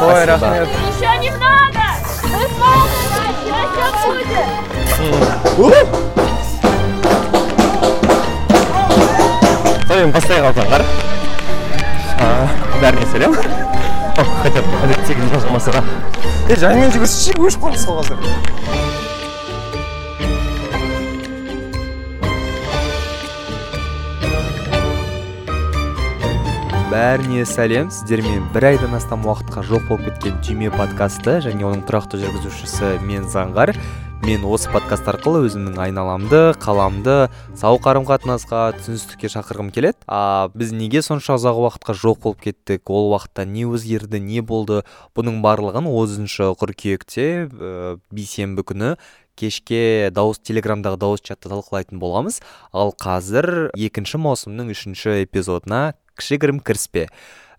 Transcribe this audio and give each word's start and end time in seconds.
ой 0.00 0.24
рахмет. 0.24 0.68
Еще 0.68 1.10
немного! 1.18 1.84
Мы 2.22 2.42
сможем! 2.54 3.32
Сейчас 3.44 3.94
будет! 5.56 5.88
Той 9.88 10.12
постай 10.12 10.40
қалсаңдар 10.44 10.82
бәріне 12.82 13.06
сәлем 13.12 13.34
О, 14.18 14.24
хотя 14.42 14.62
бы 14.62 14.68
әдеттегі 14.86 15.28
жазылмасыға 15.32 15.82
е 16.50 16.56
жаймен 16.58 16.92
жүгірсінші 16.94 17.38
өшіп 17.48 17.66
қалды 17.66 17.78
сол 17.82 17.98
қазір 18.02 18.16
бәріне 26.98 27.44
сәлем. 27.46 27.92
Сіздермен 27.94 28.48
бір 28.50 28.72
айдан 28.72 28.96
астам 28.96 29.22
уақытқа 29.22 29.62
жоқ 29.68 29.84
болып 29.86 30.08
кеткен 30.08 30.38
түйме 30.42 30.70
подкасты 30.72 31.36
және 31.44 31.62
оның 31.68 31.84
тұрақты 31.86 32.18
жүргізушісі 32.18 32.96
мен 33.06 33.28
заңғар. 33.30 33.70
Мен 34.24 34.42
осы 34.48 34.66
подкаст 34.72 35.06
арқылы 35.06 35.44
өзімнің 35.46 35.76
айналамды 35.78 36.40
қаламды 36.58 37.28
сау 37.60 37.78
қарым 37.84 38.08
қатынасқа 38.08 38.72
түсіністікке 38.80 39.30
шақырғым 39.30 39.70
келеді. 39.76 40.00
А 40.10 40.48
біз 40.58 40.72
неге 40.74 41.04
сонша 41.06 41.36
ұзақ 41.38 41.60
уақытқа 41.68 41.94
жоқ 42.02 42.18
болып 42.24 42.42
кеттік? 42.48 42.90
Ол 42.90 43.12
уақытта 43.12 43.46
не 43.46 43.62
өзгерді 43.68 44.18
не 44.18 44.42
болды? 44.42 44.82
Бұның 45.14 45.38
барлығын 45.44 45.86
отызыншы 45.86 46.50
қыркүйекте 46.58 47.28
ә, 47.46 47.94
бейсенбі 48.10 48.66
күні 48.66 48.96
кешке 49.38 50.10
дауыс 50.10 50.42
телеграмдағы 50.42 50.98
дауыс 50.98 51.22
чатта 51.22 51.52
талқылайтын 51.52 52.02
боламыз. 52.02 52.42
Ал 52.74 52.90
қазір 52.90 53.70
екінші 53.78 54.18
маусымның 54.26 54.74
үшінші 54.74 55.20
эпизодына 55.22 55.92
кішігірім 56.18 56.60
кіріспе. 56.60 57.08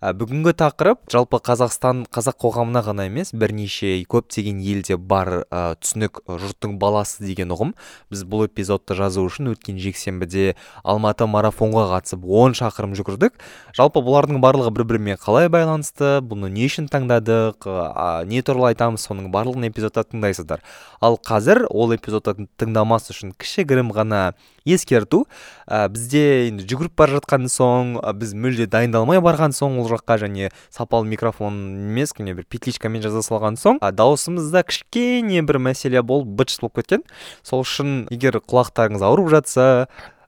Ә, 0.00 0.14
бүгінгі 0.16 0.54
тақырып 0.56 1.02
жалпы 1.12 1.36
қазақстан 1.44 2.06
қазақ 2.08 2.38
қоғамына 2.40 2.80
ғана 2.86 3.04
емес 3.10 3.34
бірнеше 3.36 3.98
көптеген 4.08 4.62
елде 4.64 4.96
бар 4.96 5.42
ә, 5.52 5.74
түсінік 5.76 6.22
жұрттың 6.24 6.78
баласы 6.80 7.20
деген 7.20 7.52
ұғым. 7.52 7.74
Біз 8.08 8.22
бұл 8.24 8.46
эпизодты 8.46 8.96
жазу 8.96 9.26
үшін 9.28 9.50
өткен 9.52 9.76
жексенбіде 9.76 10.54
алматы 10.80 11.28
марафонға 11.28 11.84
қатысып 11.90 12.24
10 12.24 12.56
шақырым 12.62 12.94
жүгірдік. 12.96 13.36
Жалпы 13.76 14.00
бұлардың 14.00 14.40
барлығы 14.40 14.72
бір 14.78 14.86
бірімен 14.94 15.20
қалай 15.20 15.50
байланысты? 15.52 16.22
Бұны 16.24 16.48
не 16.48 16.64
үшін 16.70 16.88
таңдадық? 16.88 17.68
Ә, 17.68 18.24
не 18.24 18.40
туралы 18.40 18.72
айтамыз? 18.72 19.04
Соның 19.04 19.28
барлығын 19.36 19.68
эпизодта 19.68 20.06
тыңдайсыздар. 20.08 20.64
Ал 21.04 21.20
қазір 21.20 21.66
ол 21.68 21.92
эпизодты 21.92 22.48
тыңдамас 22.56 23.12
үшін 23.12 23.36
кішігірім 23.36 23.92
ғана 23.92 24.30
ескерту. 24.74 25.24
Ә, 25.66 25.88
бізде 25.92 26.48
енді 26.48 26.66
жүгіріп 26.70 26.94
бара 26.98 27.18
жатқан 27.18 27.48
соң 27.50 27.96
ә, 28.00 28.12
біз 28.16 28.34
мүлде 28.34 28.68
дайындалмай 28.70 29.20
барған 29.24 29.54
соң 29.56 29.80
ол 29.82 29.90
жаққа 29.90 30.18
және 30.24 30.52
сапалы 30.70 31.08
микрофон 31.10 31.58
емес 31.90 32.14
кәне 32.16 32.34
бір 32.38 32.46
петличкамен 32.50 33.02
жаза 33.04 33.22
салған 33.26 33.58
соң 33.60 33.82
ә, 33.82 33.92
дауысымызда 33.92 34.64
кішкене 34.68 35.42
бір 35.46 35.60
мәселе 35.70 36.02
болып 36.02 36.32
быт 36.40 36.56
болып 36.60 36.80
кеткен. 36.82 37.04
Сол 37.42 37.62
үшін 37.66 38.06
егер 38.10 38.40
құлақтарыңыз 38.40 39.04
ауырып 39.06 39.30
жатса 39.34 39.66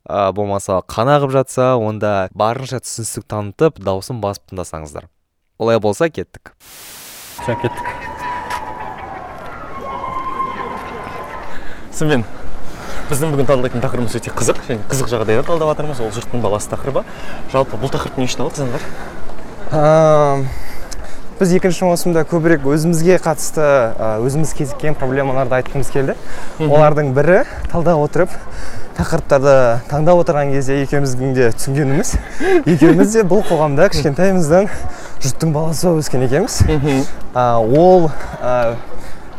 ә, 0.08 0.32
болмаса 0.34 0.80
қан 0.86 1.10
ағып 1.16 1.32
жатса 1.34 1.72
онда 1.78 2.28
барынша 2.34 2.82
түсіністік 2.82 3.26
танытып 3.30 3.82
дауысын 3.82 4.22
басып 4.22 4.50
тыңдасаңыздар. 4.50 5.08
Олай 5.58 5.78
болса 5.78 6.08
кеттік. 6.10 6.54
Кеттік. 7.46 7.92
Сонымен 11.92 12.24
біздің 13.12 13.36
бүгін 13.36 13.48
талдайтын 13.50 13.84
тақырыбымыз 13.84 14.16
өте 14.16 14.32
қызық 14.32 14.64
және 14.70 14.80
қызық 14.88 15.12
жағдайда 15.12 15.44
талдап 15.44 15.74
жатырмыз 15.74 16.00
ол 16.00 16.12
жұрттың 16.16 16.40
баласы 16.40 16.72
тақырыбы. 16.72 17.04
Жалпы 17.52 17.76
бұл 17.76 17.92
тақырыпты 17.92 18.24
не 18.24 18.28
үшін 18.30 18.46
алдық 18.46 18.56
заңғар 18.64 18.82
біз 21.42 21.52
екінші 21.56 21.88
маусымда 21.88 22.22
көбірек 22.30 22.62
өзімізге 22.70 23.16
қатысты 23.18 23.64
өзіміз 24.22 24.52
кезіккен 24.54 24.94
проблемаларды 24.94 25.56
айтқымыз 25.56 25.88
келді. 25.90 26.14
Олардың 26.62 27.10
бірі 27.16 27.40
талдап 27.72 27.98
отырып 28.04 28.30
тақырыптарды 28.94 29.54
таңдап 29.90 30.20
отырған 30.22 30.52
кезде 30.54 30.76
екеуміздің 30.84 31.34
де 31.34 31.48
түсінгеніміз 31.56 32.14
екеуміз 32.76 33.16
де 33.16 33.24
бұл 33.26 33.42
қоғамда 33.48 33.88
кішкентайымыздан 33.90 34.70
жұрттың 35.24 35.56
баласы 35.56 35.88
болып 35.88 36.04
өскен 36.04 36.26
екенбіз. 36.28 36.60
Ол 37.34 38.10
ә, 38.38 38.76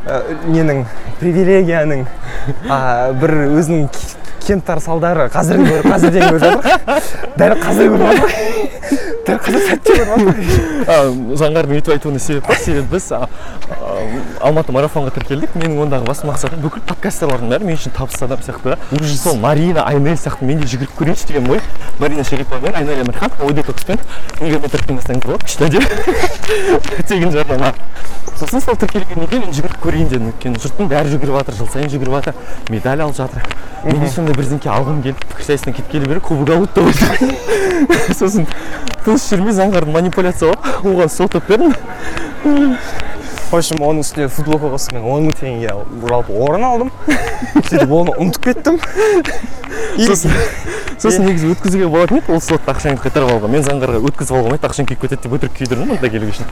ненің 0.03 0.83
привилегияның 1.21 2.03
бір 3.21 3.31
өзінің 3.45 3.87
кемтар 4.43 4.81
салдары 4.83 5.29
қазір 5.31 5.61
көріп 5.63 5.85
қазірден 5.87 6.23
көріп 6.27 6.41
жатыр. 6.43 6.63
Дәл 7.39 7.53
қазір 7.63 7.85
көріп 7.93 8.03
жатыр. 8.09 8.31
Дәл 9.27 9.37
қазір 9.45 9.61
сәтте 9.69 9.91
көріп 9.99 10.09
жатыр. 10.27 10.35
Заңғардың 11.39 11.77
өйтіп 11.77 11.93
айтуына 11.95 12.19
себеп 12.19 12.49
бар 12.49 12.59
себебі 12.59 12.87
біз 12.97 13.05
алматы 14.43 14.73
марафонға 14.75 15.13
тіркелдік. 15.17 15.55
Менің 15.57 15.83
ондағы 15.85 16.07
басты 16.07 16.27
мақсатым 16.27 16.61
бүкіл 16.63 16.83
подкастерлардың 16.89 17.51
бәрі 17.53 17.67
мен 17.67 17.77
үшін 17.77 17.93
табысты 17.95 18.25
адам 18.25 18.41
сияқты. 18.43 18.77
Да 18.91 19.07
сол 19.15 19.37
марина 19.41 19.85
айнель 19.87 20.17
сияқты 20.17 20.45
мен 20.45 20.59
де 20.61 20.67
жүгіріп 20.67 20.95
көрейінші 20.99 21.27
деген 21.27 21.49
ой 21.51 21.61
марина 21.99 22.23
шерипова 22.23 22.61
мен 22.61 22.75
айнель 22.75 23.03
әмірхан 23.03 23.31
ой 23.43 23.53
детокспен 23.53 23.99
егер 24.41 24.59
тыңдасаңыз 24.63 25.25
болады 25.25 25.45
күшті 25.45 25.69
деп. 25.73 25.83
Тегін 27.09 27.31
жарнама. 27.31 27.73
Сосын 28.39 28.61
сол 28.61 28.75
тіркелгеннен 28.81 29.29
кейін 29.29 29.45
мен 29.47 29.55
жүгіріп 29.55 29.79
көрейін 29.83 30.09
дедім. 30.11 30.31
Өйткені 30.33 30.61
жұрттың 30.63 30.89
бәрі 30.91 31.13
жүгіріп 31.13 31.37
жатыр 31.39 31.59
жыл 31.59 31.69
сайын 31.73 31.91
жүгіріп 31.93 32.17
жатыр 32.17 32.33
медаль 32.73 33.03
алып 33.05 33.17
жатыр. 33.17 33.45
Мен 33.83 33.99
де 34.01 34.09
сондай 34.09 34.35
бірдеңке 34.35 34.71
алғым 34.73 35.03
келіп 35.03 35.21
пікірсайыстан 35.33 35.75
кеткелі 35.77 36.09
бері 36.09 36.23
кубок 36.23 36.49
ойладым 36.49 36.89
сосын 38.19 38.47
тыныш 39.03 39.27
жүрмей 39.29 39.55
заңғарды 39.57 39.91
манипуляциялап 39.91 40.85
оған 40.87 41.11
сотып 41.11 41.49
бердім. 41.51 41.75
Общем 43.57 43.81
оның 43.85 44.03
үстіне 44.03 44.27
футболка 44.31 44.69
қосып 44.73 44.95
мен 44.97 45.03
он 45.09 45.27
мың 45.27 45.37
теңгеге 45.39 45.73
жалпы 46.09 46.37
орын 46.45 46.63
алдым. 46.67 46.91
Сөйтіп 47.69 47.91
оны 47.93 48.15
ұмытып 48.17 48.47
кеттім. 48.49 48.79
Сосын 49.97 50.33
сосын 51.03 51.27
негізі 51.27 51.51
өткізуге 51.53 51.87
болатын 51.91 52.21
еді 52.21 52.33
ол 52.33 52.41
слотты 52.41 52.71
ақшаңды 52.73 53.03
қайтарып 53.03 53.33
алуға. 53.33 53.49
Мен 53.51 53.65
заңғарға 53.65 53.99
өткізіп 54.09 54.37
алғым 54.37 54.53
келмейді 54.53 54.69
ақшаң 54.69 54.89
күйіп 54.89 55.01
кетеді 55.03 55.23
деп 55.25 55.35
өтірік 55.37 55.57
күйдірдім 55.59 55.91
мұнда 55.93 56.11
келу 56.13 56.29
үшін. 56.31 56.49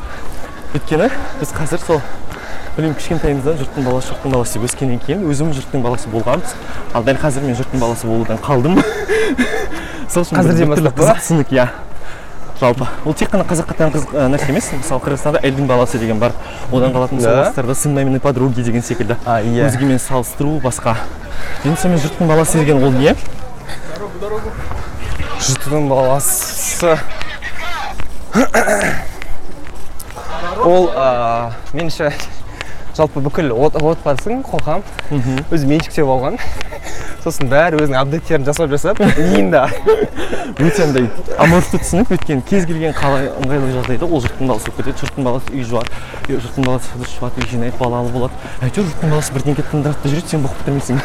Өйткені 0.76 1.10
біз 1.40 1.54
қазір 1.56 1.86
сол 1.86 2.02
білмеймін 2.76 2.98
кішкентайымыздан 3.00 3.58
жұрттың 3.62 3.88
баласы 3.88 4.12
жұрттың 4.12 4.36
баласы 4.36 4.58
деп 4.58 4.68
өскеннен 4.70 5.00
кейін 5.06 5.26
өзім 5.28 5.54
жұрттың 5.58 5.86
баласы 5.86 6.12
болғанбыз. 6.12 6.56
Ал 6.96 7.08
дәл 7.08 7.20
қазір 7.22 7.48
мен 7.48 7.58
жұрттың 7.60 7.84
баласы 7.84 8.08
болудан 8.08 8.40
қалдым. 8.44 8.80
Сол 10.12 10.24
үшін 10.24 10.40
Қазірден 10.40 10.72
бастап 10.72 11.02
қызық 11.20 11.52
иә. 11.56 11.68
Жалпы. 12.62 12.86
Ол 13.06 13.14
тек 13.18 13.32
қана 13.34 13.44
қазаққа 13.50 13.76
тән 13.78 13.92
ә, 14.14 14.28
нәрсе 14.30 14.52
емес. 14.54 14.70
Мысалы 14.78 15.02
қырғызстанда 15.02 15.42
эльдің 15.42 15.68
баласы 15.70 15.98
деген 16.00 16.20
бар. 16.22 16.32
Одан 16.72 16.94
қалатын 16.94 17.22
Да? 17.22 17.32
орыстарда 17.42 17.76
сын 17.76 17.94
маминой 17.96 18.20
подруги 18.22 18.62
деген 18.62 18.84
секілді. 18.84 19.18
А, 19.26 19.42
иә. 19.42 19.66
өзгемен 19.68 20.00
салыстыру 20.00 20.60
басқа. 20.62 20.96
Енді 21.66 21.80
сонымен 21.82 22.02
жұрттың 22.06 22.28
баласы 22.30 22.60
деген 22.60 22.84
ол 22.84 22.92
не? 22.92 23.16
Жұрттың 25.42 25.90
баласы. 25.90 26.98
Ол 30.64 30.92
ә, 30.94 31.52
меніңше 31.74 32.12
жалпы 32.98 33.22
бүкіл 33.24 33.52
от, 33.56 33.76
отбасың 33.80 34.42
қоғам 34.46 34.82
өзі 35.52 35.66
меншіктеп 35.70 36.08
алған. 36.08 36.38
Сосын 37.24 37.50
бәрі 37.52 37.78
өзінің 37.84 37.98
апдейттерін 38.00 38.46
жасап 38.48 38.70
жасап 38.72 38.98
миында 39.00 39.68
өте 40.66 40.84
андай 40.88 41.06
аморфты 41.38 41.78
түсінік 41.82 42.12
өйткені 42.16 42.42
кез 42.50 42.66
келген 42.70 42.94
қалай 42.98 43.30
ыңғайлы 43.44 43.72
жағдайда 43.78 44.06
ол 44.10 44.24
жұрттың 44.26 44.50
баласы 44.50 44.66
болып 44.72 44.78
кетеді. 44.82 44.98
Жұрттың 45.06 45.24
баласы 45.30 45.48
үй 45.54 45.64
жуады 45.70 45.90
жұрттың 46.32 46.64
баласы 46.66 46.88
ыдыс 46.98 47.12
жуады 47.20 47.36
үй 47.42 47.48
жинайды 47.52 47.78
балалы 47.78 48.10
болады. 48.16 48.34
Әйтеуір 48.66 48.90
жұрттың 48.90 49.14
баласы 49.14 49.30
бірдеңке 49.38 49.64
тындырады 49.70 50.00
да 50.02 50.08
жүреді 50.16 50.30
сен 50.34 50.42
бұқып 50.46 50.58
бітірмейсің. 50.66 50.98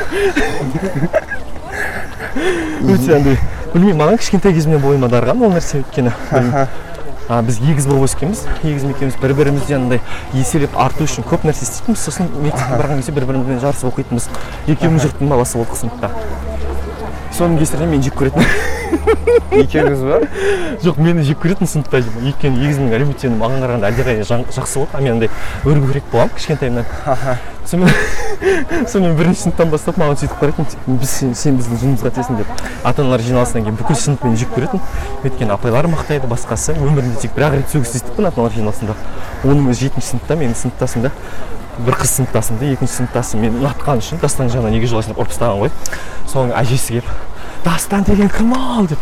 Өте 2.96 3.10
андай 3.16 3.36
білмеймін 3.72 4.00
маған 4.00 4.20
кішкентай 4.20 4.52
кезімнен 4.56 4.80
бойыма 4.80 5.08
дарыған 5.12 5.42
ол 5.44 5.52
нәрсе 5.56 5.82
өйткені. 5.82 6.12
Біз 7.28 7.58
егіз 7.58 7.87
болып 7.87 8.06
өскенбіз. 8.06 8.44
Егіз 8.62 8.84
екеуміз 8.84 9.17
бір 9.23 9.34
бірімізді 9.34 9.75
андай 9.75 10.00
еселеп 10.34 10.76
арту 10.78 11.06
үшін 11.08 11.26
көп 11.26 11.46
нәрсе 11.49 11.67
істейтінбіз 11.67 12.05
сосын 12.06 12.31
мектепке 12.38 12.78
барған 12.78 13.02
кезде 13.02 13.14
бір 13.17 13.26
бірімізбен 13.26 13.61
жарысып 13.64 13.90
оқитынбыз. 13.90 14.28
Екеуміз 14.70 15.08
жұрттың 15.08 15.32
баласы 15.34 15.58
болдық 15.58 15.81
сыныпта. 15.81 16.12
Соның 17.37 17.61
кесірінен 17.61 17.93
мен 17.93 18.03
жек 18.05 18.17
көретінмін. 18.17 18.75
Екеуміз 19.61 20.03
ба? 20.05 20.21
Жоқ 20.85 20.99
мені 21.03 21.25
жек 21.27 21.41
көретін 21.43 21.69
сыныпта 21.69 22.00
өйткені 22.00 22.62
егізімнің 22.65 22.94
әлеуметтенуі 22.97 23.41
маған 23.41 23.65
қарағанда 23.65 23.91
әлдеқайда 23.91 24.27
жақсы 24.55 24.81
болды. 24.81 24.93
А 24.93 25.00
мен 25.03 25.17
андай 25.17 25.31
өркөкірек 25.65 26.09
болғанмын 26.12 26.37
кішкентайымнан. 26.37 26.87
Сонымен 27.67 27.93
сонымен 28.93 29.17
бірінші 29.19 29.47
сыныптан 29.47 29.73
бастап 29.73 29.99
маған 30.00 30.21
сөйтіп 30.21 30.38
қарайтын 30.41 31.00
біз 31.00 31.11
сен, 31.11 31.35
сен 31.35 31.59
біздің 31.61 31.81
жынымызға 31.83 32.12
тиесің 32.17 32.41
деп. 32.41 32.62
Ата 32.85 33.03
аналар 33.03 33.25
жиналысынан 33.27 33.67
кейін 33.67 33.81
бүкіл 33.81 34.00
сынып 34.00 34.25
мені 34.27 34.41
жек 34.41 34.55
көретін. 34.55 34.83
Өйткені 35.25 35.56
апайлар 35.56 35.91
мақтайды 35.91 36.31
басқасы. 36.31 36.77
Өмірімде 36.79 37.21
тек 37.25 37.35
бір 37.37 37.49
ақ 37.50 37.59
рет 37.59 37.75
сөгіс 37.75 37.97
естіппін 38.00 38.31
ата 38.31 38.41
аналар 38.41 38.56
жиналысында. 38.56 38.97
Оның 39.44 39.71
өзі 39.73 39.88
жетінші 39.88 40.12
сыныпта 40.12 40.38
менің 40.38 40.59
сыныптасым 40.62 41.09
да 41.09 41.15
бір 41.85 41.99
қыз 42.00 42.12
сыныптасым 42.17 42.61
да 42.61 42.71
екінші 42.73 43.00
сыныптасым. 43.00 43.43
Мені 43.43 43.61
ұнатқаны 43.61 44.00
үшін 44.00 44.23
жағына 44.23 44.71
неге 44.73 44.88
жылайсың 44.88 45.12
деп 45.12 45.21
ұрып 45.21 45.35
тастаған 45.35 45.67
ғой. 45.67 45.73
Соның 46.33 46.55
әжесі 46.56 46.97
келіп 46.97 47.11
дастан 47.66 48.06
деген 48.06 48.30
кім 48.30 48.54
ал 48.54 48.86
деп. 48.86 48.98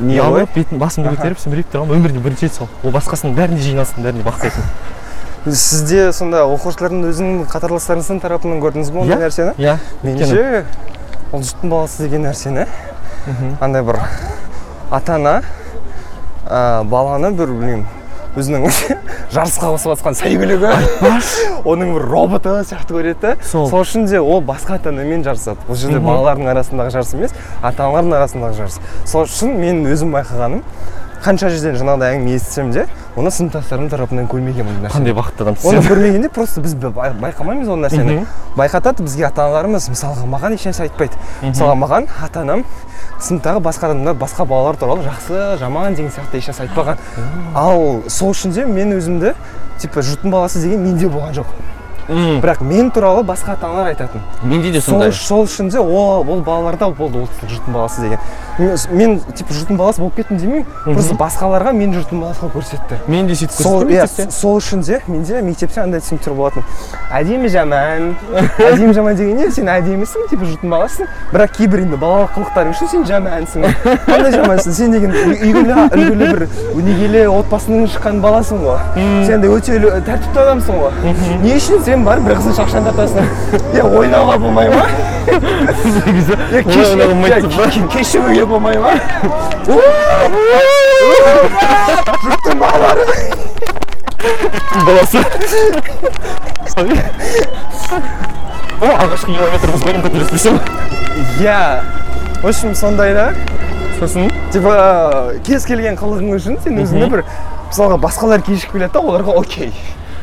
Не 0.00 0.18
ұялып 0.20 0.54
бетін 0.54 0.78
басымды 0.78 1.12
көтеріп 1.16 1.40
сүмірейіп 1.42 1.70
тұрамын 1.72 1.98
өмірінде 1.98 2.20
бірінші 2.24 2.46
рет 2.48 2.54
сол. 2.54 2.68
Ол 2.84 2.92
басқасының 2.94 3.34
бәріне 3.36 3.60
жиналсын 3.64 4.04
бәріне 4.04 4.24
бақтайтын 4.26 4.62
сізде 5.42 6.12
сонда 6.14 6.44
оқушылардың 6.46 7.02
өзінің 7.08 7.46
қатарластарыңыздың 7.50 8.20
тарапынан 8.22 8.60
көрдіңіз 8.62 8.92
бе 8.94 9.00
ондай 9.02 9.16
Иә. 9.16 9.22
нәрсені? 9.24 9.54
Иә 9.58 9.72
меніңше 10.04 10.64
ол 11.32 11.42
жұрттың 11.42 11.72
баласы 11.72 12.04
деген 12.04 12.22
нәрсені. 12.28 12.66
Андай 13.60 13.82
бір 13.82 13.98
ата 14.90 15.16
ана 15.16 15.42
баланы 16.86 17.32
бір 17.34 17.50
білмеймін. 17.50 17.86
Өзінің 18.38 18.64
жарысқа 19.34 19.72
қосып 19.74 19.92
жатқан 19.92 20.16
сәйгүлігі 20.16 20.70
оның 21.72 21.92
бір 21.96 22.06
роботы 22.08 22.54
сияқты 22.68 22.96
көреді 22.96 23.20
да 23.20 23.34
Сол. 23.44 23.68
сол 23.68 23.84
үшін 23.84 24.06
де 24.08 24.20
ол 24.20 24.40
басқа 24.40 24.78
ата 24.78 24.88
анамен 24.92 25.24
жарысады. 25.26 25.60
Бұл 25.68 25.76
жерде 25.76 26.00
балалардың 26.00 26.48
арасындағы 26.54 26.94
жарыс 26.96 27.12
емес 27.18 27.34
ата 27.60 27.84
аналардың 27.84 28.16
арасындағы 28.18 28.58
жарыс. 28.62 28.80
Сол 29.04 29.28
үшін 29.28 29.56
мен 29.60 29.84
өзім 29.92 30.16
байқағаным 30.16 30.64
қанша 31.22 31.48
жерден 31.52 31.76
жаңағыдай 31.78 32.16
әңгіме 32.16 32.34
естісем 32.36 32.70
де 32.74 32.86
оны 33.16 33.30
сыныптастарым 33.30 33.88
тарапынан 33.92 34.26
көрмегенмін 34.30 34.80
нәрсені 34.82 34.92
қандай 34.96 35.14
бақытты 35.14 35.44
адамсыз 35.44 35.68
оны 35.70 35.82
көрмегенде 35.86 36.28
просто 36.34 36.60
біз 36.64 36.74
бай- 36.74 36.90
бай- 36.92 37.12
байқамаймыз 37.32 37.68
ол 37.68 37.76
нәрсені. 37.78 38.24
Байқатады 38.56 39.02
бізге 39.06 39.26
ата 39.28 39.44
аналарымыз 39.44 39.86
мысалға 39.92 40.26
маған 40.32 40.56
ешнәрсе 40.56 40.82
айтпайды. 40.88 41.14
Мысалға 41.42 41.76
маған 41.78 42.08
ата 42.24 42.40
анам 42.40 42.64
сыныптағы 43.20 43.60
басқа 43.62 43.90
адамдар 43.92 44.14
басқа 44.18 44.44
балалар 44.46 44.76
туралы 44.76 45.04
жақсы 45.06 45.58
жаман 45.60 45.94
деген 45.94 46.10
сияқты 46.10 46.40
ешнәрсе 46.40 46.66
айтпаған. 46.66 46.98
Ал 47.54 48.02
сол 48.08 48.32
үшін 48.32 48.52
де 48.52 48.64
мен 48.66 48.92
өзімді 48.98 49.34
типа 49.78 50.00
жұрттың 50.00 50.30
баласы 50.30 50.60
деген 50.62 50.82
менде 50.82 51.06
болған 51.08 51.32
жоқ. 51.38 51.46
Мм, 52.08 52.40
бірақ 52.42 52.62
мен 52.66 52.90
туралы 52.90 53.22
басқа 53.22 53.52
ата 53.54 53.66
аналар 53.66 53.92
айтатын 53.92 54.20
менде 54.42 54.72
де 54.72 54.80
сондай 54.80 55.12
сол 55.12 55.44
үшін 55.46 55.70
де 55.70 55.78
ол, 55.78 56.24
ол 56.28 56.40
балаларда 56.42 56.88
болды 56.90 57.18
ол 57.18 57.28
жұрттың 57.42 57.72
баласы 57.72 58.02
деген. 58.02 58.18
Мен, 58.90 59.20
типа 59.20 59.54
жұрттың 59.54 59.78
баласы 59.78 60.00
болып 60.02 60.16
кеттім 60.18 60.38
демеймін 60.38 60.66
просто 60.84 61.14
басқаларға 61.14 61.72
мен 61.72 61.94
жұрттың 61.94 62.20
баласы 62.20 62.42
қылып 62.42 62.56
көрсетті. 62.58 62.98
Мен 63.06 63.28
де 63.30 63.36
сөйтіп 63.38 63.54
сол 63.62 63.86
иә 63.86 64.06
сол 64.30 64.58
үшін 64.58 64.82
де 64.82 65.00
менде 65.06 65.42
мектепте 65.42 65.80
андай 65.80 66.02
түсініктер 66.02 66.34
болатын. 66.34 66.66
Әдемі 67.12 67.48
жаман. 67.52 68.16
Әдемі 68.58 68.92
жаман 68.96 69.16
деген 69.16 69.38
не? 69.38 69.50
Сен 69.54 69.70
әдемісің 69.70 70.28
типа 70.30 70.48
жұрттың 70.48 70.74
баласысың. 70.74 71.10
Бірақ 71.32 71.56
кейбір 71.56 71.84
енді 71.86 72.00
балалық 72.02 72.34
қылықтарың 72.36 72.74
үшін 72.74 72.90
сен 72.92 73.06
жамансың. 73.08 73.66
Қандай 74.08 74.34
жамансың? 74.34 74.76
Сен 74.76 74.96
деген 74.96 75.12
үлгілі 75.12 75.76
үлгілі 75.86 76.30
бір 76.32 76.46
өнегелі 76.76 77.24
отбасынан 77.32 77.88
шыққан 77.92 78.20
баласың 78.24 78.62
ғой. 78.64 78.80
Сен 79.28 79.44
де 79.44 79.50
өте 79.52 79.78
тәртіпті 80.08 80.44
адамсың 80.44 80.80
ғой. 80.82 81.16
Не 81.44 81.56
үшін 81.56 81.82
сен 81.92 82.06
барып 82.06 82.24
бір 82.24 82.38
қыздың 82.38 82.54
шақшаны 82.56 82.88
тартасың 82.88 83.26
е 83.76 83.82
ойнауға 83.98 84.36
болмай 84.40 84.68
ма? 84.72 84.84
Кешігуге 87.92 88.44
болмай 88.48 88.76
ма? 88.80 88.92
Жұрттың 92.22 92.54
балалары! 92.62 93.04
Баласы. 94.86 95.20
О 98.80 98.82
алғашқы 98.88 99.36
километріміз 99.36 99.80
ғой. 99.84 99.92
Қателеспесем 100.08 100.56
иә 101.44 101.60
в 102.40 102.44
общем 102.46 102.72
сондай 102.74 103.14
да 103.14 103.34
сосын? 103.98 104.30
Типа 104.54 104.72
кез 105.44 105.64
келген 105.68 105.96
қылығың 106.00 106.36
үшін 106.40 106.54
сен 106.64 106.74
өзіңді 106.86 107.06
бір 107.18 107.22
мысалға 107.68 107.96
басқалар 108.00 108.40
кешігіп 108.46 108.72
келеді 108.78 108.92
да 108.96 109.00
оларға 109.04 109.32
окей. 109.42 109.70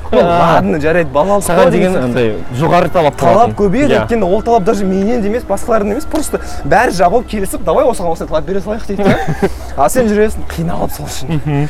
ладно 0.15 0.79
жарайды 0.81 1.11
балалық 1.13 1.45
саған 1.45 1.71
деген 1.73 1.95
андай 2.00 2.31
жоғары 2.57 2.89
талап 2.94 3.19
талап 3.19 3.53
көбейеді 3.59 3.94
Иә. 3.94 4.01
өйткені 4.06 4.25
ол 4.25 4.41
талап 4.41 4.63
даже 4.63 4.85
менен 4.85 5.21
де 5.21 5.29
емес 5.29 5.44
басқалардан 5.50 5.94
емес 5.94 6.06
просто 6.09 6.41
бәрі 6.65 6.95
жабылып 6.97 7.27
келісіп 7.29 7.63
давай 7.67 7.85
осыған 7.85 8.15
осылай 8.15 8.29
талап 8.29 8.45
бере 8.50 8.59
салайық 8.65 8.88
дейді 8.88 9.03
да 9.03 9.50
а 9.77 9.89
сен 9.89 10.09
жүресің 10.09 10.50
қиналып 10.50 10.91
сол 10.97 11.06
үшін. 11.06 11.69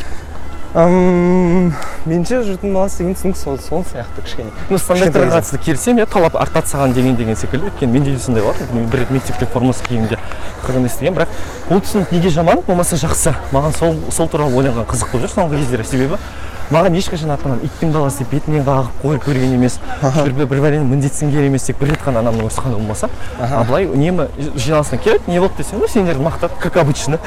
Меніңше 0.69 2.43
жұрттың 2.45 2.75
баласы 2.75 2.99
деген 3.01 3.15
түсінік 3.17 3.37
сол 3.39 3.57
сол 3.57 3.81
сияқты 3.89 4.21
кішкене. 4.21 4.51
Ну 4.69 4.77
стандарттарға 4.77 5.39
қатысты 5.39 5.57
келісемін 5.65 6.03
иә 6.03 6.05
талап 6.13 6.35
артады 6.37 6.69
саған 6.69 6.93
деген 6.93 7.15
деген 7.17 7.35
секілді. 7.35 7.71
Өйткені 7.71 7.91
менде 7.95 8.13
де 8.13 8.19
сондай 8.21 8.43
болатын 8.45 8.69
мен 8.75 8.85
бір 8.85 9.01
рет 9.01 9.09
мектепте 9.11 9.47
формасы 9.49 9.81
киімде 9.87 10.19
қырғын 10.67 10.85
естігемін 10.85 11.17
бірақ 11.17 11.33
бұл 11.71 11.81
түсінік 11.81 12.13
неге 12.13 12.29
жаман 12.29 12.61
болмаса 12.67 13.01
жақсы. 13.01 13.33
Маған 13.51 13.73
сол 13.79 13.97
сол 14.13 14.29
туралы 14.29 14.61
ойланған 14.61 14.85
қызық 14.93 15.09
болып 15.15 15.25
жүр 15.25 15.33
соңғы 15.33 15.63
кездері 15.63 15.89
себебі. 15.89 16.21
Маған 16.69 16.95
ешқашан 16.99 17.31
ата 17.33 17.49
анам 17.49 17.63
иттің 17.65 17.91
баласы 17.93 18.23
деп 18.23 18.33
бетінен 18.35 18.65
қағып 18.67 19.01
қой 19.03 19.19
көрген 19.23 19.55
емес. 19.55 19.79
Бір 20.03 20.45
бір, 20.45 20.61
бәлені 20.61 20.85
міндетсін 20.85 21.33
емес 21.33 21.65
тек 21.65 21.79
бір 21.81 21.93
рет 21.93 22.03
қана 22.05 22.21
анамның 22.21 22.49
ұрысқаны 22.49 22.77
болмаса 22.77 23.09
а 23.39 23.63
былай 23.63 23.87
үнемі 23.89 24.29
жиналысына 24.55 25.01
келеді 25.01 25.31
не 25.31 25.39
болды 25.39 25.63
десем 25.63 25.81
сендерді 25.87 26.23
мақтады 26.23 26.59
как 26.59 26.77
обычно. 26.77 27.19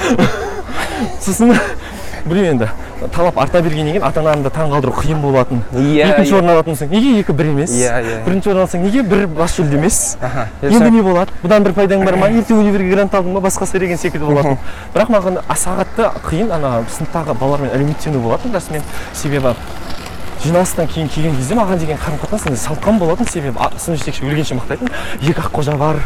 Сосын 1.21 1.57
білмеймін 2.25 2.51
енді 2.53 2.69
талап 3.15 3.39
арта 3.39 3.61
бергеннен 3.63 3.93
кейін 3.97 4.05
ата 4.07 4.21
ананы 4.21 4.43
да 4.47 4.51
таңғалдыру 4.55 4.93
қиын 4.95 5.21
болатын. 5.23 5.63
Иә, 5.73 6.13
екінші 6.13 6.33
иә. 6.33 6.39
орын 6.39 6.51
алатын 6.55 6.75
болсаң 6.75 6.91
неге 6.93 7.19
екі 7.21 7.33
бір 7.37 7.51
емес? 7.51 7.71
Иә, 7.75 7.99
иә. 8.03 8.19
бірінші 8.27 8.51
орын 8.53 8.63
алсаң 8.63 8.85
неге 8.87 9.03
бір 9.03 9.27
бас 9.27 9.57
жүлде 9.59 9.79
емес? 9.79 10.01
Енді 10.63 10.91
не 10.91 11.03
болады? 11.03 11.35
Бұдан 11.43 11.67
бір 11.67 11.75
пайдаң 11.77 12.05
бар 12.07 12.17
ма? 12.21 12.31
Ертең 12.43 12.63
универге 12.63 12.95
грант 12.95 13.15
алдың 13.15 13.35
ба? 13.35 13.45
Басқасы 13.49 13.79
деген 13.83 13.99
секілді 13.99 14.31
болатын. 14.31 14.59
Бірақ 14.95 15.11
маған 15.17 15.41
аса 15.49 15.77
қатты 15.83 16.11
қиын 16.29 16.53
ана 16.55 16.85
сыныптағы 16.95 17.35
балалармен 17.41 17.75
әлеуметтену 17.75 18.23
болатын. 18.23 18.55
Расымен 18.55 18.87
себебі 19.15 19.55
жиналыстан 20.43 20.89
кейін 20.91 21.09
келген 21.13 21.37
кезде 21.39 21.55
маған 21.55 21.79
деген 21.79 21.99
қарым 22.03 22.19
қатынас 22.23 22.47
андай 22.49 22.59
салқын 22.59 22.99
болатын 22.99 23.29
себебі 23.31 23.59
сынып 23.79 24.01
жетекші 24.03 24.27
өлгенше 24.27 24.57
мақтайтын. 24.59 24.91
Екі 25.23 25.39
аққожа 25.45 25.77
бар. 25.79 26.01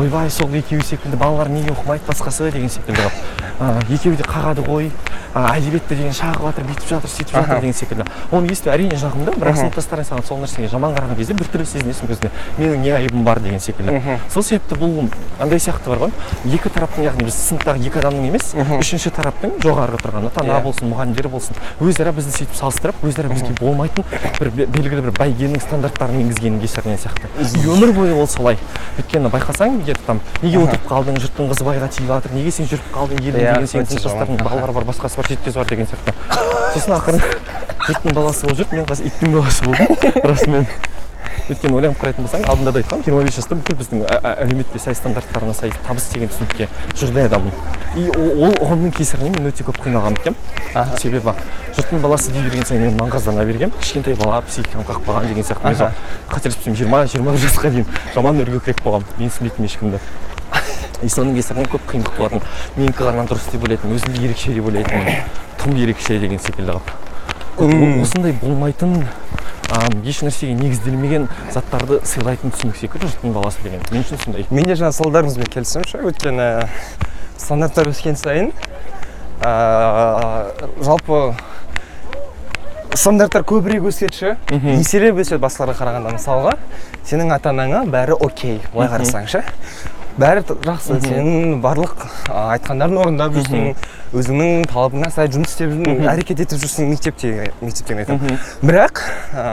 Ойбай 0.00 0.30
сол 0.30 0.48
екеуі 0.54 0.82
секілді 0.82 1.16
балалар 1.20 1.48
неге 1.52 1.70
оқымайды 1.74 2.06
басқасы 2.08 2.50
деген 2.50 2.68
секілді 2.70 3.02
қылып. 3.02 3.92
екеуі 3.94 4.16
де 4.16 4.24
қағады 4.24 4.64
ғой. 4.66 4.90
Әдебиетті 5.34 5.94
деген 5.94 6.12
шағып 6.14 6.42
жатыр 6.46 6.64
бүйтіп 6.64 6.88
жатыр 6.88 7.10
сөйтіп 7.10 7.34
жатыр 7.34 7.60
деген 7.60 7.74
секілді. 7.74 8.04
Оны 8.32 8.50
есту 8.50 8.70
әрине 8.70 8.96
жағымды 8.98 9.34
бірақ 9.38 9.56
сыныптастарың 9.60 10.06
саған 10.08 10.26
сол 10.26 10.38
нәрсеге 10.42 10.68
жаман 10.70 10.94
қараған 10.94 11.16
кезде 11.18 11.34
біртүрлі 11.34 11.66
сезінесің 11.66 12.10
өзіңе 12.14 12.30
менің 12.58 12.82
не 12.82 12.90
айыбым 12.94 13.24
бар 13.24 13.40
деген 13.42 13.60
секілді. 13.60 14.18
Сол 14.30 14.42
себепті 14.46 14.78
бұл 14.78 15.08
андай 15.40 15.58
сияқты 15.58 15.90
бар 15.90 15.98
ғой. 16.04 16.12
Екі 16.54 16.70
тараптың 16.70 17.04
яғни 17.08 17.26
біз 17.26 17.34
сыныптағы 17.34 17.82
екі 17.86 17.98
адамның 18.02 18.28
емес 18.30 18.54
үшінші 18.78 19.10
тараптың 19.14 19.56
жоғарғы 19.62 20.02
тұрған 20.04 20.28
ата 20.30 20.40
ана 20.44 20.58
Иә. 20.58 20.62
болсын 20.62 20.90
мұғалімдер 20.94 21.28
болсын 21.34 21.58
өзара 21.82 22.12
бізді 22.14 22.30
сөйтіп 22.38 22.54
салыстырып 22.58 23.02
өзара 23.02 23.28
бізге 23.34 23.54
болмайтын 23.74 24.04
бір 24.38 24.50
бе- 24.54 24.66
белгілі 24.66 25.02
бір 25.08 25.12
бәйгенің 25.18 25.60
стандарттарын 25.62 26.20
енгізгенін 26.22 26.60
кешірген 26.62 26.98
сияқты. 27.02 27.28
И 27.42 27.66
өмір 27.66 27.92
бойы 27.96 28.14
ол 28.14 28.28
солай. 28.28 28.58
Өйткені 28.98 29.30
байқасаң 29.34 29.80
егер 29.82 29.98
там 30.06 30.20
неге 30.42 30.58
отырып 30.62 30.86
қалдың 30.88 31.18
жұрттың 31.18 31.50
қызы 31.50 31.66
байға 31.66 31.88
тиіп 31.90 32.06
жатыр 32.08 32.32
неге 32.38 32.50
сен 32.54 32.66
жүріп 32.70 32.88
қалдың 32.94 33.18
елдің 33.20 33.42
Иә, 33.42 33.54
деген 33.54 33.68
сенің 33.74 33.88
сыныптастарың 33.90 34.42
балалары 34.44 34.72
бар 34.72 34.84
басқасы 34.90 35.16
бар 35.18 35.26
жеткізі 35.28 35.58
бар 35.58 35.66
деген 35.66 35.86
сияқты. 35.90 36.14
Сосын 36.74 36.94
ақыры 36.98 37.20
жұрттың 37.88 38.14
баласы 38.14 38.46
болып 38.46 38.58
жүріп 38.62 38.72
мен 38.78 38.86
қазір 38.86 39.10
иттің 39.10 39.34
баласы 39.34 39.64
болдым. 39.64 40.22
Расымен 40.24 40.66
өйткені 41.50 41.74
ойланып 41.76 41.98
қарайтын 42.00 42.24
болсаң 42.24 42.44
алдында 42.48 42.72
да 42.72 42.80
айтқанмын 42.80 43.04
жиырма 43.04 43.24
бес 43.26 43.34
жаста 43.36 43.56
бүкіл 43.58 43.76
біздің 43.76 44.04
ә- 44.06 44.20
ә- 44.22 44.36
әлеуметке 44.46 44.78
сай 44.80 44.94
стандарттарына 44.96 45.52
сай 45.54 45.72
табыс 45.86 46.06
деген 46.14 46.30
түсінікке 46.32 46.68
жүрген 46.96 47.26
адаммын 47.26 47.52
и 47.96 48.08
ол 48.10 48.54
оның 48.64 48.90
кесірінен 48.94 49.36
мен 49.38 49.50
өте 49.50 49.64
көп 49.66 49.78
қиналған 49.84 50.16
екенмін 50.18 50.98
себебі 50.98 51.34
жұрттың 51.76 52.02
баласы 52.02 52.32
дей 52.34 52.42
берген 52.42 52.66
сайын 52.66 52.88
мен 52.88 52.96
маңғаздана 52.98 53.44
бергенмін 53.46 53.78
кішкентай 53.78 54.16
бала 54.18 54.40
психикам 54.42 54.82
қақпаған 54.88 55.28
деген 55.30 55.46
сияқты. 55.46 55.70
Мен 55.70 55.92
қателеспесем 56.30 56.74
жиырма 56.74 57.06
жиырма 57.06 57.34
бір 57.34 57.44
жасқа 57.46 57.70
дейін 57.70 57.86
жаман 58.14 58.42
өргекірек 58.42 58.82
болғанмын 58.82 59.18
менсінбейтінмін 59.18 59.70
ешкімді. 59.70 59.98
И 61.02 61.10
соның 61.10 61.34
кесірінен 61.38 61.70
көп 61.70 61.86
қиындық 61.90 62.18
болатын 62.18 62.42
менікі 62.76 63.06
ғана 63.06 63.26
дұрыс 63.30 63.46
деп 63.52 63.66
ойлайтынмын 63.66 63.98
өзімді 63.98 64.24
ерекше 64.26 64.54
деп 64.54 64.68
ойлайтынмын. 64.70 65.24
Тым 65.62 65.78
ерекше 65.78 66.18
деген 66.18 66.38
секілді 66.42 66.78
қылып 67.54 68.02
осындай 68.02 68.32
болмайтын 68.42 69.04
еш 70.04 70.22
нәрсеге 70.26 70.54
негізделмеген 70.58 71.28
заттарды 71.54 72.00
сыйлайтын 72.06 72.54
түсінік 72.54 72.78
секілді 72.78 73.10
жұрттың 73.12 73.34
баласы 73.34 73.62
деген. 73.62 73.82
Мен 73.90 74.02
үшін 74.02 74.22
сондай. 74.24 74.46
Мен 74.50 74.66
де 74.66 74.74
жаңа 74.78 74.92
солдарыңызбен 74.94 75.50
келісемін 75.54 76.08
өйткені 76.10 76.48
стандарттар 77.40 77.90
өскен 77.90 78.16
сайын 78.18 78.52
ә, 79.42 79.52
жалпы 80.84 81.34
стандарттар 82.94 83.42
көбірек 83.48 83.88
өседі 83.90 84.14
ше? 84.14 84.36
Еселеп 84.78 85.18
өседі 85.18 85.42
басқаларға 85.42 85.80
қарағанда 85.80 86.14
мысалға. 86.14 86.54
Сенің 87.04 87.32
ата 87.34 87.50
анаңа 87.50 87.82
бәрі 87.90 88.14
окей 88.22 88.60
былай 88.72 88.88
қарасаң 88.92 89.26
ше? 89.28 89.42
Бәрі 90.20 90.44
жақсы 90.46 91.00
сен 91.02 91.58
барлық 91.64 92.06
айтқандарын 92.30 93.00
орындап 93.02 93.34
жүрсің. 93.34 93.74
Өзіңнің 94.14 94.66
талабыңа 94.70 95.08
сай 95.10 95.26
жұмыс 95.32 95.54
істеп 95.54 95.72
әрекет 96.06 96.44
етіп 96.44 96.60
жүрсің 96.62 96.90
мектепте 96.92 97.30
мектептен 97.60 98.02
айтамын. 98.04 98.36
Бірақ 98.62 99.00
ә, 99.34 99.46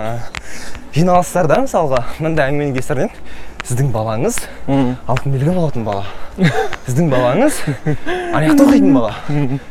жиналыстарда 0.93 1.61
мысалға 1.63 2.03
мынандай 2.19 2.51
әңгіменің 2.51 2.75
кесірінен 2.77 3.09
сіздің 3.65 3.89
балаңыз 3.93 4.37
алтын 5.09 5.33
белгі 5.33 5.55
болатын 5.55 5.85
бала 5.87 6.05
сіздің 6.85 7.09
балаңыз 7.11 7.57
ана 7.87 8.43
жақта 8.51 8.67
оқитын 8.67 8.93
бала 8.95 9.13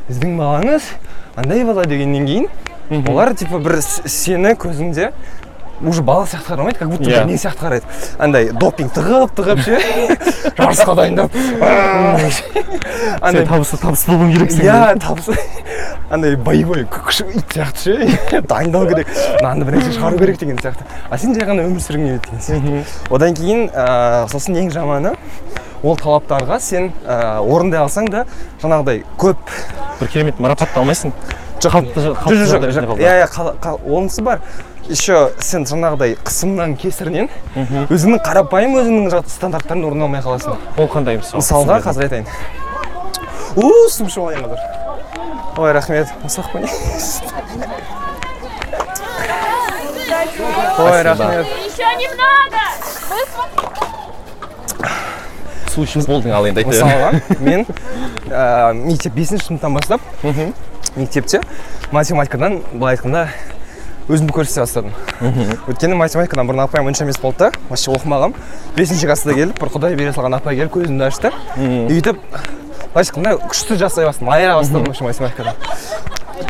сіздің 0.09 0.37
балаңыз 0.41 0.91
андай 1.37 1.65
бала 1.69 1.87
дегеннен 1.91 2.27
кейін 2.27 3.07
олар 3.11 3.35
типа 3.39 3.61
бір 3.63 3.79
сені 3.83 4.57
көзіңде 4.59 5.13
уже 5.83 6.03
бала 6.03 6.25
сияқты 6.25 6.53
қарамайды 6.53 6.79
как 6.79 6.89
будто 6.91 7.05
Иә. 7.05 7.23
бір 7.23 7.27
не 7.27 7.37
сияқты 7.37 7.65
қарайды. 7.65 7.85
Андай 8.19 8.51
допинг 8.53 8.93
тығып 8.93 9.33
тығып 9.37 9.63
ше. 9.65 9.79
Жарысқа 10.59 10.95
дайындап. 10.95 11.33
Сен 13.31 13.47
табысты 13.49 13.79
табысты 13.81 14.13
болуың 14.13 14.35
керексің 14.35 14.65
иә 14.67 14.99
табыс. 15.01 15.31
Андай 16.11 16.37
боевой 16.37 16.85
күші 16.85 17.29
ит 17.33 17.55
сияқты 17.55 17.81
ше. 17.81 18.43
Дайындау 18.43 18.89
керек. 18.89 19.09
Мынаны 19.41 19.65
бір 19.65 19.79
нәрсе 19.79 19.97
шығару 19.97 20.19
керек 20.19 20.39
деген 20.39 20.59
сияқты. 20.59 20.85
А 21.09 21.19
сен 21.19 21.35
жай 21.35 21.49
ғана 21.49 21.65
өмір 21.69 21.81
сүргің 21.81 22.07
келеді 22.07 22.23
деген 22.29 22.41
сияқты. 22.45 22.85
Одан 23.11 23.35
кейін 23.35 23.69
ыыы, 23.71 24.29
сосын 24.33 24.61
ең 24.61 24.73
жаманы 24.75 25.17
ол 25.83 25.97
талаптарға 25.97 26.61
сен 26.61 26.91
ыыы, 27.07 27.39
орындай 27.41 27.81
алсаң 27.81 28.11
да 28.13 28.27
жаңағыдай 28.63 29.05
көп 29.19 29.39
бір 30.01 30.09
керемет 30.13 30.41
марапатты 30.41 30.81
алмайсың. 30.83 31.15
Жоқ. 31.61 31.75
Қалыпты 31.77 32.01
жоқ 32.01 32.71
жоқ 32.73 33.01
иә 33.01 33.21
иә 33.21 33.79
онысы 33.85 34.23
бар. 34.25 34.41
Еще 34.89 35.33
сен 35.43 35.67
жаңағыдай 35.69 36.17
қысымнан 36.25 36.77
кесірінен 36.81 37.29
өзіңнің 37.91 38.23
қарапайым 38.25 38.79
өзіңнің 38.81 39.29
стандарттарын 39.31 39.85
орндай 39.85 40.07
алмай 40.09 40.23
қаласың. 40.25 40.57
Ол 40.79 40.89
қандай 40.91 41.21
мысалы 41.21 41.43
мысалға 41.43 41.81
қазір 41.85 42.09
айтайын. 42.09 42.27
У 43.57 43.71
су 43.91 44.07
ішіп 44.07 44.23
алайын 44.25 44.45
қазір 44.47 44.81
ой 45.61 45.73
рахмет. 45.73 46.09
Не 46.23 46.31
ой 50.79 51.03
рахмет. 51.03 51.47
Еще 51.67 51.89
немного! 52.01 52.63
Су 55.71 55.85
ішіп 55.85 56.07
болдың 56.09 56.33
ал 56.35 56.47
енді 56.49 56.65
айта 56.65 56.71
мысалға 56.73 57.11
мен 57.47 57.67
мектеп 58.87 59.15
бесінші 59.15 59.45
сыныптан 59.47 59.77
бастап 59.77 60.01
мектепте 60.97 61.41
математикадан 61.93 62.63
былай 62.73 62.97
айтқанда 62.97 63.29
өзімді 64.11 64.35
көрсете 64.35 64.61
бастадым. 64.65 64.93
Өйткені 65.71 65.97
математикадан 65.99 66.49
бұрын 66.49 66.65
апайым 66.65 66.91
онша 66.91 67.05
емес 67.05 67.19
болды 67.23 67.47
да 67.47 67.53
вообще 67.69 67.93
оқымағанмын 67.95 68.35
бесінші 68.77 69.07
класста 69.07 69.35
келіп 69.37 69.61
бір 69.61 69.73
құдай 69.75 69.97
бере 69.99 70.13
салған 70.13 70.37
апай 70.41 70.59
келіп 70.59 70.75
көзімді 70.75 71.07
ашты. 71.07 71.31
Өйтіп 71.57 72.19
былайша 72.91 73.13
айтқанда 73.13 73.37
күшті 73.47 73.79
жасай 73.79 74.09
бастадым 74.09 74.33
айыра 74.35 74.57
бастадым 74.59 74.91
вообще 74.91 75.05
математикадан. 75.05 75.55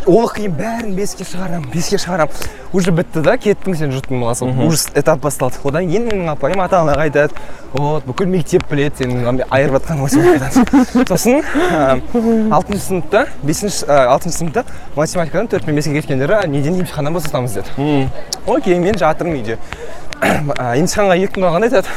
Ол 0.07 0.29
қиын 0.31 0.53
бәрін 0.57 0.95
беске 0.97 1.25
шығарамын 1.25 1.71
беске 1.73 1.99
шығарамын 2.01 2.35
уже 2.73 2.93
бітті 2.95 3.23
да 3.27 3.35
кеттің 3.41 3.75
сен 3.77 3.91
жұрттың 3.91 4.21
баласы. 4.23 4.45
Уже 4.47 4.91
этап 4.95 5.21
басталды. 5.25 5.59
Одан 5.65 5.89
кейін 5.91 6.07
менің 6.07 6.31
апайым 6.35 6.61
ата 6.63 6.81
анаға 6.85 7.09
айтады 7.09 7.35
вот 7.73 8.07
бүкіл 8.07 8.31
мектеп 8.31 8.69
біледі 8.71 9.05
сенің 9.05 9.43
айырып 9.51 9.81
жатқан 9.81 9.99
математикадан 9.99 11.07
сосын 11.11 11.43
алтыншы 12.55 12.85
сыныпта 12.85 13.27
бесінші 13.43 13.87
алтыншы 13.87 14.39
сыныпта 14.39 14.65
математикадан 14.97 15.51
төрт 15.51 15.67
пен 15.67 15.77
беске 15.77 15.95
кеткендері 15.99 16.47
неден 16.49 16.79
емтиханнан 16.79 17.15
босатамыз 17.15 17.59
деді. 17.59 18.09
Окей 18.47 18.79
мен 18.79 18.95
жатырмын 18.95 19.43
үйде. 19.43 19.59
Емтиханға 20.21 21.19
екі 21.19 21.35
күн 21.35 21.49
қалғанда 21.49 21.71
айтады 21.71 21.89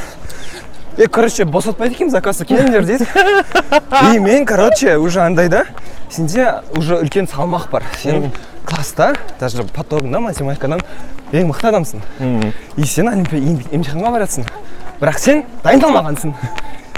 е 0.97 1.07
короче 1.07 1.45
босатпайды 1.45 1.95
екенбіз 1.95 2.15
оказывается 2.15 2.45
келіңдер 2.45 2.85
дейді 2.85 3.07
и 4.13 4.19
мен 4.19 4.45
короче 4.45 4.97
уже 4.97 5.21
андай 5.21 5.49
да? 5.49 5.65
Сенде 6.09 6.61
уже 6.77 6.99
үлкен 7.01 7.25
салмақ 7.27 7.69
бар. 7.71 7.83
Сен 8.01 8.31
класста 8.65 9.15
даже 9.39 9.63
потогында 9.63 10.19
математикадан 10.19 10.81
ең 11.31 11.49
мықты 11.49 11.71
адамсың. 11.71 12.03
И 12.77 12.85
сен 12.85 13.09
емтиханға 13.09 14.11
барасың. 14.13 14.45
Бірақ 15.01 15.17
сен 15.17 15.43
дайындалмағансың. 15.63 16.35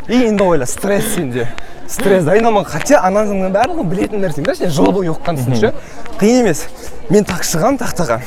И 0.09 0.25
енді 0.27 0.43
ойла 0.43 0.65
стресс 0.65 1.15
сенде. 1.15 1.47
Стресс 1.87 2.25
дайындалмаған. 2.27 2.67
Хотя 2.67 2.99
анаңның 3.07 3.55
барлығын 3.55 3.89
білетін 3.89 4.25
нәрсең 4.25 4.49
да 4.49 4.55
сен 4.59 4.69
жыл 4.69 4.91
бойы 4.91 5.13
оқығансың 5.13 5.55
ше? 5.61 5.71
Қиын 6.19 6.43
емес. 6.43 6.65
Мен 7.09 7.23
так 7.23 7.47
шығамын 7.47 7.79
тақтаға. 7.79 8.19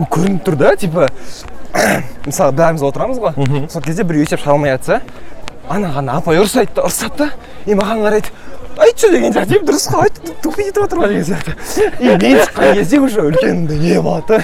Көрініп 0.00 0.42
тұр 0.44 0.56
да 0.56 0.74
типа 0.76 1.08
мысалы 2.26 2.52
бәріміз 2.58 2.82
отырамыз 2.88 3.18
ғой. 3.22 3.66
Сол 3.70 3.82
кезде 3.82 4.04
біреу 4.04 4.24
есеп 4.26 4.40
шығара 4.42 4.56
алмай 4.56 4.70
жатса 4.76 5.00
ана 5.70 5.92
ғана 5.94 6.16
апай 6.18 6.40
ұрсайды 6.42 6.74
да 6.76 6.86
ұрсады 6.88 7.16
да 7.18 7.30
и 7.66 7.74
маған 7.78 8.00
қарайды 8.02 8.32
айтшы 8.80 9.10
деген 9.12 9.32
сияқты 9.34 9.58
«Ей, 9.58 9.62
дұрыс 9.66 9.84
қой 9.92 10.06
айт 10.08 10.18
тупо 10.42 10.62
етіп 10.64 10.82
отыр 10.86 10.98
ғой 11.02 11.08
деген 11.12 11.26
сияқты. 11.28 11.54
И 12.00 12.08
мен 12.16 12.38
шыққан 12.40 12.74
кезде 12.74 12.98
уже 12.98 13.20
үлкен 13.20 13.50
андай 13.64 13.78
не 13.78 14.00
болады 14.00 14.42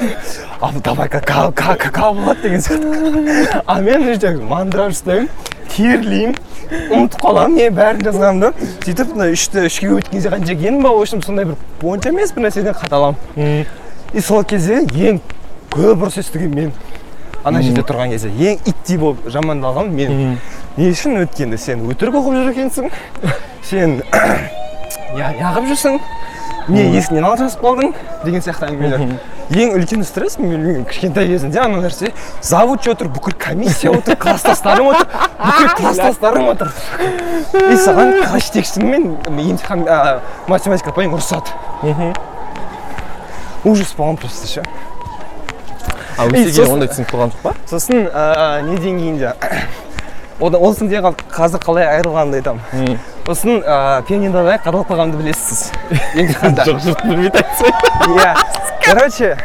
а 0.60 0.70
давай 0.84 1.08
какао 1.08 1.52
ка- 1.52 1.76
какао 1.76 2.14
болады 2.14 2.42
деген 2.42 2.60
сияқты. 2.60 3.62
А 3.66 3.80
мен 3.80 4.06
уже 4.08 4.34
мандырап 4.36 4.92
ұстаймын 4.92 5.28
терлеймін 5.74 6.36
ұмытып 6.66 7.20
қаламын 7.22 7.56
не 7.56 7.70
бәрін 7.70 8.02
жазғанымды. 8.06 8.52
Сөйтіп 8.84 9.14
мына 9.14 9.30
үшті 9.32 9.66
үшке 9.66 9.90
өткен 9.96 10.16
кезде 10.18 10.30
қанша 10.34 10.52
екенін 10.54 10.82
ба 10.82 10.90
в 10.94 11.00
общем 11.00 11.22
сондай 11.22 11.44
бір 11.46 11.56
бойынша 11.80 12.10
емес 12.10 12.32
бір 12.34 12.46
нәрседен 12.48 12.74
хат 12.74 12.92
аламын. 12.92 13.66
И 14.12 14.20
сол 14.20 14.44
кезде 14.44 14.82
ең 14.82 15.20
көп 15.70 16.02
ұрыс 16.06 16.18
естіген 16.22 16.54
мен. 16.54 16.72
Ана 17.46 17.62
жерде 17.62 17.84
тұрған 17.86 18.10
кезде 18.10 18.30
ең 18.34 18.60
иттей 18.66 18.98
болып 18.98 19.28
жамандалған 19.30 19.92
мен 19.94 20.38
не 20.76 20.90
үшін 20.90 21.20
өткенде 21.22 21.58
сен 21.60 21.84
өтірік 21.86 22.18
оқып 22.18 22.34
жүр 22.40 22.52
екенсің. 22.52 22.90
Сен 23.64 24.00
неғып 25.16 25.68
жүрсің. 25.70 26.00
Не 26.66 26.82
есіңнен 26.90 27.22
алжасып 27.28 27.62
қалдың 27.62 27.92
деген 28.24 28.42
сияқты 28.42 28.66
әңгімелер. 28.66 29.04
Ең 29.54 29.76
үлкен 29.76 30.02
стресс 30.02 30.34
мен 30.40 30.50
білмеймін 30.50 30.86
кішкентай 30.90 31.28
кезімде 31.30 31.60
ана 31.62 31.78
нәрсе. 31.84 32.10
Завуч 32.42 32.88
отыр 32.90 33.06
бүкіл 33.14 33.36
комиссия 33.38 33.92
отыр 33.94 34.18
класстастарым 34.18 34.90
отыр 34.90 35.06
бүкіл 35.38 35.70
класстастарым 35.78 36.48
отыр. 36.50 36.72
И 37.54 37.78
саған 37.78 38.16
класс 38.24 38.50
жетекшісің 38.50 38.90
мен 38.90 39.06
емтихан 39.44 39.86
математика 40.50 40.90
апайың 40.90 41.14
ұрысады. 41.14 41.54
Ужас 43.62 43.94
болған 43.94 44.18
просто 44.18 44.50
ше. 44.50 44.66
А 46.18 46.26
И 46.26 46.28
өсеге 46.30 46.52
сосын- 46.62 46.72
ондай 46.72 46.88
түсінік 46.88 47.10
болған 47.12 47.30
жоқ 47.34 47.42
па? 47.42 47.52
сосын 47.70 48.06
ә, 48.08 48.62
неден 48.62 48.98
кейін 48.98 49.18
де 49.18 49.32
одан 50.40 50.60
ол 50.62 50.74
сізде 50.74 51.00
қал- 51.00 51.16
қазір 51.32 51.60
қалай 51.64 51.86
айырылғанымды 51.96 52.36
айтамын. 52.42 52.98
Сосын 53.26 53.62
ә, 53.64 54.02
пианинода 54.06 54.58
қадалып 54.64 54.88
қалғанымды 54.90 55.16
білесіз. 55.22 55.70
Емтиханда 56.14 56.62
жоқ 56.68 56.80
жұрт 56.84 57.04
білмейді 57.08 57.40
айтсай 57.40 57.70
иә. 58.06 58.34
Короче 58.86 59.36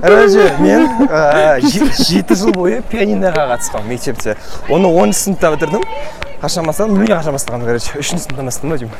короче 0.00 0.44
мен 0.58 0.86
же- 1.60 2.04
жеті 2.04 2.34
жыл 2.34 2.52
бойы 2.56 2.82
пианиноға 2.90 3.48
қатысқанмын 3.56 3.88
мектепте. 3.92 4.36
Оны 4.68 4.88
оныншы 4.88 5.26
сыныпта 5.26 5.50
бітірдім. 5.56 5.82
Қашан 6.42 6.66
бастадым? 6.66 6.94
Білмеймін 6.96 7.18
қашан 7.18 7.36
бастағанымды 7.36 7.66
короче 7.66 7.98
үшінші 7.98 8.24
сыныптан 8.24 8.46
бастадым 8.46 8.70
ба 8.70 8.78
деймін. 8.78 8.94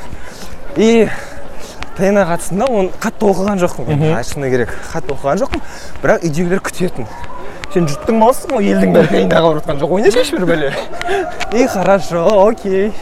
И 0.76 1.08
пианиноға 1.96 2.36
қатыстым 2.36 2.62
да 2.62 2.68
оны 2.70 2.90
қатты 3.02 3.28
оқыған 3.28 3.62
жоқпын 3.62 3.90
мен 4.00 4.24
шыны 4.28 4.50
керек 4.52 4.74
қатты 4.92 5.14
оқыған 5.16 5.42
жоқпын. 5.42 5.64
Бірақ 6.02 6.26
үйдегілер 6.26 6.62
күтетін. 6.64 7.08
Сен 7.72 7.88
жұрттың 7.88 8.20
баласысың 8.20 8.56
ғой 8.56 8.70
елдің 8.72 8.94
бәрі 8.96 9.10
пианиноға 9.12 9.48
барып 9.48 9.62
жатқан 9.62 9.82
жоқ 9.82 9.96
ойнасайшы 9.96 10.36
бір 10.36 10.48
бәле. 10.52 10.72
И 11.52 11.66
хорошо 11.66 12.24
окей. 12.48 12.92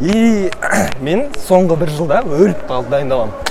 И 0.00 0.50
мен 1.00 1.26
соңғы 1.48 1.78
бір 1.80 1.92
жылда 1.96 2.22
өліп 2.26 2.66
қалып 2.68 2.90
дайындаламын 2.92 3.46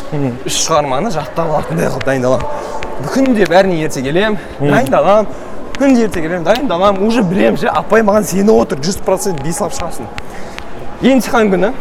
үш 0.46 0.60
шығарманы 0.68 1.10
жаттап 1.12 1.50
алатындай 1.50 1.90
қылып 1.90 2.06
дайындаламын 2.06 3.10
күнде 3.12 3.48
бәріне 3.50 3.80
ерте 3.84 4.04
келемін 4.06 4.38
дайындаламын 4.62 5.28
күнде 5.80 6.06
ерте 6.06 6.22
келемін 6.22 6.46
дайындаламын 6.46 7.08
уже 7.08 7.24
білемін 7.26 7.58
ше? 7.60 7.68
Апай 7.68 8.06
маған 8.06 8.28
сеніп 8.30 8.56
отыр 8.62 8.80
жүз 8.86 9.02
процент 9.04 9.42
бес 9.44 9.60
алып 9.62 9.76
шығасың. 9.80 10.08
Емтихан 11.02 11.52
күні. 11.52 11.72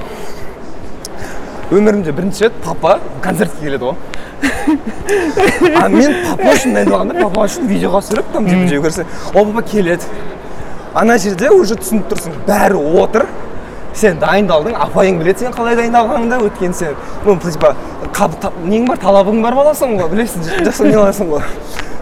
Өмірімде 1.70 2.12
бірінші 2.12 2.44
рет 2.44 2.52
папа 2.64 2.98
концертке 3.22 3.64
келеді 3.64 3.84
ғой. 3.84 3.94
А 5.80 5.88
мен 5.88 6.14
папа 6.26 6.52
үшін 6.52 6.74
дайындалғанда 6.76 7.22
папа 7.22 7.46
үшін 7.48 7.68
видеоға 7.70 8.02
түсіріп 8.04 8.32
там 8.32 8.48
типа 8.48 8.68
жеу 8.68 8.82
көрсе 8.84 9.06
ол 9.32 9.46
папа 9.46 9.62
келеді 9.62 10.04
ана 10.94 11.16
жерде 11.18 11.50
уже 11.50 11.78
түсініп 11.80 12.12
тұрсың 12.12 12.36
бәрі 12.46 12.80
отыр. 13.02 13.26
Сен 13.94 14.18
дайындалдың 14.18 14.74
апайың 14.88 15.20
біледі 15.20 15.44
сен 15.44 15.52
қалай 15.54 15.76
дайындалғаныңды 15.78 16.40
өйткені 16.48 16.74
сен 16.74 16.96
ну 17.24 17.36
типа 17.38 17.74
нең 18.66 18.88
бар 18.88 18.98
талабың 18.98 19.40
бар 19.42 19.54
баласың 19.54 19.94
ғой 20.00 20.10
білесің 20.10 20.64
жақсы 20.66 20.88
не 20.90 20.96
ғой. 20.98 21.44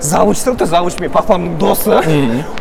Завуч 0.02 0.40
тұр 0.42 0.66
завуч 0.66 0.97
менің 0.99 1.12
папамның 1.14 1.59
досы. 1.61 2.00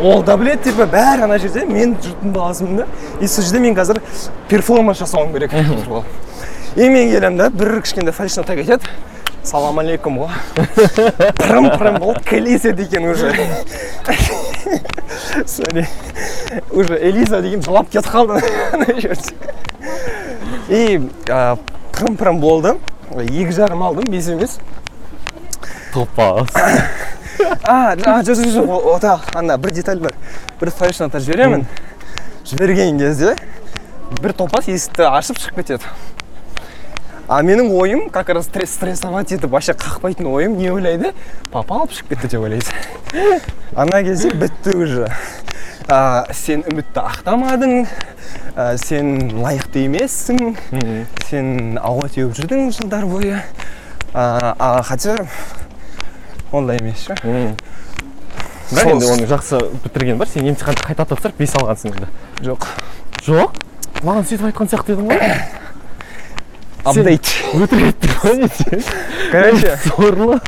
Ол 0.04 0.22
да 0.24 0.36
біледі 0.38 0.70
типа 0.70 0.86
бәрі 0.92 1.26
ана 1.26 1.40
жерде 1.42 1.64
мен 1.66 1.96
жұрттың 2.04 2.36
баласымын 2.36 2.84
да. 2.84 2.88
И 3.22 3.28
сол 3.28 3.44
жерде 3.48 3.64
мен 3.64 3.76
қазір 3.76 4.02
перформанс 4.50 5.00
жасауым 5.00 5.34
керек. 5.34 5.56
И 6.76 6.90
мен 6.90 7.12
келемін 7.12 7.38
да 7.38 7.50
бір 7.50 7.82
кішкентай 7.82 8.14
фальшно 8.14 8.44
так 8.44 8.60
айтады 8.62 8.88
салам 9.44 9.80
алейкум 9.82 10.20
ғой 10.22 10.30
пырым 11.40 11.72
пырым 11.74 11.98
болып 12.00 12.24
келеседі 12.26 12.84
екен 12.84 13.06
уже. 13.10 13.34
Sorry. 15.46 15.86
уже 16.72 16.98
элиза 17.10 17.42
деген 17.42 17.62
жылап 17.64 17.90
кетіп 17.90 18.12
қалды. 18.12 18.42
Ана 18.72 18.86
жерде 19.02 19.34
и 20.70 21.02
пырым 21.26 22.18
пырым 22.18 22.40
болды. 22.40 22.76
Екі 23.12 23.52
жарым 23.52 23.84
алдым 23.84 24.06
бес 24.12 24.30
емес. 24.30 24.60
Топас 25.94 26.54
а 27.64 27.96
жоқ 27.96 28.30
жоқ 28.30 28.46
жоқ 28.54 28.86
ота 28.96 29.20
ана 29.34 29.58
бір 29.58 29.74
деталь 29.74 30.00
бар. 30.00 30.14
Бір 30.60 30.70
флешноты 30.70 31.20
жіберемін. 31.20 31.66
Жіберген 32.46 33.00
кезде 33.00 33.36
бір 34.22 34.34
топас 34.34 34.70
есікті 34.70 35.10
ашып 35.10 35.42
шығып 35.42 35.64
кетеді. 35.64 35.84
А 37.32 37.40
менің 37.48 37.70
ойым 37.80 38.10
как 38.12 38.28
раз 38.36 38.50
стресс 38.50 38.74
стрессовать 38.76 39.32
етіп 39.32 39.54
вообще 39.54 39.72
қақпайтын 39.72 40.28
ойым 40.28 40.58
не 40.60 40.68
ойлайды? 40.68 41.14
Папа 41.52 41.78
алып 41.80 41.94
шығып 41.96 42.10
кетті 42.12 42.28
деп 42.34 42.42
ойлайды. 42.44 43.40
Ана 43.74 44.02
кезде 44.04 44.34
бітті 44.36 44.76
уже. 44.76 45.08
А, 45.88 46.26
сен 46.36 46.66
үмітті 46.68 47.00
ақтамадың 47.00 47.88
а, 48.56 48.76
сен 48.76 49.32
лайықты 49.40 49.86
емессің 49.86 50.58
сен 51.30 51.80
ауа 51.80 52.10
теуіп 52.12 52.36
жүрдің 52.36 52.74
жылдар 52.76 53.08
бойы. 53.08 53.40
А, 54.14 54.52
а 54.60 54.84
хотя 54.84 55.16
ондай 56.52 56.84
емес 56.84 57.08
ше. 57.08 57.16
Бірақ 58.76 58.92
енді 58.98 59.08
оны 59.08 59.32
жақсы 59.32 59.64
бітірген 59.88 60.20
бар 60.20 60.28
сен 60.28 60.52
емтиханды 60.52 60.84
қайта 60.84 61.08
тапсырып 61.08 61.40
бес 61.40 61.56
алғансың 61.56 61.96
енді 61.96 62.12
жоқ. 62.44 62.68
Жоқ? 63.24 63.64
Маған 64.04 64.28
сөйтіп 64.28 64.52
айтқан 64.52 64.72
сияқты 64.72 64.98
едің 64.98 65.12
ғой. 65.12 65.62
Апдейт. 66.84 67.34
Өтірік 67.54 67.96
короче 69.32 69.78
сорлы 69.86 70.40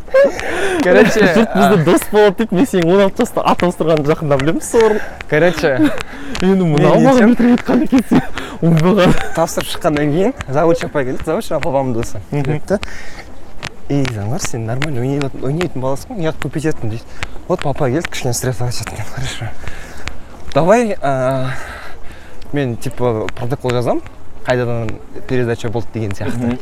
короче 0.84 1.20
жұрт 1.24 1.54
бізде 1.56 1.84
дос 1.86 2.08
болады 2.12 2.38
дейді 2.44 2.56
мен 2.56 2.68
сенің 2.68 2.94
он 2.94 3.04
алты 3.06 3.24
жаста 3.24 3.44
ат 3.48 3.64
ауыстырғаныңды 3.64 4.12
жақында 4.12 4.40
білемін 4.42 4.64
сорлы 4.66 5.02
короче 5.30 5.76
енді 6.44 6.68
мынау 6.68 7.00
маған 7.04 7.36
өтірік 7.36 7.58
айтқан 7.58 7.86
екенсің 7.88 8.24
оңбаған 8.64 9.14
тапсырып 9.36 9.70
шыққаннан 9.72 10.12
кейін 10.14 10.34
заводшы 10.48 10.88
апай 10.88 11.08
келді. 11.08 11.24
Заводшы 11.26 11.60
папамның 11.60 11.98
досы. 11.98 12.22
Келді 12.32 12.80
ей 13.90 14.06
заңғар 14.16 14.44
сен 14.44 14.66
нормально 14.66 15.04
ойнайтын 15.04 15.44
ойнайтын 15.44 15.84
баласың 15.84 16.16
ғой 16.16 16.24
неғып 16.24 16.46
көп 16.46 16.60
ететін 16.62 16.94
дейді. 16.94 17.04
Вот 17.50 17.64
папа 17.64 17.90
келді 17.92 18.10
кішкене 18.10 18.34
стрессовать 18.34 18.82
еттім 18.82 19.04
хорошо. 19.16 19.50
Давай 20.54 20.96
мен 22.54 22.78
типа 22.78 23.28
протокол 23.36 23.72
жазамын. 23.72 24.02
Қайдадан 24.46 25.00
передача 25.28 25.70
болды 25.70 25.88
деген 25.94 26.12
сияқты. 26.12 26.58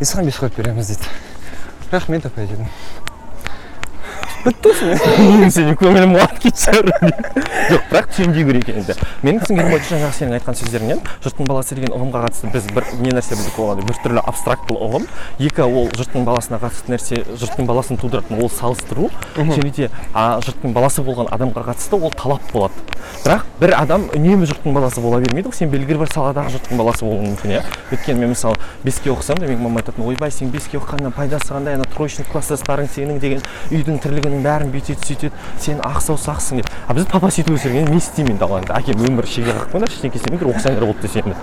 И 0.00 0.04
саған 0.04 0.24
бес 0.30 0.38
қойып 0.38 0.56
береміз 0.56 0.88
дейді. 0.88 1.10
Рахмет 1.90 2.26
апай 2.26 2.46
дедім. 2.46 2.66
Бітті 4.44 4.72
сенің 5.54 5.76
көңілім 5.80 6.14
қуанып 6.14 6.38
кетті 6.44 6.82
жоқ 7.64 7.84
бірақ 7.90 8.08
түсінбей 8.12 8.44
керек 8.44 8.68
енді. 8.74 8.96
Менің 9.24 9.40
түсінгенім 9.44 9.70
бойынша 9.72 9.94
жаңағы 9.94 10.14
сенің 10.18 10.34
айтқан 10.38 10.58
сөздеріңнен 10.58 11.00
жұрттың 11.24 11.48
баласы 11.48 11.76
деген 11.78 11.94
ұғымға 11.96 12.24
қатысты 12.26 12.50
біз 12.52 12.66
бір 12.76 12.88
не 13.00 13.14
нәрсе 13.16 13.38
білдік 13.38 13.58
оған 13.64 13.84
бір 13.88 13.96
түрлі 14.04 14.20
абстрактылы 14.24 14.78
ұғым. 14.84 15.06
Екі 15.40 15.64
ол 15.64 15.88
жұрттың 15.96 16.26
баласына 16.28 16.60
қатысты 16.60 16.92
нәрсе 16.92 17.22
жұрттың 17.40 17.64
баласын 17.70 18.00
тудыратын 18.02 18.42
ол 18.42 18.50
салыстыру. 18.52 19.08
Және 19.38 19.70
де 19.72 19.88
жұрттың 20.12 20.76
баласы 20.76 21.00
болған 21.06 21.30
адамға 21.32 21.64
қатысты 21.70 21.96
ол 21.96 22.12
талап 22.12 22.44
болады. 22.52 22.76
Бірақ 23.24 23.48
бір 23.60 23.74
адам 23.78 24.08
үнемі 24.12 24.44
жұрттың 24.50 24.76
баласы 24.76 25.00
бола 25.00 25.20
бермейді 25.24 25.48
ғой. 25.48 25.56
Сен 25.56 25.72
белгілі 25.72 26.02
бір 26.02 26.10
саладағы 26.12 26.54
жұрттың 26.56 26.80
баласы 26.80 27.04
болуың 27.04 27.32
мүмкін 27.32 27.56
иә? 27.56 27.62
Өйткені 27.92 28.20
мен 28.20 28.32
мысалы 28.32 28.56
беске 28.84 29.12
оқысам 29.12 29.38
да 29.38 29.46
менің 29.48 29.62
мамам 29.64 29.80
айтатын 29.82 30.04
ойбай 30.08 30.32
сен 30.32 30.50
беске 30.52 30.78
оқығаннан 30.80 31.12
пайдасы 31.14 31.52
қандай 31.52 31.76
ана 31.76 31.84
троечник 31.94 32.28
класстастарың 32.32 32.88
сенің 32.90 33.20
деген 33.22 33.44
үйдің 33.70 34.00
тірлігінің 34.34 34.42
бәрін 34.42 34.70
бүйтеді 34.72 34.98
сөйтеді. 35.06 35.32
Сен 35.60 35.78
ақ 35.84 36.00
саусақсың 36.02 36.56
деп. 36.60 36.68
А 36.88 36.94
бізді 36.94 37.08
папа 37.10 37.30
сөйтіп 37.30 37.54
өсірген 37.54 37.88
не 37.90 37.96
істеймін 37.98 38.32
енді 38.34 38.44
ал 38.44 38.58
енді 38.58 38.72
әкем 38.74 38.98
өмірі 39.06 39.28
шеге 39.30 39.52
қақпаңдар 39.54 39.90
ештеңке 39.90 40.18
істемеңдер 40.18 40.48
оқысаңдар 40.50 40.84
болды 40.84 41.00
десе 41.04 41.18
енді 41.22 41.34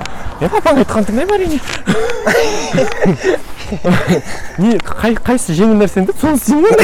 мен 0.41 0.49
папаның 0.51 0.79
айтқанын 0.83 1.07
тыңдаймын 1.07 1.35
әрине 1.37 1.59
не 4.65 4.71
қай, 4.83 5.15
қайсысы 5.15 5.55
жеңіл 5.55 5.77
нәрсені 5.79 6.05
деп 6.11 6.17
соны 6.19 6.35
істеймін 6.35 6.75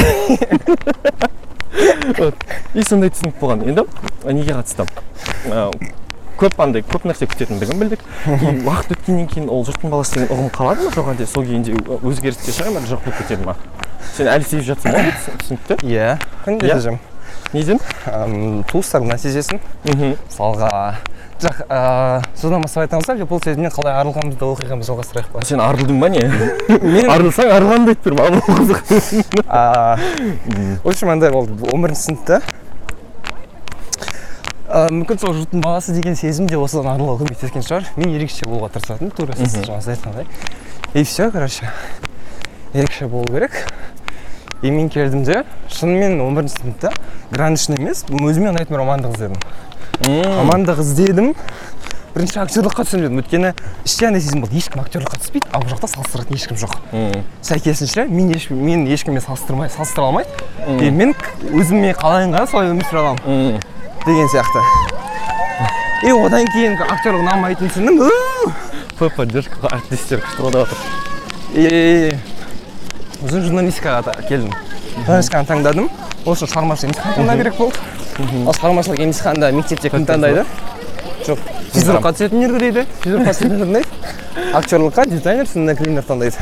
Вот. 2.18 2.34
и 2.74 2.82
сондай 2.82 3.10
түсінік 3.12 3.36
болған. 3.38 3.60
Енді 3.68 3.84
неге 4.32 4.56
қатысты 4.56 4.88
көп 6.38 6.60
андай 6.62 6.84
көп 6.86 7.04
нәрсе 7.08 7.26
күтетіндігін 7.28 7.80
білдік. 7.82 8.02
И 8.26 8.50
уақыт 8.66 8.94
өткеннен 8.94 9.26
кейін 9.30 9.48
ол 9.52 9.64
жұрттың 9.66 9.90
баласы 9.92 10.14
деген 10.14 10.30
ұғым 10.34 10.50
қалады 10.54 10.86
ма? 10.86 10.94
Жоқ 10.94 11.10
әлде 11.12 11.26
сол 11.26 11.46
күйінде 11.48 11.74
өзгеріске 11.98 12.54
шыға 12.54 12.76
ма? 12.76 12.84
Жоқ 12.86 13.02
болып 13.04 13.18
кетеді 13.24 13.48
ма? 13.48 13.56
Сен 14.16 14.30
әлі 14.32 14.44
сезіп 14.48 14.66
жатсың 14.72 14.96
ба 14.96 15.04
түсінікті 15.42 15.78
иә 15.88 16.16
күнде 16.44 16.72
жазамын 16.72 17.00
неден 17.52 17.78
Ам, 18.06 18.64
туыстардың 18.68 19.14
нәтижесін 19.14 19.62
мхм 19.86 20.16
мысалға 20.28 20.70
жоқ 21.38 21.60
содан 22.34 22.62
бастап 22.64 22.82
айтамыз 22.82 23.06
ба 23.08 23.26
бұл 23.30 23.40
сөзінен 23.44 23.72
қалай 23.72 23.94
арылғанымызды 24.00 24.44
оқиғамызды 24.48 24.90
жалғастырайық 24.90 25.28
па 25.32 25.44
сен 25.46 25.62
арылдың 25.62 26.00
ба 26.02 26.08
не 26.10 26.24
мен 26.82 27.10
арылсаң 27.14 27.52
арылғанымды 27.54 27.94
айтып 27.94 28.08
бер 28.08 28.14
маған 28.18 28.32
ол 28.42 28.42
қызық 28.58 28.80
в 30.82 30.88
общем 30.88 31.12
андай 31.14 31.30
болды 31.30 31.54
он 31.72 31.86
бірінші 31.86 32.08
сыныпта 32.08 32.42
мүмкін 34.68 35.22
сол 35.22 35.32
жұрттың 35.38 35.62
баласы 35.64 35.94
деген 35.96 36.18
сезім 36.18 36.50
де 36.50 36.58
осыдан 36.60 36.90
арылуға 36.92 37.22
көмектескен 37.22 37.64
шығар 37.64 37.86
мен 37.96 38.12
ерекше 38.18 38.44
болуға 38.44 38.68
тырысатынмын 38.74 39.14
тура 39.16 39.38
сіз 39.38 39.62
жаңа 39.62 39.80
сіз 39.80 39.94
айтқандай 39.94 40.26
и 40.92 41.04
все 41.04 41.30
короче 41.30 41.70
ерекше 42.74 43.06
болу 43.08 43.24
керек 43.32 43.62
и 44.62 44.70
мен 44.70 44.88
келдім 44.90 45.24
де 45.24 45.44
шынымен 45.70 46.20
он 46.20 46.34
бірінші 46.34 46.58
сыныпта 46.58 46.92
граничный 47.30 47.78
емес 47.78 48.04
өзіме 48.08 48.52
ұнайтын 48.52 48.74
бір 48.74 48.84
мамандық 48.84 49.14
іздедім 49.14 49.40
мамандық 50.06 50.80
іздедім. 50.82 51.34
Бірінші 52.14 52.40
актерлыққа 52.42 52.84
түсемін 52.86 53.04
дедім 53.04 53.18
өйткені 53.20 53.50
іште 53.84 54.08
андай 54.08 54.22
сезім 54.22 54.42
болды. 54.42 54.58
Ешкім 54.58 54.80
актерлыққа 54.82 55.18
түспейді 55.22 55.50
ал 55.52 55.62
бұл 55.62 55.74
жақта 55.74 55.90
салыстыратын 55.92 56.38
ешкім 56.38 56.56
жоқ. 56.58 56.72
Сәйкесінше 57.46 58.06
мен 58.10 58.32
еш 58.34 58.48
мен 58.50 58.86
ешкіммен 58.88 59.22
салыстырмай 59.22 59.70
салыстыра 59.70 60.08
алмайды. 60.08 60.30
И 60.80 60.90
мен 60.90 61.14
өзіме 61.52 61.92
қалай 61.98 62.26
ыңғайлы 62.26 62.50
солай 62.50 62.72
өмір 62.72 62.88
сүре 62.88 63.02
аламын. 63.02 63.60
Деген 64.06 64.32
сияқты. 64.32 64.64
И 66.08 66.14
одан 66.14 66.48
кейін 66.54 66.78
актерлік 66.80 67.22
ұнамайтынын 67.22 67.70
түсіндім 67.74 68.02
«Үу!» 68.06 68.52
п 68.98 69.08
поддержкаға 69.14 69.76
әріптестер 69.76 70.22
күшті 70.24 70.42
қолдап 70.42 70.72
жатыр 70.72 70.78
и 71.54 72.14
сосын 73.20 73.44
журналистикаға 73.48 74.14
келдім. 74.28 74.52
Журналистиканы 75.04 75.48
таңдадым. 75.48 75.90
Ол 76.24 76.34
үшін 76.34 76.50
шығармашылық 76.52 76.90
емтихан 76.90 77.16
таңдау 77.18 77.42
керек 77.42 77.58
болды? 77.58 77.76
Ал 78.46 78.58
шығармашылық 78.58 79.02
емтиханда 79.06 79.52
мектепте 79.56 79.90
кім 79.92 80.06
таңдайды? 80.08 80.44
жоқ 81.26 81.40
физрукқа 81.74 82.12
түсетіндер 82.14 82.58
дейді. 82.62 82.84
Физрукқа 83.02 83.34
түсетіндер 83.34 83.64
таңдайды 83.66 83.98
актерлыққа 84.58 85.08
дизайнер 85.10 85.76
клинер 85.76 86.06
таңдайды. 86.06 86.36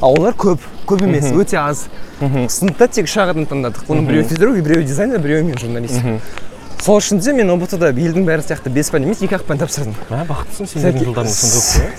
Ал 0.00 0.16
олар 0.18 0.34
көп 0.34 0.64
көп 0.88 1.04
емес 1.06 1.30
өте 1.32 1.58
аз. 1.60 1.86
Сыныпта 2.20 2.88
тек 2.88 3.08
үш 3.08 3.16
ақ 3.22 3.32
адам 3.34 3.46
таңдадық. 3.48 3.86
Оның 3.88 4.08
біреуі 4.10 4.28
физрук 4.30 4.58
біреуі 4.66 4.86
дизайнер 4.88 5.22
біреуі 5.22 5.46
мен 5.50 5.58
журналист. 5.60 6.02
Сол 6.82 7.00
үшін 7.00 7.22
де 7.22 7.32
мен 7.32 7.50
ұбт 7.54 7.72
да 7.80 7.90
елдің 7.90 8.26
бәрі 8.28 8.44
сияқты 8.44 8.70
бес 8.70 8.90
пән 8.92 9.06
емес 9.08 9.22
екі 9.24 9.38
ақ 9.38 9.46
пән 9.48 9.62
тапсырдым. 9.62 9.96
Бақыттысың 10.28 10.68
қой 11.16 11.30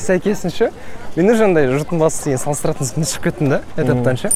сәйкесінше 0.05 0.69
мен 1.17 1.31
уже 1.33 1.47
андай 1.47 1.65
жұрттың 1.65 1.97
баласы 1.97 2.27
деген 2.27 2.37
салыстыратын 2.37 3.05
шығып 3.09 3.23
кеттім 3.25 3.49
да 3.49 3.57
этаптан 3.73 4.19
ше 4.21 4.29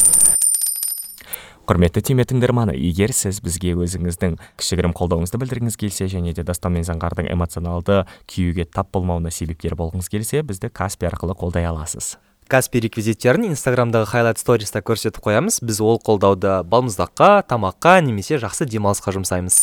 құрметті 1.70 2.02
түйме 2.08 2.26
тыңдарманы 2.26 2.74
егер 2.74 3.14
сіз 3.14 3.38
бізге 3.46 3.76
өзіңіздің 3.78 4.40
кішігірім 4.58 4.96
қолдауыңызды 4.98 5.38
білдіргіңіз 5.44 5.78
келсе 5.78 6.08
және 6.10 6.34
де 6.34 6.42
дастан 6.44 6.74
мен 6.74 6.88
заңғардың 6.88 7.30
эмоционалды 7.36 8.02
күйюге 8.26 8.66
тап 8.66 8.90
болмауына 8.98 9.30
себепкер 9.30 9.78
болғыңыз 9.78 10.10
келсе 10.10 10.42
бізді 10.42 10.72
каспи 10.74 11.06
арқылы 11.06 11.38
қолдай 11.38 11.70
аласыз. 11.70 12.18
Каспи 12.50 12.82
реквизиттерін 12.84 13.52
инстаграмдағы 13.54 14.10
хайлайт 14.10 14.42
сториста 14.42 14.82
көрсетіп 14.82 15.22
қоямыз. 15.24 15.62
Біз 15.64 15.80
ол 15.86 16.02
қолдауды 16.04 16.58
балмұздаққа 16.68 17.46
тамаққа 17.48 18.02
немесе 18.04 18.42
жақсы 18.42 18.66
демалысқа 18.68 19.14
жұмсаймыз. 19.16 19.62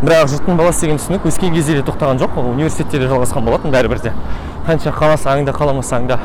Бірақ 0.00 0.30
жұрттың 0.32 0.56
баласы 0.56 0.86
деген 0.86 0.96
түсінік 0.96 1.26
өскен 1.28 1.52
кезде 1.52 1.74
де 1.76 1.84
тоқтаған 1.84 2.22
жоқ. 2.22 2.38
Ол 2.40 2.54
университетте 2.54 3.02
де 3.02 3.10
жалғасқан 3.10 3.44
болатын 3.44 3.74
бәрібір 3.74 4.00
де. 4.06 4.14
Қанша 4.66 4.92
қаласаң 4.94 5.44
да 5.46 5.52
қаламасаң 5.56 6.06
да 6.10 6.18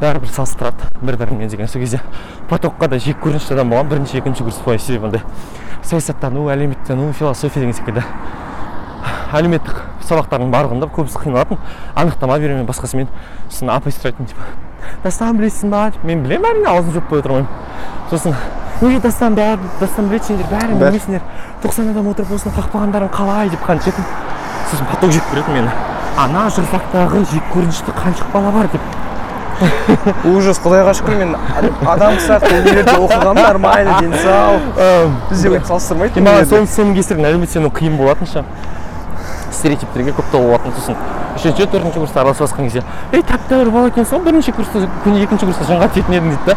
бәрібір 0.00 0.30
салыстырады 0.34 0.88
бір 1.02 1.16
бірімен 1.16 1.48
деген. 1.48 1.68
Сол 1.68 1.80
кезде 1.80 2.00
потокқа 2.50 2.88
да 2.88 2.98
жек 2.98 3.22
көрінішті 3.24 3.54
адам 3.54 3.70
болған 3.72 3.88
бірінші 3.88 4.18
екінші 4.18 4.44
курс 4.44 4.60
бойы 4.66 4.78
себебі 4.78 5.06
андай 5.06 5.22
саясаттану 5.82 6.48
әлеуметтану 6.52 7.12
философия 7.12 7.60
деген 7.60 7.74
секілді. 7.74 8.02
Әлеуметтік 9.34 9.80
сабақтардың 10.04 10.50
барлығында 10.52 10.88
көбісі 10.94 11.22
қиналатын 11.24 11.58
анықтама 11.96 12.38
беремін 12.38 12.66
басқасымен 12.68 13.08
сосын 13.48 13.72
апай 13.72 13.92
сұрайтын 13.92 14.28
типа. 14.30 14.50
Дастан 15.02 15.38
білесің 15.38 15.72
ба? 15.72 15.88
Мен 16.04 16.22
білемін 16.26 16.50
әрине 16.50 16.68
аузын 16.70 16.92
жауып 16.94 17.10
қоя 17.10 17.24
тұрмаймын 17.24 17.48
сосын 18.10 18.36
неге 18.82 19.00
дастан 19.00 19.34
бәрі 19.38 19.72
дастан 19.80 20.08
біледі 20.10 20.28
сендер 20.28 20.52
бәрін 20.52 20.78
білмейсіңдер. 20.82 21.24
Тоқсан 21.64 21.90
адам 21.90 22.12
отырып 22.12 22.36
осыны 22.36 22.54
қақпағандарың 22.58 23.10
қалай? 23.16 23.50
деп 23.50 23.64
қаншетім 23.66 24.06
сосын 24.70 24.86
поток 24.92 25.10
жек 25.16 25.26
көретін 25.32 25.58
мені. 25.58 25.93
Ана 26.20 26.44
жыртақтағы 26.54 27.24
жек 27.32 27.48
көрінішті 27.54 27.94
қаншық 27.96 28.30
бала 28.32 28.52
бар 28.54 28.68
деп. 28.72 28.80
Ужас 30.34 30.58
құдайға 30.62 30.94
шүкір 30.98 31.18
мен 31.20 31.34
адам 31.86 32.16
сияқты 32.18 32.58
универде 32.58 32.94
оқығанмын 32.98 33.38
нормально 33.38 33.98
дені 34.02 34.18
сау 34.22 34.58
бізде 35.30 35.52
өйтіп 35.52 35.68
салыстырмайды 35.68 36.24
маған 36.26 36.48
соның 36.50 36.70
соның 36.74 36.96
кесірінен 36.98 37.28
әлеуметтену 37.30 37.70
қиын 37.74 37.98
болатын 38.00 38.30
ше 38.30 38.42
стереотиптерге 39.54 40.16
көп 40.18 40.30
толы 40.32 40.50
болатын 40.50 40.74
сосын. 40.74 40.98
Үшінші 41.38 41.68
төртінші 41.70 42.02
курста 42.02 42.26
бастаған 42.26 42.66
кезде 42.66 42.82
ей 43.12 43.22
тәп 43.22 43.46
тәуір 43.50 43.70
бала 43.74 43.90
екенсің 43.92 44.18
ғой 44.18 44.26
бірінші 44.28 44.54
курста 44.58 44.86
күні 45.06 45.22
екінші 45.22 45.50
курста 45.50 45.70
жынға 45.70 45.90
тиетін 45.94 46.18
едің? 46.18 46.34
дейді 46.34 46.50
да. 46.50 46.56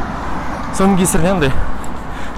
Соның 0.77 0.97
кесірінен 0.97 1.37
андай 1.37 1.53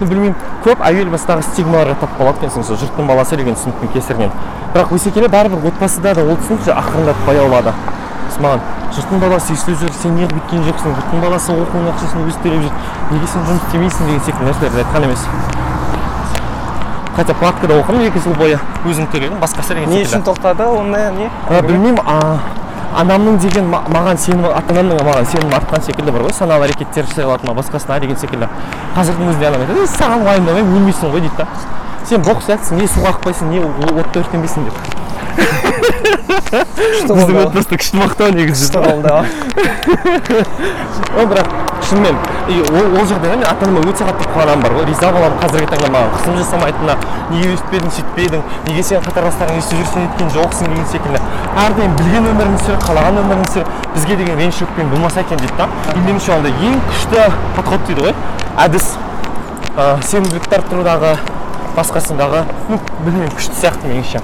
білмеймін. 0.08 0.36
Көп 0.64 0.80
әуел 0.86 1.10
бастағы 1.12 1.44
стигмаларға 1.44 2.00
тап 2.00 2.18
болады 2.20 2.46
екенсің 2.46 2.64
сол 2.64 2.80
жұрттың 2.80 3.10
баласы 3.10 3.36
деген 3.36 3.56
түсініктің 3.60 3.94
кесірінен. 3.94 4.32
Бірақ 4.74 4.94
өсе 4.96 5.12
келе 5.12 5.28
бәрібір 5.28 5.72
отбасыда 5.74 6.16
да 6.16 6.24
ол 6.24 6.38
түсінік 6.40 6.70
ақырындап 6.72 7.20
баяулады 7.28 7.74
сосын 8.30 8.46
маған 8.46 8.60
жұрттың 8.96 9.22
баласы 9.24 9.54
үй 9.54 9.58
істеп 9.58 9.80
жүр 9.80 9.94
сен 10.02 10.16
неғып 10.18 10.38
өйткен 10.40 10.64
жоқсың 10.68 10.96
жұрттың 10.98 11.24
баласы 11.24 11.54
оқуының 11.54 11.90
ақшасын 11.94 12.28
өзі 12.28 12.44
төлеп 12.44 12.62
жүр. 12.66 12.74
Неге 13.12 13.28
сен 13.28 13.48
жұмыс 13.50 13.64
істемейсің 13.66 14.10
деген 14.10 14.24
секілді 14.28 14.46
нәрселерді 14.50 14.84
айтқан 14.84 15.04
емес. 15.10 15.26
Хотя 17.16 17.34
платкада 17.34 17.80
оқыдым 17.82 18.06
екі 18.08 18.22
жыл 18.24 18.36
бойы 18.40 18.60
өзім 18.86 19.10
төледім 19.12 19.42
деген 19.42 19.90
не 19.90 20.04
үшін 20.06 20.24
тоқтады 20.24 20.70
ондай 20.72 21.12
не 21.12 21.30
білмеймін 21.50 22.00
анамның 22.98 23.38
деген 23.40 23.66
ма- 23.70 23.84
маған 23.94 24.18
сенімі 24.18 24.48
ата 24.56 24.74
анамның 24.74 24.98
маған 25.06 25.26
сенімі 25.32 25.54
артқан 25.60 25.82
секілді 25.86 26.12
бар 26.12 26.22
ғой. 26.26 26.34
саналы 26.34 26.66
әрекеттер 26.68 27.06
жасай 27.06 27.26
алады 27.26 27.48
ма 27.48 27.54
басқасына 27.62 28.00
деген 28.00 28.18
секілді. 28.18 28.48
Қазірдің 28.96 29.30
өзінде 29.30 29.48
анам 29.48 29.62
айтады 29.62 29.80
"Ей, 29.80 29.88
саған 29.88 30.26
уайымдамаймын 30.26 30.78
өлмейсің 30.80 31.12
ғой 31.14 31.22
дейді 31.22 31.38
да. 31.38 31.46
Сен 32.10 32.22
боқ 32.22 32.42
сияқтысың 32.48 32.76
не 32.82 32.88
суға 32.88 33.10
ақпайсың 33.14 33.50
не 33.50 33.60
отта 34.02 34.20
өртенбейсің 34.20 34.64
деп. 34.66 34.74
Біздің 36.50 37.38
отбасыда 37.46 37.76
күшті 37.78 37.98
мақтау 38.02 38.30
негізі. 38.34 38.66
Бірақ 41.20 41.48
шынымен 41.90 42.16
и 42.50 42.62
ол, 42.62 42.86
ол 43.00 43.06
жағдайда 43.10 43.38
мен 43.38 43.48
ата 43.50 43.66
анама 43.66 43.82
өте 43.90 44.06
қатты 44.06 44.30
қуанамын 44.34 44.64
бар 44.64 44.76
ғой. 44.78 44.86
Риза 44.90 45.10
боламын 45.14 45.40
қазіргі 45.42 45.68
таңда 45.74 45.90
маған 45.96 46.14
қысым 46.16 46.38
жасамайтынына 46.40 46.96
неге 47.32 47.52
өйтпедің 47.56 47.94
сөйтпедің 47.98 48.42
неге 48.68 48.84
сен 48.84 49.04
қатарластарың 49.06 49.60
өйстіп 49.60 49.90
сен 49.94 50.08
өйткен 50.08 50.32
жоқсың 50.38 50.72
деген 50.74 50.88
секілді. 50.94 51.22
Әрдайым 51.66 51.98
білген 52.00 52.30
өмірін 52.32 52.58
сүр 52.66 52.80
қалаған 52.86 53.20
өмірін 53.24 53.48
сүр 53.54 53.68
бізге 53.96 54.18
деген 54.22 54.40
реніш 54.40 54.62
өкпең 54.66 54.90
болмаса 54.94 55.24
екен 55.26 55.42
дейді 55.42 55.58
да. 55.58 55.70
И 55.96 56.00
меніңше 56.06 56.34
онда 56.38 56.50
ең 56.50 56.80
күшті 56.90 57.28
подход 57.58 57.86
дейді 57.90 58.08
ғой. 58.08 58.16
Әдіс. 58.66 58.96
Сенімділікті 60.10 60.58
арттырудағы 60.60 61.14
басқасындағы 61.78 62.44
ну 62.70 62.80
білмеймін 63.06 63.32
күшті 63.38 63.56
сияқты 63.62 63.88
меніңше. 63.88 64.22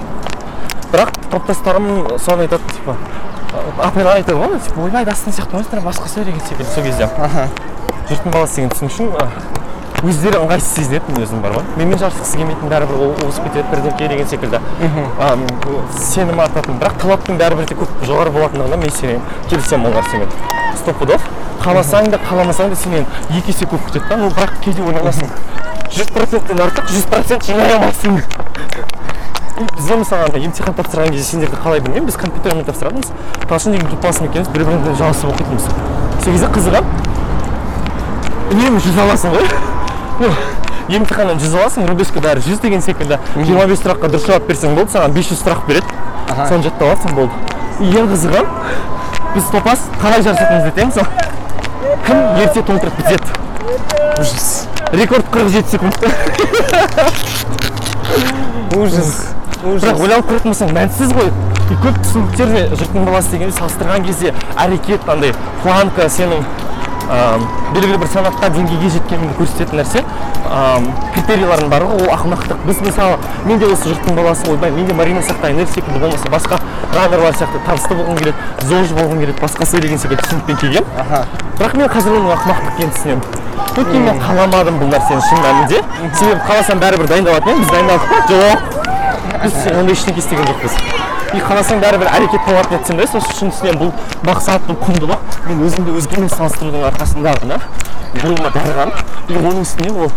Бірақ 0.92 1.14
топтастарым 1.30 2.18
соны 2.20 2.44
айтады 2.46 2.66
типа 2.74 2.96
апайлар 3.82 4.16
айтады 4.16 4.38
ғой 4.38 4.58
типа 4.60 4.80
ойбай 4.86 5.04
дастан 5.04 5.32
сияқты 5.32 5.56
ойсыңдар 5.60 5.82
басқасы 5.84 6.24
деген 6.24 6.40
секілді 6.40 6.70
сол 6.74 6.84
кезде. 6.84 7.08
Жұрттың 8.06 8.30
баласы 8.32 8.56
деген 8.56 8.70
түсін 8.70 8.86
үшін 8.90 9.06
өздері 10.06 10.36
ыңғайсыз 10.44 10.70
сезінеді 10.76 11.22
өзім 11.24 11.40
бар 11.42 11.56
ғой. 11.56 11.64
Менімен 11.78 11.98
жарысқысы 12.02 12.36
келмейтін 12.36 12.68
бәрібір 12.70 12.96
ол 13.00 13.14
озып 13.26 13.48
кетеді 13.48 13.66
бірдеңке 13.72 14.08
деген 14.12 14.28
секілді. 14.28 14.60
Сенім 15.96 16.40
артатын. 16.44 16.76
Бірақ 16.82 17.00
талаптың 17.00 17.40
бәрібір 17.40 17.64
де 17.70 17.78
көп 17.80 18.04
жоғары 18.04 18.30
болатындығына 18.36 18.76
мен 18.82 18.92
сенемін. 18.92 19.24
Келісемін 19.48 19.88
ол 19.88 19.96
нәрсемен 19.96 20.28
сто 20.76 20.92
пудов 21.00 21.24
қаласаң 21.64 22.10
да 22.12 22.20
қаламасаң 22.28 22.70
да 22.70 22.76
сенен 22.76 23.08
екі 23.30 23.50
есе 23.50 23.64
көп 23.64 23.88
күтеді 23.88 24.04
да. 24.10 24.20
Ну 24.20 24.28
бірақ 24.36 24.52
кейде 24.62 24.84
ойланасың. 24.84 25.32
Жүз 25.96 26.12
проценттен 26.12 26.60
артық 26.60 26.92
жүз 26.92 27.08
процент 27.10 27.48
жинай 27.48 27.72
алмайсың. 27.72 28.20
Бізде 29.76 29.96
мысалы 29.96 30.28
ана 30.28 30.44
емтихан 30.44 30.74
тапсырған 30.76 31.10
кезде 31.14 31.24
сендерді 31.30 31.56
қалай 31.64 31.80
білмеймін 31.80 32.10
біз 32.10 32.16
компьютермен 32.20 32.64
тапсыратынбыз 32.68 33.12
талшын 33.48 33.72
деген 33.72 33.88
группаласым 33.88 34.30
екеуміз 34.30 34.48
бір 34.52 34.64
бірімізбен 34.64 34.96
жалғасып 35.00 35.32
оқитынбыз 35.32 35.64
сол 36.24 36.32
кезде 36.32 36.48
қызығамын 36.56 37.06
үнемі 38.52 38.78
жүз 38.80 38.98
аласың 39.02 39.32
ғой. 39.34 39.46
Ну 40.20 40.28
емтиханнан 40.96 41.40
жүз 41.42 41.54
аласың 41.58 41.88
рудеска 41.90 42.20
бәрі 42.22 42.40
жүз 42.44 42.60
деген 42.62 42.82
секілді. 42.84 43.18
Жиырма 43.36 43.66
бес 43.66 43.80
сұраққа 43.82 44.10
дұрыс 44.12 44.26
жауап 44.28 44.46
берсең 44.48 44.76
болды 44.78 44.94
саған 44.94 45.16
бес 45.16 45.30
жүз 45.30 45.42
сұрақ 45.42 45.60
береді. 45.66 45.88
Соны 46.48 46.62
жаттап 46.66 46.88
алсаң 46.94 47.12
болды. 47.18 47.34
Ең 47.82 48.10
қызығы 48.12 48.42
біз 49.34 49.44
топас 49.52 49.80
қалай 50.00 50.22
жарысатынымызды 50.22 50.68
айтайын. 50.70 50.90
Мысалы 50.92 51.08
кім 52.06 52.16
ерте 52.44 52.62
толтырып 52.62 52.96
бітеді? 53.00 53.26
Ужас. 54.20 54.68
Рекорд 54.92 55.26
қырық 55.34 55.48
жеті 55.52 55.68
секунд. 55.76 55.94
Ужас. 58.76 59.35
Бірақ 59.66 60.02
ойланып 60.04 60.30
көретін 60.30 60.52
болсаң 60.52 60.72
мәнсіз 60.76 61.12
ғой. 61.16 61.32
Көп 61.82 61.96
түсініктер 62.04 62.52
де 62.54 62.62
жұрттың 62.78 63.06
баласы 63.08 63.32
дегенде 63.34 63.56
салыстырған 63.56 64.06
кезде 64.06 64.32
әрекет 64.62 65.08
андай 65.10 65.32
планка 65.64 66.06
сенің 66.12 66.44
ыыы, 67.06 67.48
белгілі 67.74 67.98
бір 68.02 68.10
санатқа 68.12 68.50
деңгейге 68.54 68.90
жеткеніңді 68.94 69.34
көрсететін 69.40 69.80
нәрсе. 69.80 70.04
Ыыы, 70.46 70.92
критерийлардың 71.16 71.72
барлығы 71.72 72.06
ол 72.06 72.12
ақымақтық. 72.14 72.60
Біз 72.68 72.82
мысалы 72.86 73.18
мен 73.48 73.58
де 73.58 73.66
осы 73.66 73.90
жұрттың 73.90 74.14
баласы 74.14 74.46
ойбай 74.50 74.70
мен 74.70 74.86
де 74.86 74.94
марина 74.94 75.22
сияқты 75.26 75.50
айнель 75.50 75.66
секілді 75.74 75.98
болмаса 76.04 76.30
басқа 76.30 76.60
раннерлар 76.94 77.34
сияқты 77.34 77.64
табысты 77.66 77.98
болғым 77.98 78.20
келеді 78.20 78.36
зож 78.70 78.94
болғым 78.94 79.24
келеді 79.24 79.42
басқасы 79.42 79.80
деген 79.82 79.98
секілді 79.98 80.22
түсінікпен 80.22 80.56
келгенмін 80.62 80.86
бірақ 81.58 81.76
мен 81.76 81.90
қазір 81.90 82.14
оның 82.20 82.30
ақымақтық 82.36 82.70
екенін 82.76 82.94
түсінемін. 82.94 83.22
Өйткені 83.76 84.04
мен 84.06 84.20
қаламадым 84.22 84.78
бұл 84.80 84.88
нәрсені 84.92 85.20
шын 85.26 85.42
мәнінде. 85.44 85.82
Себебі 86.16 86.40
қаласам 86.48 86.80
бәрібір 86.80 87.10
дайындалатын 87.10 87.50
едім 87.50 87.60
біз 87.60 87.70
дайындалдық 87.74 88.08
па? 88.08 88.16
Жоқ. 88.30 88.75
Біз 89.42 89.56
ондай 89.72 89.94
ештеңе 89.96 90.22
істеген 90.22 90.46
жоқпыз 90.50 90.76
и 91.36 91.42
қаласаң 91.42 91.80
бәрібір 91.82 92.10
әрекет 92.12 92.46
болатын 92.46 93.00
да 93.00 93.06
сол 93.10 93.20
үшін 93.20 93.52
түсінемін 93.52 93.80
бұл 93.80 93.90
мақсат 94.28 94.66
бұл 94.68 94.78
құндылық 94.84 95.36
мен 95.48 95.62
өзімді 95.66 95.96
өзгемен 96.00 96.30
салыстырудың 96.32 96.86
арқасында 96.90 97.34
ғана 97.42 97.58
бойыма 98.22 98.52
дарыған 98.54 98.94
и 99.28 99.38
оның 99.40 99.62
үстіне 99.64 99.92
ол 99.92 100.12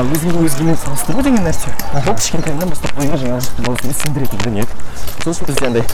өзіңді 0.00 0.46
өзгемен 0.48 0.80
салыстыру 0.80 1.22
деген 1.22 1.44
нәрсе 1.46 1.70
ол 1.94 2.14
кішкентайымнан 2.18 2.72
бастап 2.72 2.96
бойыма 2.98 3.20
жаңағы 3.20 3.94
сендіретін 4.00 4.44
дүние 4.46 4.66
сол 5.22 5.34
үшін 5.34 5.52
бізде 5.52 5.68
андай 5.68 5.84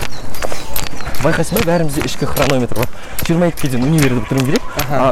байқайсың 1.24 1.59
ба? 1.61 1.64
бәрімізде 1.70 2.04
ішкі 2.06 2.26
хронометр 2.26 2.76
бар. 2.80 2.88
жиырма 3.26 3.46
екіге 3.50 3.76
дейін 3.76 3.85
универді 3.88 4.20
бітіруім 4.24 4.46
керек. 4.46 4.62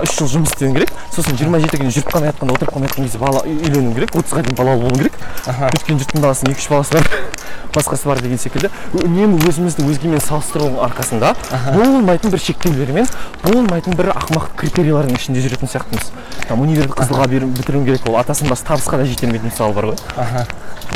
Үш 0.03 0.15
жыл 0.19 0.29
жұмыс 0.33 0.53
істеуім 0.55 0.75
керек. 0.75 0.91
Сосын 1.15 1.37
жиырма 1.39 1.61
жетіге 1.61 1.85
дейін 1.85 1.93
жүріп 1.95 2.11
қана 2.13 2.31
жатқанда 2.33 2.55
отырып 2.57 2.73
қалмай 2.75 2.89
жатқан 2.89 3.05
кезде 3.05 3.19
бала 3.19 3.43
үй- 3.45 3.61
үйленуім 3.69 3.95
керек. 3.95 4.15
отызға 4.17 4.43
дейін 4.43 4.57
балалы 4.57 4.81
болуым 4.83 4.97
керек. 4.99 5.13
Өйткені 5.47 6.01
жұрттың 6.03 6.23
баласының 6.25 6.53
екі 6.57 6.61
үш 6.65 6.69
баласы 6.73 6.93
бар 6.95 7.09
басқасы 7.79 8.09
бар 8.09 8.21
деген 8.25 8.39
секілді. 8.39 8.71
Үнемі 8.95 9.39
өзімізді 9.49 9.85
өзгемен 9.93 10.21
салыстырудың 10.25 10.79
арқасында 10.89 11.35
болмайтын 11.77 12.31
бір 12.33 12.41
шектеулермен 12.41 13.07
болмайтын 13.45 13.95
бір 13.99 14.11
ақымақ 14.17 14.49
критерийлардың 14.57 15.15
ішінде 15.21 15.43
жүретін 15.45 15.69
сияқтымыз. 15.69 16.11
Там 16.49 16.61
универді 16.65 16.93
қызылға 16.97 17.29
бітіруім 17.29 17.85
керек 17.85 18.09
ол. 18.09 18.17
Атасының 18.19 18.51
басы 18.57 18.65
табысқа 18.65 18.97
да 18.99 19.05
жете 19.05 19.27
алмайтын 19.29 19.51
мысалы 19.53 19.75
бар 19.77 19.91
ғой. 19.93 19.97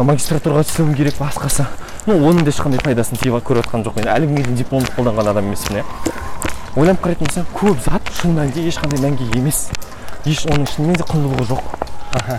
Магистратураға 0.02 0.64
түсуім 0.64 0.94
керек 0.96 1.18
басқасы. 1.20 1.66
Ну 2.06 2.16
оның 2.18 2.42
да 2.42 2.50
ешқандай 2.50 2.80
пайдасын 2.82 3.20
тиіп 3.20 3.38
көріп 3.46 3.62
жатқан 3.62 3.84
жоқпын 3.86 4.08
әлі 4.10 4.26
күнге 4.30 4.42
дейін 4.48 4.58
дипломды 4.58 4.90
қолданған 4.96 5.30
адам 5.30 5.52
емеспін 5.52 5.80
иә. 5.80 5.84
Ойланып 6.74 7.04
қарайтын 7.04 7.28
болсаң 7.28 7.46
көп 7.54 7.82
зат 7.84 8.10
шын 8.18 8.34
мәнінде 8.38 8.66
ешқандай 8.66 8.98
мәнге 9.04 9.28
емес. 9.38 9.68
Еш 10.26 10.42
оның 10.48 10.66
шынымен 10.72 10.98
де 10.98 11.06
құндылығы 11.06 11.46
жоқ. 11.52 11.62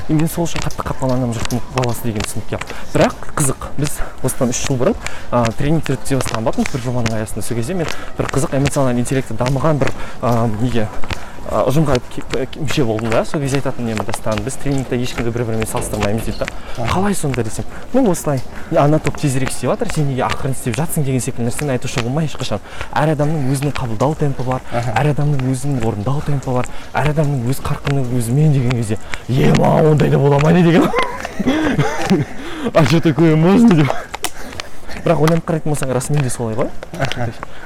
И 0.09 0.13
мен 0.13 0.27
сол 0.29 0.45
үшін 0.45 0.61
қатты 0.65 0.83
қапаланамын 0.85 1.33
жұрттың 1.37 1.61
баласы 1.77 2.03
деген 2.05 2.25
түсінікке. 2.27 2.59
Бірақ 2.93 3.15
қызық 3.39 3.69
біз 3.77 3.95
осыдан 4.21 4.51
үш 4.53 4.59
жыл 4.67 4.77
бұрын 4.81 4.97
ә, 5.31 5.45
тренингтер 5.57 5.97
өткізе 5.97 6.19
бастаған 6.19 6.45
болатынбыз. 6.45 6.73
Бір 6.75 6.83
жобаның 6.85 7.17
аясында 7.17 7.45
сол 7.45 7.57
кезде 7.57 7.73
мен 7.79 7.89
бір 8.17 8.29
қызық 8.35 8.53
эмоционалды 8.59 9.01
интеллекті 9.01 9.37
дамыған 9.39 9.81
бір 9.81 9.93
ә, 10.21 10.33
неге 10.61 10.87
ұжымға 11.43 11.97
мүше 12.61 12.85
болдым 12.87 13.11
да 13.11 13.25
сол 13.27 13.41
кезде 13.43 13.59
айтатын 13.59 13.89
едім 13.91 14.05
дастан 14.07 14.39
біз 14.45 14.55
тренингте 14.61 14.95
ешкімді 14.95 15.31
бір 15.35 15.43
бірімен 15.49 15.67
салыстырмаймыз 15.67 16.23
дейді 16.23 16.39
да 16.39 16.85
қалай 16.87 17.13
сонда 17.13 17.43
десем 17.43 17.65
ну 17.93 18.09
осылай 18.09 18.39
«Не, 18.71 18.77
ана 18.77 18.99
топ 18.99 19.17
тезірек 19.19 19.51
істеп 19.51 19.69
жатыр 19.73 19.91
сен 19.93 20.07
неге 20.07 20.23
ақырын 20.23 20.55
істеп 20.55 20.77
жатсың 20.77 21.03
деген 21.03 21.19
секілді 21.21 21.49
нәрсені 21.49 21.75
айтушы 21.75 22.01
болмай 22.01 22.29
ешқашан 22.29 22.63
әр 22.95 23.11
адамның 23.17 23.51
өзінің 23.51 23.75
қабылдау 23.75 24.15
темпі 24.15 24.47
бар 24.47 24.63
әр 24.71 25.11
адамның 25.11 25.43
өзінің 25.51 25.83
орындау 25.83 26.23
темпі 26.25 26.55
бар 26.55 26.71
әр 26.93 27.11
адамның 27.11 27.51
өз 27.51 27.59
қарқыны 27.67 28.07
өзімен 28.17 28.55
деген 28.55 28.71
кезде 28.79 28.97
ема 29.27 29.75
ондай 29.83 30.09
да 30.09 30.17
бола 30.17 30.39
ма 30.39 30.53
не 30.53 30.63
деген 30.63 30.87
а 32.73 32.85
что 32.85 33.01
такое 33.01 33.35
можно 33.35 33.75
деп 33.75 33.91
бірақ 35.03 35.21
ойланып 35.25 35.45
қарайтын 35.47 35.73
болсаң 35.73 35.91
расымен 35.95 36.23
де 36.23 36.29
солай 36.31 36.55
ғой. 36.55 36.69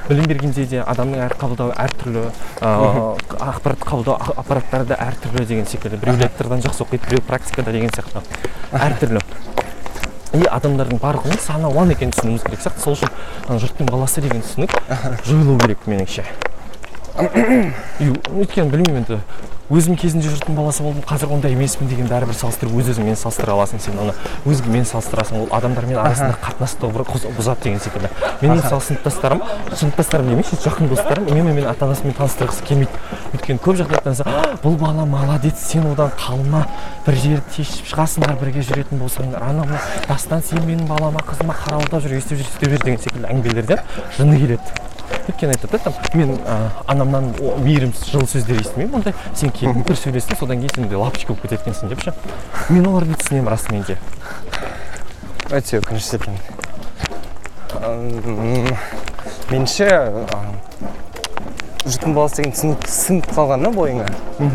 Білім 0.08 0.26
бергенде 0.26 0.64
де 0.66 0.80
адамның 0.82 1.22
әр 1.22 1.34
қабылдауы 1.38 1.74
әртүрлі 1.78 2.24
ақпарат 2.60 3.84
қабылдау 3.86 4.34
аппараттары 4.42 4.88
да 4.90 4.98
әртүрлі 5.06 5.46
деген 5.46 5.66
секілді. 5.70 6.00
Біреу 6.02 6.18
лектордан 6.18 6.64
жақсы 6.64 6.82
оқиды 6.82 7.06
біреу 7.06 7.22
практикада 7.28 7.72
деген 7.72 7.94
сияқты. 7.94 8.24
Әртүрлі. 8.72 9.22
И 10.34 10.42
адамдардың 10.44 10.98
барлығының 11.00 11.38
саны 11.40 11.70
уан 11.70 11.94
екенін 11.94 12.12
түсінуіміз 12.16 12.42
керек 12.48 12.64
сияқты. 12.66 12.82
Сол 12.82 12.98
үшін 12.98 13.62
жұрттың 13.62 13.92
баласы 13.92 14.20
деген 14.24 14.42
түсінік 14.42 14.74
жойылу 15.24 15.58
керек 15.62 15.86
меніңше. 15.86 16.26
Өйткені 17.98 18.70
білмеймін 18.70 19.04
енді 19.04 19.22
өзім 19.68 19.98
кезінде 20.00 20.30
жұрттың 20.32 20.56
баласы 20.56 20.82
болдым 20.82 21.02
қазір 21.04 21.32
ондай 21.34 21.52
емеспін 21.52 21.90
деген 21.90 22.06
бәрібір 22.08 22.36
салыстырып 22.38 22.72
өз 22.80 22.88
өзіңмен 22.94 23.18
салыстыра 23.20 23.52
аласың 23.52 23.82
сен 23.84 23.98
оны 24.00 24.14
өзгемен 24.48 24.86
салыстырасың 24.88 25.42
ол 25.42 25.50
адамдармен 25.52 25.98
арасында 26.00 26.38
қатынасты 26.40 26.88
бұзады 26.88 27.66
деген 27.66 27.82
секілді. 27.84 28.08
Менің 28.40 28.62
мысалы 28.62 28.80
сыныптастарым 28.86 29.42
сыныптастарым 29.74 30.30
демейінші 30.32 30.56
жақын 30.64 30.88
достарым 30.88 31.28
үнемі 31.28 31.52
мені 31.52 31.68
ата 31.68 31.84
анасымен 31.84 32.16
таныстырғысы 32.16 32.64
келмейді. 32.64 33.04
Өйткені 33.36 33.60
көп 33.60 33.76
жағдайда 33.82 34.24
«А, 34.24 34.56
бұл 34.64 34.78
бала 34.80 35.04
молодец 35.04 35.60
сен 35.60 35.84
одан 35.92 36.16
қалма 36.16 36.64
бір 37.04 37.20
жерді 37.20 37.44
тесіп 37.58 37.92
шығасыңдар 37.92 38.40
бірге 38.40 38.64
жүретін 38.64 39.02
болсаңдар 39.04 39.44
анау 39.50 39.68
мынау 39.68 40.08
дастан 40.08 40.42
сен 40.42 40.64
менің 40.64 40.88
балама 40.88 41.20
қызыма 41.28 41.56
қарауылдап 41.60 42.06
жүр 42.06 42.18
өйстіп 42.22 42.40
жүр 42.40 42.52
сөйте 42.54 42.72
бер 42.72 42.84
деген 42.86 43.02
секілді 43.04 43.32
әңгімелерден 43.34 43.84
жыны 44.16 44.40
келеді. 44.40 44.87
Өйткені 45.28 45.54
айтады 45.56 45.72
да 45.72 45.78
там 45.78 45.94
мен 46.14 46.34
ә, 46.38 46.56
анамнан 46.86 47.30
о- 47.40 47.56
мейірім 47.62 47.92
жылы 47.98 48.26
сөздер 48.30 48.60
естімеймін 48.62 49.00
ондай 49.00 49.14
сен 49.34 49.50
келдің 49.54 49.84
бір 49.88 50.00
сөйлестің 50.00 50.40
содан 50.40 50.62
кейін 50.64 50.88
сен 50.88 50.96
лапочка 50.98 51.32
болып 51.34 51.42
кетеді 51.46 51.62
екенсің 51.68 51.92
деп 51.92 52.02
ше 52.04 52.14
мен 52.70 52.86
оларды 52.88 53.18
түсінемін 53.20 53.52
расымен 53.52 53.84
де 53.88 53.98
өте 55.48 55.78
өкінішті 55.80 56.18
екен. 56.18 56.34
Меніңше 59.48 59.86
а, 59.88 60.40
жұрттың 61.86 62.12
баласы 62.16 62.42
деген 62.42 62.52
сіңіп, 62.58 62.84
сіңіп 62.92 63.30
қалған 63.32 63.64
да 63.64 63.70
бойыңа. 63.72 64.08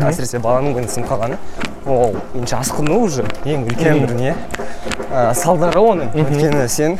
Әсіресе 0.06 0.38
баланың 0.44 0.76
бойына 0.76 0.92
сіңіп 0.92 1.10
қалғаны 1.10 1.38
ол 1.90 2.14
меніңше 2.32 2.56
асқыну 2.60 3.00
уже 3.08 3.24
ең 3.44 3.66
үлкен 3.68 4.04
бір 4.04 4.14
не? 4.20 4.34
Салдары 5.36 5.82
оның 5.82 6.14
өйткені 6.14 6.68
сен 6.70 6.94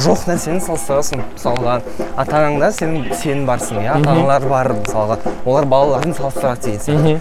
жоқ 0.00 0.24
нәрсені 0.28 0.60
салыстырасың. 0.64 1.20
мысалға 1.34 1.80
ата 2.16 2.36
анаңда 2.38 2.70
сен 2.72 2.96
сен 3.20 3.44
барсың 3.48 3.82
иә? 3.82 3.98
Ата 3.98 4.10
аналар 4.10 4.46
бар 4.48 4.72
мысалға. 4.78 5.18
олар 5.44 5.64
балаларын 5.64 6.14
салыстырады 6.14 6.60
деген 6.64 6.80
сияқты. 6.80 7.20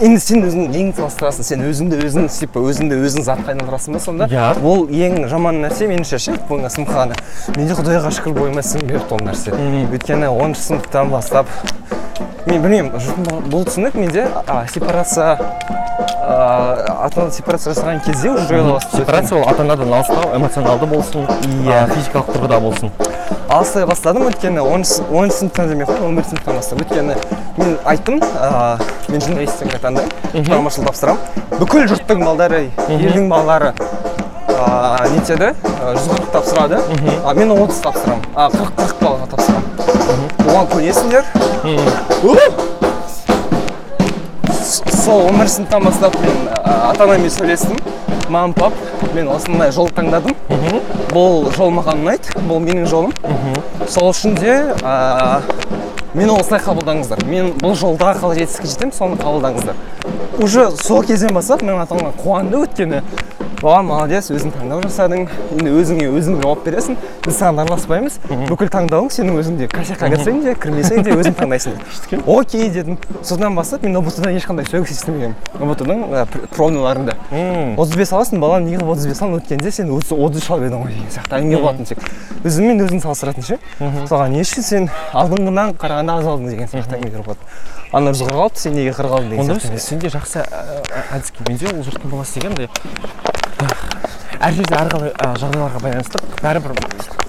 Енді 0.00 0.20
сен 0.20 0.44
өзің 0.46 0.74
ең 0.74 0.92
салыстырасың 0.96 1.44
сен 1.44 1.64
өзіңді 1.68 2.00
өзің 2.06 2.28
типа 2.32 2.60
өзіңді 2.60 2.98
өзің 3.06 3.26
затқа 3.26 3.52
айналдырасың 3.54 3.94
ба 3.94 4.00
сонда? 4.00 4.28
Иә. 4.32 4.52
ол 4.64 4.86
ең 4.88 5.28
жаман 5.28 5.62
нәрсе 5.64 5.86
меніңше 5.86 6.18
ше 6.18 6.36
бойыңа 6.48 6.70
сіңіп 6.72 6.90
қалғаны 6.90 7.16
менде 7.56 7.74
құдайға 7.78 8.12
шүкір 8.18 8.38
бойыма 8.40 8.62
сіңбепті 8.62 9.14
ол 9.14 9.22
нәрсе. 9.26 9.52
Өйткені 9.92 10.30
оныншы 10.32 10.62
сыныптан 10.70 11.10
бастап 11.10 11.46
мен 12.46 12.62
білмеймін 12.62 13.50
бұл 13.50 13.66
түсінік 13.68 13.94
менде 13.98 14.28
сепарация 14.72 15.38
ата 15.96 17.20
ана 17.22 17.30
сепарация 17.30 17.72
жасаған 17.72 18.00
кезде 18.04 18.30
уже 18.30 18.80
сепарация 18.92 19.38
ол 19.38 19.48
ата 19.48 19.62
анадан 19.62 19.92
алыстау 19.92 20.36
эмоционалды 20.36 20.86
болсын 20.86 21.26
Иә. 21.64 21.86
физикалық 21.94 22.32
тұрғыда 22.34 22.60
болсын. 22.60 22.90
Алыстай 23.48 23.86
бастадым 23.86 24.26
өйткені 24.28 24.60
оныншы 24.60 25.36
сыныптан 25.38 25.68
демей 25.68 25.86
ақ 25.86 25.94
қой 25.96 26.08
он 26.08 26.16
бірінші 26.16 26.30
сыныптан 26.30 26.56
бастап 26.56 26.80
өйткені 26.82 27.16
мен 27.56 27.78
айттым 27.84 28.20
мен 29.08 29.20
журналистикаға 29.20 29.80
таңдаймын 29.86 30.44
шығармашылық 30.44 30.86
тапсырамын. 30.90 31.20
Бүкіл 31.60 31.88
жұрттың 31.94 32.24
балдары 32.24 32.70
елдің 32.88 33.28
балалары 33.32 33.72
нетеді 35.14 35.52
жүз 35.62 36.08
қырық 36.12 36.30
тапсырады. 36.32 36.82
А 37.24 37.34
мен 37.34 37.50
отыз 37.56 37.80
тапсырамын. 37.86 38.24
А 38.34 38.48
қырық 38.50 38.72
қырық 38.76 38.96
балға 39.04 39.26
тапсырамын. 39.34 39.62
Оған 40.46 40.66
көнесіңдер? 40.74 41.22
Сол 45.06 45.20
он 45.22 45.36
бірінші 45.38 45.54
сыныптан 45.54 45.84
бастап 45.84 46.14
мен 46.18 46.48
ата 46.64 47.04
анаммен 47.04 47.30
сөйлестім. 47.30 47.76
Мам 48.28 48.52
пап 48.52 48.72
мен 49.14 49.28
осындай 49.30 49.70
жол 49.70 49.86
таңдадым. 49.94 50.34
Бұл 51.12 51.46
жол 51.54 51.70
маған 51.76 52.00
ұнайды 52.02 52.34
бұл 52.48 52.58
менің 52.64 52.88
жолым. 52.90 53.12
Сол 53.86 54.10
үшін 54.10 54.34
де 54.34 54.56
ә, 54.82 55.44
мені 56.10 56.34
осылай 56.34 56.58
қабылдаңыздар. 56.64 57.22
Мен 57.30 57.52
бұл 57.62 57.76
жолда 57.78 58.16
қалай 58.18 58.40
жетістікке 58.40 58.72
жетемін 58.72 58.96
соны 58.98 59.20
қабылдаңыздар. 59.20 59.78
Уже 60.42 60.72
сол 60.82 61.04
кезден 61.06 61.34
бастап 61.38 61.62
мен 61.62 61.78
ата 61.78 61.94
анама 61.94 62.10
қуанды 62.24 62.64
өйткені 62.64 63.04
оған 63.62 63.86
молодец 63.88 64.30
өзің 64.32 64.52
таңдау 64.54 64.82
жасадың. 64.84 65.26
Енді 65.56 65.72
өзіңе 65.80 66.08
өзің 66.10 66.40
жауап 66.42 66.64
бересің. 66.66 66.98
Біз 67.26 67.38
саған 67.38 67.62
араласпаймыз. 67.64 68.18
Бүкіл 68.50 68.70
таңдауың 68.72 69.10
сенің 69.14 69.40
өзіңде. 69.40 69.68
Косякқа 69.72 70.10
кірсең 70.12 70.42
де 70.44 70.54
кірмесең 70.60 71.04
де 71.06 71.14
өзің 71.16 71.36
таңдайсың 71.40 71.76
окей 72.26 72.68
дедім. 72.70 72.98
Содан 73.22 73.56
бастап 73.56 73.82
мен 73.86 73.96
ұбт 74.00 74.20
ешқандай 74.30 74.68
сөгіс 74.68 74.92
естімегенмін. 74.96 75.36
Ұбт 75.60 75.84
дың 75.86 76.04
пробналарында 76.56 77.16
отыз 77.76 77.96
бес 77.98 78.12
аласың 78.12 78.42
балам 78.42 78.66
неғып 78.68 78.92
отыз 78.94 79.08
бес 79.10 79.22
өткенде 79.26 79.72
сен 79.72 79.90
отыз 79.92 80.42
үш 80.42 80.50
алып 80.50 80.68
едің 80.68 80.82
ғой 80.82 80.92
деген 80.94 81.10
сияқты. 81.14 81.40
Әңгіме 81.40 81.62
болатын 81.62 81.88
тек. 81.88 82.04
Өзіңмен 82.46 82.84
өзің 82.86 83.02
салыстыратын 83.04 83.46
ше 83.46 83.58
мысалға 83.80 84.28
не 84.32 84.44
үшін 84.44 84.66
сен 84.66 84.90
алдыңғынан 85.16 85.74
қарағанда 85.80 86.20
аз 86.20 86.28
алдың 86.30 86.52
деген 86.52 86.70
сияқты 86.70 86.98
әңгімелер 87.00 87.24
болады. 87.26 87.40
Ана 87.92 88.12
жүз 88.12 88.26
қырық 88.26 88.42
алды 88.46 88.60
сен 88.60 88.74
неге 88.76 88.92
қырық 88.96 89.12
алдың 89.18 89.30
деген 89.30 89.52
онда 89.54 89.78
сенде 89.82 90.10
жақсы 90.10 90.42
әдіс 91.14 91.32
менде 91.46 91.70
ол 91.70 91.84
жұрттың 91.86 92.10
баласы 92.10 92.40
деген 92.40 92.52
андай 92.54 92.68
әр 94.40 94.56
жерде 94.58 94.78
әрқалай 94.80 95.12
жағдайларға 95.42 95.82
байланысты 95.84 96.18
бәрібір 96.42 96.70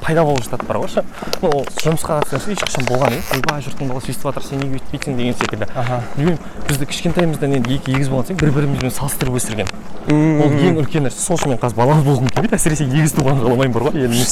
пайда 0.08 0.24
болып 0.24 0.46
жатады 0.46 0.63
бар 0.67 0.80
ғой 0.80 0.88
ше? 0.88 1.04
Ол 1.43 1.65
жұмысқа 1.84 2.22
қатысты 2.22 2.38
нәрсе 2.38 2.54
ешқашан 2.56 2.88
болған 2.88 3.12
емес. 3.17 3.28
Ойбай 3.36 3.60
жұрттың 3.65 3.89
баласы 3.91 4.13
өйстіп 4.13 4.30
жатыр 4.30 4.46
сен 4.48 4.62
неге 4.63 4.80
өйтпейсің 4.80 5.17
деген 5.20 5.36
секілді. 5.36 5.67
Білмеймін 6.15 6.39
бізді 6.70 6.88
кішкентайымыздан 6.88 7.56
енді 7.58 7.76
екі 7.76 7.91
егіз 7.91 8.08
болған 8.13 8.30
соң 8.30 8.39
бір 8.39 8.54
бірімізбен 8.56 8.93
салыстырып 8.96 9.36
өсірген. 9.41 9.67
Ол 10.08 10.56
ең 10.63 10.80
үлкен 10.80 11.04
нәрсе. 11.08 11.20
Сол 11.20 11.36
үшін 11.36 11.52
мен 11.52 11.60
қазір 11.60 11.82
балалы 11.82 12.06
болғым 12.08 12.32
келмейді 12.32 12.56
әсіресе 12.56 12.88
егіз 12.88 13.12
туғанды 13.17 13.43
қаламаймын 13.43 13.76
бар 13.76 13.84
ғой 13.89 14.06
енді 14.08 14.24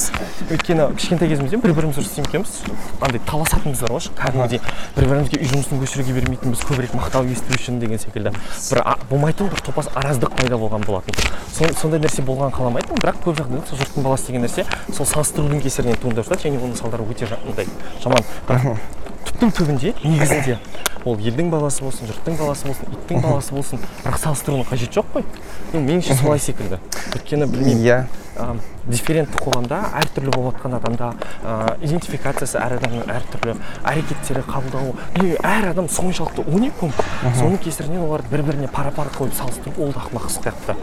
өйткені 0.56 0.88
кішкентай 0.96 1.28
кезімізден 1.34 1.60
бір 1.60 1.74
біріміз 1.76 2.00
ұрыс 2.00 2.16
емекенбіз 2.22 2.54
андай 3.02 3.20
таласатынбыз 3.28 3.82
бар 3.84 3.92
ғой 3.92 4.08
кәдімгідей. 4.16 4.62
Бір 4.96 5.08
бірімізге 5.10 5.42
үй 5.42 5.50
жұмысын 5.52 5.82
көшіруге 5.82 6.16
бермейтінбіз 6.16 6.64
көбірек 6.70 6.96
мақтау 6.96 7.28
есту 7.28 7.58
үшін 7.58 7.82
деген 7.82 8.00
секілді. 8.00 8.32
Бір 8.72 8.84
болмайтын 9.10 9.52
бір 9.52 9.66
топас 9.66 9.90
араздық 9.96 10.38
пайда 10.40 10.56
болған 10.56 10.86
болатын. 10.88 11.12
Сон- 11.52 11.76
сондай 11.82 12.00
нәрсе 12.04 12.24
болғанын 12.24 12.56
қаламайтынмын 12.56 13.02
бірақ 13.04 13.20
көп 13.26 13.40
жағдайда 13.42 13.68
сол 13.70 13.80
жұрттың 13.82 14.06
баласы 14.06 14.28
деген 14.30 14.46
нәрсе 14.46 14.66
сол 14.94 15.08
салыстырудың 15.08 15.65
кесірінен 15.66 16.00
туындап 16.02 16.30
жатады 16.30 16.48
және 16.48 16.62
оның 16.62 16.78
салдары 16.80 17.06
өте 17.10 17.28
андай 17.36 17.68
жаман. 18.04 18.26
Бірақ 18.48 18.78
түптің 19.26 19.56
түбінде 19.58 19.94
негізінде 20.04 20.60
ол 21.06 21.18
елдің 21.18 21.50
баласы 21.54 21.84
болсын 21.86 22.10
жұрттың 22.10 22.38
баласы 22.40 22.70
болсын 22.70 22.94
иттің 22.94 23.24
баласы 23.26 23.56
болсын 23.56 23.82
бірақ 24.04 24.22
салыстырудың 24.22 24.70
қажеті 24.70 25.00
жоқ 25.00 25.10
қой. 25.16 25.26
Меніңше 25.74 26.18
солай 26.22 26.40
секілді. 26.40 26.80
Өйткені 27.14 27.50
білмеймін. 27.50 27.84
Иә. 27.86 28.00
Ә, 28.36 28.58
дифферентті 28.86 29.40
қоғамда 29.42 29.80
әртүрлі 30.02 30.32
болып 30.36 30.58
жатқан 30.58 30.76
адамда 30.78 31.12
ә, 31.44 31.76
идентификациясы 31.82 32.60
әр 32.60 32.78
адамның 32.78 33.10
әртүрлі 33.16 33.56
әрекеттері 33.92 34.44
қабылдауы 34.50 34.94
и 35.24 35.36
әр 35.42 35.70
адам 35.72 35.90
соншалықты 35.90 36.46
уникум. 36.52 36.94
Соның 37.40 37.58
кесірінен 37.64 38.04
оларды 38.06 38.32
бір 38.32 38.44
біріне 38.50 38.70
пара 38.72 38.92
пар 38.96 39.10
қойып 39.16 39.36
салыстыру 39.38 39.86
ол 39.86 39.94
да 39.94 40.04
ақымақ 40.04 40.30
сияқты. 40.30 40.76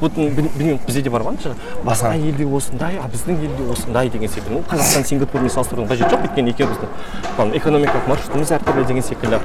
Вот 0.00 0.16
білмеймін 0.16 0.80
бізде 0.86 1.02
де 1.02 1.10
бар 1.10 1.22
ғой 1.26 1.38
басқа 1.84 2.14
елде 2.16 2.46
осындай 2.46 2.98
а 2.98 3.08
біздің 3.12 3.44
елде 3.44 3.68
осындай 3.72 4.10
деген 4.10 4.28
секілді. 4.28 4.64
Қазақстан 4.70 5.06
сингапурмен 5.06 5.50
салыстырудың 5.50 5.90
қажеті 5.92 6.14
жоқ 6.14 6.26
өйткені 6.28 6.54
екеуміздің 6.54 7.54
экономикалық 7.60 8.08
маршрутымыз 8.08 8.56
әртүрлі 8.58 8.86
деген 8.88 9.02
секілді. 9.02 9.40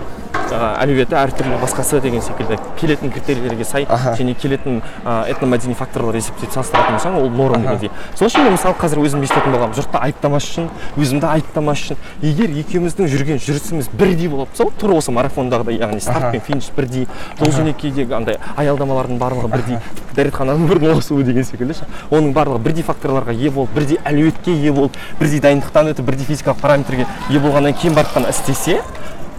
Ә, 0.51 0.61
әлеуеті 0.83 1.17
әртүрлі 1.19 1.59
басқасы 1.61 2.01
деген 2.03 2.21
секілді 2.25 2.57
келетін 2.79 3.11
критерийлерге 3.13 3.65
сай 3.67 3.87
және 4.19 4.35
келетін 4.39 4.81
ә, 5.05 5.23
этномәдени 5.33 5.75
факторлар 5.77 6.17
есептеп 6.19 6.53
салыстыратын 6.53 6.97
болсаң 6.97 7.17
ол 7.19 7.29
норм 7.29 7.63
дегендей 7.63 7.91
сол 8.15 8.27
үшін 8.29 8.47
мен 8.47 8.55
мысалы 8.57 8.75
қазір 8.79 9.03
өзім 9.03 9.23
естетін 9.25 9.53
болғанмын. 9.55 9.77
Жұртты 9.77 10.01
айыптамас 10.01 10.47
үшін 10.49 10.69
өзімді 10.99 11.29
айыптамас 11.29 11.83
үшін. 11.85 11.99
Егер 12.23 12.53
екеуміздің 12.61 13.09
жүрген 13.11 13.41
жүрісіміз 13.43 13.89
бірдей 13.93 14.29
болып 14.31 14.53
тұрса 14.55 14.69
тура 14.79 14.97
осы 14.99 15.13
марафондағыдай 15.15 15.79
яғни 15.79 16.01
старт 16.03 16.31
пен 16.33 16.43
финиш 16.45 16.69
бірдей 16.75 17.07
жол 17.39 17.53
жөнекейдегі 17.55 18.15
андай 18.17 18.39
аялдамалардың 18.55 19.19
барлығы 19.21 19.51
бірдей 19.53 19.79
дәретхананың 20.15 20.67
бірін 20.69 20.93
ауысуы 20.95 21.23
деген 21.23 21.45
секілді 21.47 21.79
ше. 21.79 21.87
Оның 22.11 22.33
барлығы 22.35 22.63
бірдей 22.65 22.87
факторларға 22.87 23.35
ие 23.35 23.51
болып 23.53 23.73
бірдей 23.75 23.99
әлеуетке 24.03 24.55
ие 24.55 24.73
болып 24.73 24.97
бірдей 25.19 25.39
дайындықтан 25.43 25.93
өтіп 25.93 26.09
бірдей 26.09 26.27
физикалық 26.29 26.61
параметрге 26.61 27.07
ие 27.29 27.39
болғаннан 27.39 27.77
кейін 27.77 27.95
барып 27.95 28.17
қана 28.17 28.33
істесе 28.33 28.81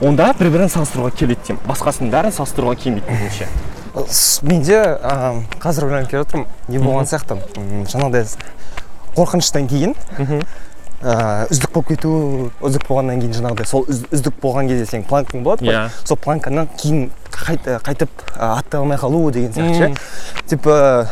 онда 0.01 0.31
бір 0.39 0.51
бірін 0.55 0.71
салыстыруға 0.73 1.11
келеді 1.17 1.41
деймін. 1.49 1.61
Басқасының 1.69 2.11
бәрін 2.15 2.33
салыстыруға 2.37 2.77
келмейді 2.81 3.11
меніңше 3.11 3.49
менде 4.47 4.77
ә, 5.03 5.43
қазір 5.61 5.89
ойланып 5.89 6.11
келе 6.13 6.23
жатырмын 6.23 6.47
не 6.71 6.79
болған 6.79 7.09
сияқты. 7.11 7.37
Жаңағыдай 7.91 8.25
қорқыныштан 9.17 9.67
кейін 9.69 9.95
ә, 11.03 11.49
үздік 11.51 11.73
болып 11.75 11.89
кету 11.91 12.13
үздік 12.63 12.87
болғаннан 12.89 13.21
кейін 13.21 13.35
жаңағыдай 13.41 13.67
сол 13.67 13.85
үз- 13.91 14.07
үздік 14.15 14.39
болған 14.43 14.69
кезде 14.71 14.87
сенің 14.87 15.07
планкаң 15.11 15.43
болады 15.43 15.67
ғой. 15.67 15.75
Иә. 15.75 15.91
сол 16.07 16.17
планкадан 16.23 16.69
кейін 16.79 17.11
қайт- 17.35 17.69
қайтып 17.83 18.25
ә, 18.37 18.53
аттай 18.61 18.81
алмай 18.81 18.97
қалу 19.01 19.31
деген 19.33 19.53
сияқты 19.53 19.75
ше. 19.75 19.95
Типа 20.47 21.09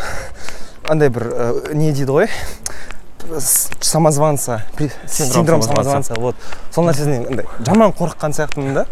андай 0.88 1.08
бір 1.10 1.26
не 1.74 1.90
дейді 1.92 2.12
ғой? 2.14 2.28
Самозванца 3.80 4.64
Синдром 5.06 5.34
синдром 5.34 5.62
самозванца. 5.62 6.14
вот. 6.18 6.36
Сол 6.74 6.84
нәрседен 6.84 7.26
андай 7.26 7.46
жаман 7.66 7.92
қорыққан 7.92 8.32
сияқтымын 8.32 8.74
да. 8.74 8.86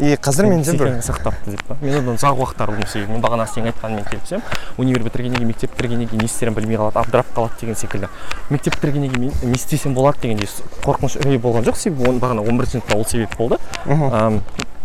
И 0.00 0.14
қазір 0.16 0.46
менде 0.48 0.72
бір. 0.72 1.00
сақтапты 1.04 1.50
деп 1.50 1.62
па? 1.68 1.76
Мен 1.82 1.98
одан 1.98 2.16
ұзақ 2.16 2.38
уақыт 2.40 2.62
арылдым 2.64 2.86
себебі 2.88 3.12
мен 3.12 3.20
бағана 3.20 3.44
сенің 3.50 3.68
айтқаныңмен 3.72 4.06
келісемін. 4.08 4.42
Универ 4.78 5.02
бітіргеннен 5.04 5.36
кейін 5.36 5.48
мектеп 5.48 5.74
бітіргеннен 5.74 6.08
кейін 6.08 6.22
не 6.22 6.26
істерін 6.30 6.54
білмей 6.56 6.78
қалады 6.80 7.02
абдырап 7.02 7.26
қалады 7.36 7.60
деген 7.60 7.76
секілді. 7.76 8.08
Мектеп 8.48 8.76
бітіргеннен 8.78 9.10
кейін 9.12 9.28
мен 9.28 9.50
не 9.50 9.60
істесем 9.60 9.94
болады 9.94 10.22
дегендей 10.22 10.48
қорқыныш 10.86 11.18
үрей 11.20 11.38
болған 11.38 11.68
жоқ. 11.68 11.76
Себебі 11.76 12.08
оны 12.08 12.22
бағана 12.22 12.40
он 12.40 12.56
бірінші 12.56 12.78
сыныпта 12.78 12.96
ол 12.96 13.04
себеп 13.04 13.36
болды. 13.36 13.58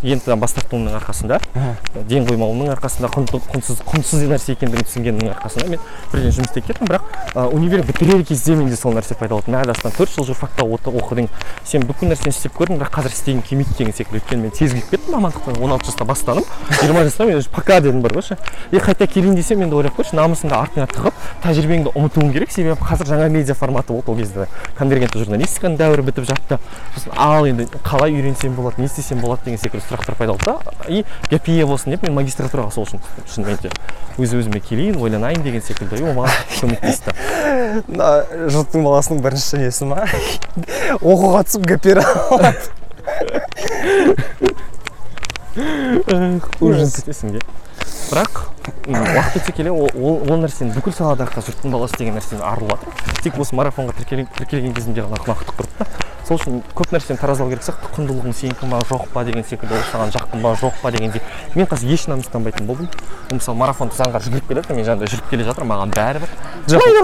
Ам, 0.03 0.10
ент 0.12 0.25
бас 0.39 0.53
тартуымның 0.53 0.95
арқасында 0.99 1.39
ден 2.10 2.25
қоймауымның 2.27 2.69
арқасында 2.75 3.10
құнсыз 3.15 3.79
құнсыз 3.88 4.25
нәрсе 4.29 4.53
екендігін 4.53 4.86
түсінгеннің 4.86 5.31
арқасында 5.34 5.69
мен 5.71 5.79
бірден 6.12 6.34
жұмыс 6.36 6.51
істеп 6.51 6.67
кеттім. 6.67 6.89
Бірақ 6.89 7.01
ә, 7.34 7.45
универ 7.49 7.81
бітірер 7.88 8.23
кезде 8.27 8.55
менде 8.55 8.75
сол 8.75 8.93
нәрсе 8.93 9.15
пайда 9.17 9.36
болды 9.36 9.51
мә 9.51 9.63
астан 9.71 9.95
төрт 9.95 10.12
жыл 10.13 10.27
журфакта 10.27 10.65
оқыдың. 10.65 11.29
Сен 11.65 11.88
бүкіл 11.88 12.12
нәрсені 12.12 12.36
істеп 12.36 12.53
көрдің 12.60 12.77
бірақ 12.81 12.91
қазір 12.99 13.15
істегің 13.15 13.41
келмейді 13.47 13.77
деген 13.79 13.93
секілді. 13.95 14.19
Өйткені 14.19 14.41
мен 14.43 14.51
тез 14.51 14.75
күйіп 14.75 14.89
кеттім. 14.91 15.15
Мамандықтан 15.15 15.63
он 15.63 15.71
алты 15.71 15.89
жаста 15.89 16.05
бастадым. 16.05 16.43
жиырма 16.81 17.03
жаста 17.03 17.25
мен 17.25 17.38
уже 17.38 17.49
пока 17.49 17.79
дедім 17.81 18.01
бар 18.01 18.13
ғой 18.13 18.21
ше. 18.21 18.38
И 18.71 18.77
қайта 18.77 19.08
келейін 19.08 19.36
десем 19.36 19.62
енді 19.63 19.75
ойлап 19.75 19.97
көрші 19.97 20.15
намысыңды 20.19 20.53
артыңа 20.53 20.88
тығып 20.91 21.13
тәжірибеңді 21.43 21.95
ұмытуың 21.95 22.31
керек. 22.34 22.51
Себебі 22.51 22.77
қазір 22.81 23.10
жаңа 23.10 23.29
медиа 23.29 23.55
форматы 23.55 23.93
болды 23.93 24.12
ол 24.12 24.17
кезде. 24.17 24.47
Конвергентті 24.77 25.23
журналистиканың 25.23 25.77
дәуірі 25.79 26.05
бітіп 26.10 26.29
жатты. 26.29 26.60
Сосын 26.95 27.13
ал 27.17 27.47
енді 27.47 27.67
қалай 27.84 28.13
үйренсем 28.13 28.55
болады 28.55 28.81
не 28.81 28.86
істесем 28.86 29.19
болады 29.19 29.45
деген 29.45 29.60
секілді. 29.60 29.84
Сұрақтар 29.89 30.17
пайда 30.19 30.33
болды 30.33 30.45
да 30.51 30.89
и 30.89 31.03
гапия 31.31 31.65
болсын 31.67 31.95
деп 31.95 32.05
мен 32.05 32.15
магистратураға 32.17 32.73
сол 32.73 32.87
үшін 32.87 33.01
түстім 33.03 33.29
шынымен 33.33 33.61
де 33.63 33.71
өз 34.17 34.35
өзіме 34.39 34.61
келейін 34.63 34.99
ойланайын 35.01 35.43
деген 35.43 35.61
секілді. 35.61 35.99
И 35.99 36.05
ол 36.05 36.15
маған 36.15 36.31
көмектесті. 36.61 37.15
Мына 37.89 38.09
жұрттың 38.53 38.85
баласының 38.85 39.21
бірінші 39.25 39.59
несі 39.63 39.89
ма? 39.89 40.05
Оқуға 41.01 41.43
түсіп 41.49 41.67
гпр 41.73 42.01
ужас. 46.59 47.01
бірақ 48.05 48.41
уақыт 48.85 49.37
өте 49.39 49.53
келе 49.55 49.71
ол, 49.73 50.19
нәрсені 50.41 50.75
бүкіл 50.75 50.93
саладағы 50.93 51.41
жұрттың 51.47 51.73
баласы 51.73 51.97
деген 51.97 52.17
нәрседен 52.19 52.43
арылып 52.45 52.75
жатыр 52.75 53.23
тек 53.23 53.39
осы 53.41 53.57
марафонға 53.57 53.95
тіркелген, 53.97 54.75
кезімде 54.75 55.05
ғана 55.05 55.17
уақыт 55.25 55.53
құрып 55.57 55.79
та 55.79 55.87
сол 56.27 56.38
үшін 56.39 56.61
көп 56.75 56.89
нәрсені 56.95 57.19
таразылау 57.21 57.51
керек 57.51 57.63
сияқты. 57.65 57.89
Құндылығың 57.95 58.33
сенікі 58.33 58.65
ма 58.69 58.79
жоқ 58.89 59.03
па 59.13 59.23
деген 59.27 59.43
секілді 59.45 59.75
ол 59.77 59.83
саған 59.91 60.13
жақын 60.15 60.41
ба 60.41 60.53
жоқ 60.61 60.79
па 60.81 60.91
дегендей 60.91 61.21
мен 61.55 61.67
қазір 61.69 61.93
еш 61.93 62.07
намыстанбайтын 62.09 62.65
болдым. 62.65 62.89
Ол 63.29 63.38
мысалы 63.38 63.57
марафонды 63.59 63.95
заңғар 63.99 64.25
жүгіріп 64.25 64.47
келе 64.49 64.61
жатыр 64.63 64.75
мен 64.79 64.85
жанында 64.89 65.09
жүріп 65.11 65.29
келе 65.29 65.45
жатырмын 65.45 65.71
маған 65.75 65.93
бәрібір. 65.95 66.33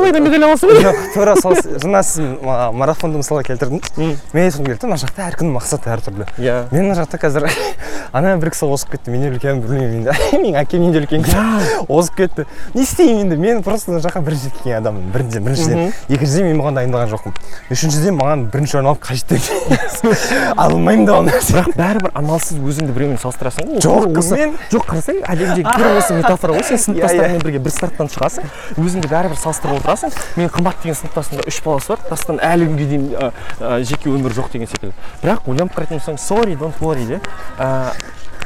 Лайда 0.01 0.19
медаль 0.25 0.45
аласың 0.49 0.73
жоқ 0.81 1.01
тура 1.13 1.35
сол 1.37 1.53
жаңа 1.53 2.01
сіз 2.03 2.25
ма- 2.41 2.71
марафонды 2.73 3.21
мысалға 3.21 3.45
келтірдіңіз 3.45 3.93
мен 4.33 4.47
айтқым 4.47 4.65
келді 4.71 4.89
мына 4.89 4.97
жақта 5.01 5.27
әркімнің 5.29 5.55
мақсаты 5.57 5.91
әртүрлі. 5.93 6.27
Иә. 6.41 6.55
Мен 6.71 6.87
мына 6.89 6.97
жақта 6.97 7.19
қазір 7.21 7.45
ана 8.17 8.35
бір 8.41 8.51
кісі 8.55 8.65
озып 8.73 8.95
кетті 8.95 9.13
менен 9.13 9.35
үлкен 9.37 9.61
білмеймін 9.61 10.01
енді. 10.01 10.17
Менің 10.41 10.57
әкемнен 10.61 10.91
де 10.95 11.01
үлкен 11.03 11.25
кісі. 11.25 11.85
Озып 11.87 12.17
кетті. 12.21 12.45
Не 12.73 12.83
істеймін 12.83 13.21
енді 13.27 13.37
мен 13.41 13.61
просто 13.63 13.91
мына 13.93 14.01
жаққа 14.03 14.23
бірінші 14.25 14.51
келген 14.57 14.81
адаммын 14.81 15.11
біріншіден. 15.13 15.45
Біріншіден 15.45 15.93
екіншіден 16.09 16.47
мен 16.49 16.61
бұған 16.61 16.79
дайындалған 16.81 17.11
жоқпын. 17.13 17.37
Үшіншіден 17.71 18.17
маған 18.19 18.45
бірінші 18.51 18.77
орын 18.81 18.91
алып 18.91 19.03
қажет 19.11 19.31
емес. 19.35 20.01
Алмаймын 20.57 21.05
да 21.05 21.15
ол 21.19 21.25
нәрсе 21.27 21.53
бірақ 21.57 21.75
бәрібір 21.77 22.13
амалсыз 22.15 22.57
өзіңді 22.59 22.95
біреумен 22.95 23.19
салыстырасың 23.21 23.73
ғой 23.75 23.83
Жоқ, 23.83 24.07
мен- 24.37 24.55
жоқ 24.71 24.85
қарасаң 24.87 25.19
әлемдегі 25.27 25.65
тура 25.75 25.91
осы 25.99 26.15
метафора 26.17 26.55
ғой 26.55 26.63
сен 26.63 26.77
Иә, 26.79 26.83
сыныптастарыңмен 26.85 27.43
бірге 27.45 27.59
бір 27.65 27.75
старттан 27.75 28.11
шығасың 28.11 28.47
өзіңді 28.79 29.11
бәрібір 29.11 29.41
салыстырып 29.43 29.81
отырасың. 29.81 30.15
Мен 30.39 30.49
қымбат 30.55 30.81
деген 30.83 30.97
сыныптасымда 31.01 31.47
үш 31.51 31.61
баласы 31.65 31.93
бар 31.93 32.07
дастан 32.09 32.39
әлі 32.41 32.71
күнге 32.71 32.89
дейін 32.95 33.85
жеке 33.91 34.09
өмірі 34.15 34.39
жоқ 34.39 34.51
деген 34.55 34.71
секілді. 34.71 34.95
Бірақ 35.25 35.47
ойланып 35.51 35.75
қарайтын 35.77 35.99
болсаң 36.01 36.19
sorry 36.21 36.55
don't 36.59 36.79
worry 36.81 37.05
де 37.07 37.21
ә, 37.59 37.91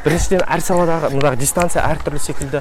біріншіден 0.05 0.43
әр 0.45 0.61
саладағы 0.61 1.09
мынадағы 1.15 1.39
дистанция 1.41 1.81
әртүрлі 1.89 2.19
секілді 2.21 2.59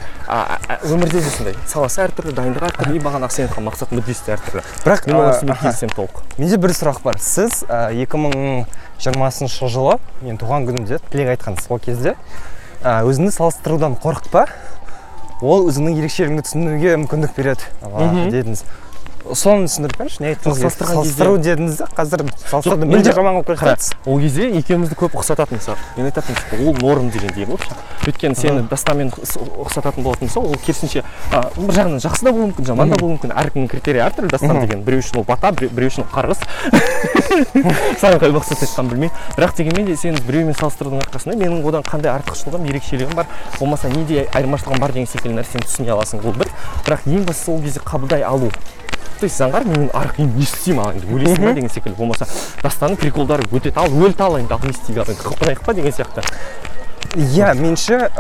өмірде 0.88 1.20
де 1.20 1.28
сондай. 1.28 1.56
Саласы 1.68 2.00
әртүрлі 2.06 2.32
дайындығы 2.38 2.70
әртүрлі 2.70 2.96
и 2.96 3.02
бағанағы 3.04 3.36
сен 3.36 3.48
айтқан 3.50 3.66
мақсат 3.68 3.92
мүддесі 3.92 4.24
де 4.30 4.32
әртүрлі. 4.38 4.62
Бірақ 4.86 5.04
мен 5.12 5.52
келісемін 5.60 5.92
толық. 5.98 6.22
Менде 6.40 6.56
бір 6.64 6.72
сұрақ 6.72 7.02
бар. 7.04 7.18
Сіз 7.20 7.60
ә, 7.68 7.92
2020 7.94 9.68
жылы 9.70 9.98
мен 10.22 10.38
туған 10.40 10.66
күнімде 10.68 10.98
тілек 11.10 11.34
айтқансыз 11.34 11.70
ол 11.70 11.80
кезде. 11.82 12.14
Өзіңді 12.84 13.32
салыстырудан 13.32 13.96
қорықпа 14.02 14.46
ол 15.44 15.68
өзіңнің 15.70 16.00
ерекшелігіңді 16.02 16.44
түсінуге 16.46 16.96
мүмкіндік 17.02 17.32
береді. 17.36 17.70
Дедіңіз 17.82 18.64
соны 19.32 19.64
түсіндіріп 19.68 19.96
беріңізші 19.98 20.20
не 20.20 20.34
салыстырған 20.34 21.00
кезде- 21.00 21.16
салыстыру 21.16 21.38
дедіңіз 21.40 21.76
да 21.80 21.86
қазір 21.96 22.24
салыстыруды 22.44 22.84
Жоқ, 22.84 22.90
мүлде 22.92 23.12
жаман 23.16 23.38
қылып 23.40 23.58
келе 23.58 23.76
ол 24.04 24.20
кезде 24.20 24.48
екеумізді 24.58 24.98
көп 25.00 25.16
ұқсататын 25.16 25.56
мысалы 25.56 25.78
мен 25.96 26.10
айтатынмын 26.10 26.42
типа 26.44 26.56
ол 26.68 26.76
норм 26.84 27.10
дегендей 27.10 27.46
ғой 27.48 27.58
өйткені 28.04 28.36
сені 28.36 28.66
дастанмен 28.68 29.08
ұқс- 29.16 29.38
ұқсататын 29.64 30.02
болатын 30.04 30.28
болса 30.28 30.40
ол 30.40 30.56
керісінше 30.66 31.02
бір 31.56 31.72
жағынан 31.72 32.02
жақсы 32.04 32.24
да 32.24 32.32
болуы 32.32 32.50
мүмкін 32.52 32.66
жаман 32.68 32.90
да 32.90 32.96
болуы 33.00 33.14
мүмкін. 33.16 33.32
Әркімнің 33.32 33.68
критерийі 33.72 34.02
әртүрлі 34.04 34.28
дастан 34.30 34.60
деген. 34.60 34.82
Біреу 34.84 35.00
үшін 35.00 35.18
ол 35.18 35.24
бата 35.24 35.50
біреу 35.52 35.88
үшін 35.88 36.04
ол 36.04 36.10
қарғыс. 36.12 36.44
Саған 38.00 38.20
қай 38.20 38.32
мақсат 38.34 38.60
айтқанын 38.64 38.90
білмеймін 38.92 39.10
бірақ 39.38 39.56
дегенмен 39.56 39.86
де 39.88 39.96
сені 39.96 40.20
біреумен 40.28 40.54
салыстырудың 40.58 41.00
арқасында 41.04 41.36
менің 41.40 41.64
одан 41.68 41.82
қандай 41.88 42.12
артықшылығым 42.12 42.68
ерекшелігім 42.68 43.16
бар. 43.16 43.26
Болмаса 43.58 43.88
неде 43.88 44.26
айырмашылығым 44.34 44.80
бар 44.84 44.92
деген 44.92 45.08
секілді 45.10 45.38
нәрсені 45.40 45.64
түсіне 45.64 45.94
аласың 45.96 46.24
ол 46.24 46.36
бір. 46.36 46.50
Бірақ 46.86 47.06
ең 47.08 47.24
бастысы 47.28 47.50
ол 47.54 47.62
кезде 47.62 47.80
қабылдай 47.80 48.22
алу. 48.22 48.50
То 49.20 49.24
есть 49.26 49.40
заңғар 49.40 49.64
мен 49.68 49.88
ары 49.94 50.12
кейін 50.16 50.34
не 50.36 50.42
істеймін 50.44 50.84
ал 50.84 50.92
енді? 50.92 51.06
Өлесің 51.14 51.44
ба 51.46 51.52
деген 51.54 51.70
секілді. 51.70 51.96
Болмаса 51.98 52.26
дастанның 52.62 53.00
приколдары 53.00 53.46
өте 53.52 53.72
ал 53.76 53.88
өлді 53.88 54.22
ал 54.24 54.38
енді 54.38 54.54
ал 54.54 54.62
не 54.64 54.74
істейік 54.74 55.02
ал 55.04 55.10
енді 55.12 55.22
қылқынайық 55.22 55.64
па 55.64 55.74
деген 55.74 55.92
сияқты. 55.92 56.24
Иә 57.14 57.54
меніңше 57.54 58.10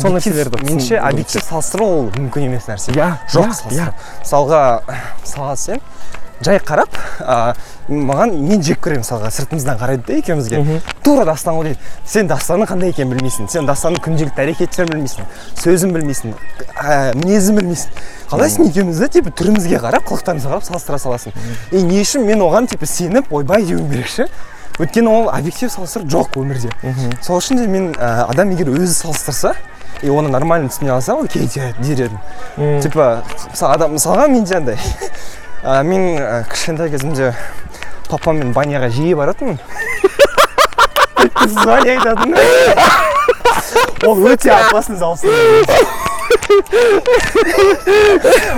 Сол 0.00 0.14
нәрселерді 0.14 0.62
меніңше 0.62 0.96
объектив 1.04 1.42
салыстыру 1.44 1.84
ол 1.84 2.06
мүмкін 2.14 2.46
емес 2.46 2.64
нәрсе. 2.70 2.94
Иә, 2.96 3.10
жоқ 3.28 3.50
иә, 3.50 3.56
салыстыру. 3.58 3.92
мысалға 4.22 4.62
мысалға 5.20 5.56
сен 5.60 5.82
жай 6.44 6.58
қарап 6.58 6.94
ә, 7.20 7.54
маған 7.88 8.32
мен 8.48 8.62
жек 8.62 8.80
көремін 8.84 9.02
мысалға 9.02 9.30
сыртымыздан 9.34 9.78
қарайды 9.80 10.06
да 10.06 10.18
екеумізге. 10.18 10.80
Тура 11.02 11.24
дастан 11.24 11.56
ғой 11.58 11.72
дейді 11.72 11.80
сен 12.06 12.28
дастанның 12.30 12.68
қандай 12.70 12.92
екенін 12.92 13.14
білмейсің. 13.16 13.48
Сен 13.50 13.66
дастанның 13.66 14.02
күнделікті 14.04 14.44
әрекеттерін 14.44 14.92
білмейсің. 14.94 15.26
Сөзін 15.62 15.92
білмейсің. 15.96 16.34
Ә, 16.78 17.14
мінезін 17.18 17.58
білмейсің. 17.58 18.00
Қалай 18.30 18.50
сен 18.54 18.70
екеумізді 18.70 19.08
типа 19.18 19.34
түрімізге 19.42 19.82
қарап 19.82 20.06
қылықтарымызға 20.08 20.54
қарап 20.54 20.68
салыстыра 20.70 20.98
саласың. 21.02 21.34
И 21.72 21.82
не 21.82 22.00
үшін 22.02 22.24
мен 22.26 22.40
оған 22.46 22.70
типа 22.70 22.86
сеніп 22.86 23.32
ойбай 23.32 23.66
деуім 23.66 23.90
керек 23.90 24.08
ше? 24.08 24.28
Өйткені 24.78 25.10
ол 25.10 25.28
объектив 25.28 25.70
салыстыру 25.70 26.06
жоқ 26.08 26.38
өмірде. 26.40 26.70
Сол 27.20 27.42
үшін 27.42 27.60
де 27.60 27.66
мен 27.68 27.92
ә, 27.92 28.24
адам 28.30 28.54
егер 28.54 28.70
өзі 28.72 28.94
салыстырса 28.94 29.52
и 30.00 30.08
оны 30.08 30.30
нормально 30.32 30.70
түсіне 30.72 30.90
алса 30.94 31.14
окей 31.14 31.44
де- 31.54 31.74
дер 31.78 32.06
едім 32.06 32.80
типа 32.80 33.22
мысалы 33.52 33.74
адам 33.74 33.92
мысалға 33.98 34.28
менде 34.32 34.56
андай. 34.56 34.78
Ә, 35.62 35.82
мен 35.86 36.18
ә, 36.18 36.44
кішкентай 36.50 36.90
кезімде 36.90 37.32
папаммен 38.10 38.52
баняға 38.52 38.88
жиі 38.92 39.14
баратынмын 39.18 39.58
звание 41.46 41.96
айтатын 41.96 42.34
ол 44.06 44.18
өте 44.26 44.50
опасный 44.56 44.98
залсын 44.98 45.30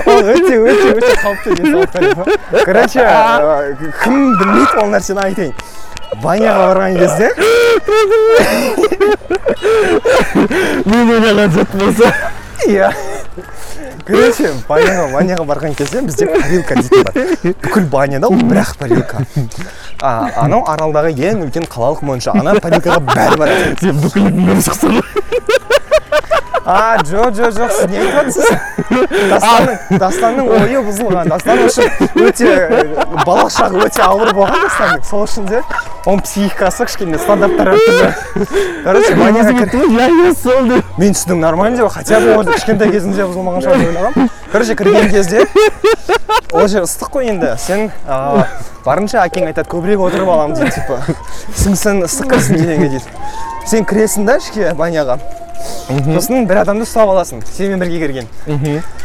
ол 0.08 0.32
өте 0.32 0.54
өте 0.58 0.88
өте 0.96 1.12
қауіпті 1.22 1.48
денсаулыққа 1.60 2.60
короче 2.64 3.02
кім 4.02 4.16
білмейді 4.40 4.80
ол 4.82 4.88
нәрсені 4.94 5.20
айтайын. 5.28 5.54
Баняға 6.22 6.68
барған 6.70 6.96
кезде 6.98 7.28
мен 10.86 11.10
ойлаған 11.14 11.50
зат 11.56 11.70
болса. 11.80 12.12
Иә. 12.68 12.88
Короче 14.06 14.50
баняға 14.68 15.06
баняға 15.14 15.46
барған 15.48 15.76
кезде 15.78 16.02
бізде 16.04 16.26
парилка 16.32 16.76
дейтін 16.80 17.04
бар. 17.06 17.14
Бүкіл 17.64 17.88
баняда 17.92 18.28
ол 18.28 18.36
бір 18.40 18.60
ақ 18.62 18.74
парилка. 18.80 19.24
А, 20.00 20.30
анау 20.44 20.64
аралдағы 20.68 21.14
ең 21.16 21.46
үлкен 21.46 21.68
қалалық 21.70 22.04
монша. 22.04 22.34
Ана 22.36 22.56
парилкаға 22.60 23.00
бәрі 23.08 23.40
барады. 23.40 23.76
Сен 23.80 24.00
бүкіл 24.04 25.02
а 26.64 26.96
жоқ 27.04 27.34
жоқ 27.36 27.50
жоқ 27.58 27.72
сіз 27.76 27.90
не 27.90 27.98
айтып 28.00 28.14
жатсыз 28.16 28.48
дастанның 29.30 29.98
дастанның 30.00 30.46
ойы 30.56 30.80
бұзылған. 30.86 31.28
Дастан 31.28 31.58
үшін 31.66 31.86
өте 32.24 32.48
э, 32.48 33.06
бала 33.26 33.50
шағы 33.52 33.82
өте 33.84 34.00
ауыр 34.04 34.32
болған 34.32 34.64
дастанның 34.64 35.04
сол 35.04 35.26
үшін 35.26 35.48
де 35.50 35.60
оның 36.04 36.22
психикасы 36.24 36.86
кішкене 36.88 37.20
стандарттары 37.20 37.76
әртүрлі. 37.76 38.08
Короче 38.84 39.12
иә 39.12 40.08
иә 40.08 40.32
сол 40.40 40.68
деп 40.70 40.98
мен 40.98 41.12
түсінігім 41.12 41.40
нормально 41.44 41.82
деп 41.82 41.92
хотя 41.92 42.20
бы 42.20 42.32
ол 42.38 42.48
кішкентай 42.48 42.90
кезімде 42.96 43.28
бұзылмаған 43.28 43.60
шығар 43.64 43.78
деп 43.78 43.88
ойлағанмын 43.92 44.32
короче 44.52 44.76
кірген 44.80 45.10
кезде 45.12 45.46
ол 46.52 46.68
жер 46.68 46.88
ыстық 46.88 47.12
қой 47.18 47.28
енді. 47.32 47.54
Сен 47.60 47.90
барынша 48.84 49.24
әкең 49.24 49.48
айтады 49.50 49.68
көбірек 49.72 50.00
отырып 50.08 50.28
аламын 50.28 50.56
дейді 50.58 50.80
типа. 50.80 51.00
Сіңсін 51.56 52.04
ыстық 52.06 52.34
кірсін 52.34 52.60
дегенге 52.60 52.88
дейді. 52.96 53.08
Сен 53.66 53.88
кіресің 53.88 54.28
да 54.28 54.36
ішке 54.38 54.74
баняға 54.78 55.18
сосын 56.14 56.46
бір 56.48 56.56
адамды 56.64 56.84
ұстап 56.86 57.08
аласың 57.12 57.42
сенімен 57.46 57.80
бірге 57.84 57.98
келген. 58.02 58.26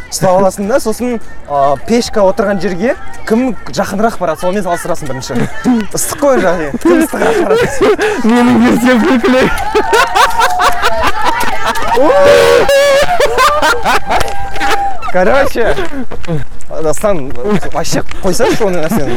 Ұстап 0.10 0.40
аласың 0.40 0.68
да 0.70 0.80
сосын 0.82 1.20
а, 1.48 1.76
пешка 1.88 2.22
отырған 2.26 2.62
жерге 2.64 2.96
кім 3.30 3.56
жақынырақ 3.70 4.20
барады 4.20 4.42
сонымен 4.42 4.64
салыстырасың 4.66 5.08
бірінші. 5.12 5.34
Ыстық 5.98 6.18
қой 6.24 6.42
жағы 6.46 6.72
кім 6.82 6.96
ыстығырақ 7.06 7.38
барады 7.46 7.66
менің 8.26 8.56
күлкілі 9.06 9.42
короче 15.12 15.76
дастан 16.84 17.32
вообще 17.74 18.02
қойсаңшы 18.22 18.64
оны 18.66 18.84
нәрсені. 18.84 19.16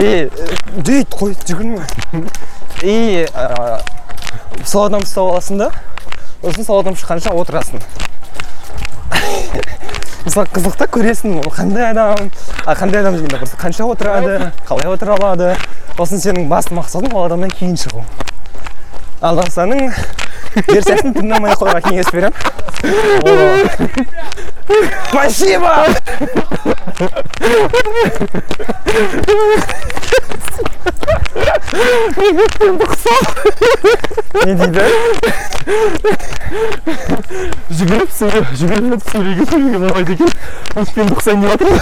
И 0.00 0.30
дейді 0.80 1.06
қой 1.12 1.36
жүгірме. 1.44 1.84
И 2.82 3.26
ә, 3.30 3.80
сол 4.64 4.86
адамды 4.88 5.06
ұстап 5.06 5.30
аласың 5.30 5.60
да 5.60 5.70
сосын 6.42 6.64
сол 6.66 6.80
адам 6.82 6.94
шыққанша 6.98 7.32
отырасың. 7.36 7.80
Мысалы 10.24 10.48
қызық 10.52 10.76
та 10.80 10.88
көресің 10.88 11.38
ол 11.42 11.52
қандай 11.52 11.90
адам 11.90 12.30
а 12.64 12.74
қандай 12.74 13.00
адам 13.00 13.16
дегенде 13.16 13.38
просто 13.38 13.56
қанша 13.60 13.84
отырады 13.84 14.52
қалай 14.68 14.88
отыра 14.92 15.16
алады. 15.18 15.54
Сосын 15.96 16.20
сенің 16.20 16.48
басты 16.48 16.74
мақсатың 16.76 17.14
ол 17.14 17.26
адамнан 17.28 17.52
кейін 17.54 17.76
шығу. 17.80 18.04
Ал 19.24 19.36
дастанның 19.40 19.92
версиясын 20.68 21.14
тыңдамай 21.16 21.54
ақ 21.54 21.58
қоюға 21.62 21.80
кеңес 21.88 22.08
беремін. 22.12 22.34
спасибо! 25.08 25.86
Не 34.44 34.54
дейді 34.54 34.80
жүгіріп 37.74 38.10
жүгіріп 38.58 39.02
сөйлеуге 39.10 39.44
сөйлеуге 39.48 39.78
болмайды 39.82 40.12
екен 40.14 40.30
өйткені 40.80 41.10
ұқсайын 41.14 41.40
деп 41.42 41.50
жатырмын 41.50 41.78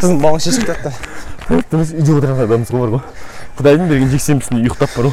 қыздың 0.00 0.18
балың 0.24 0.40
шешіп 0.44 0.64
жатты 0.70 0.90
біз 1.72 1.88
үйде 1.96 2.12
отырған 2.18 2.44
адамбыз 2.46 2.70
ғой 2.74 2.80
бар 2.84 2.90
ғой 2.96 3.02
құдайдың 3.60 3.86
берген 3.90 4.10
жексенбісінде 4.14 4.60
ұйықтап 4.66 4.90
бару 4.96 5.10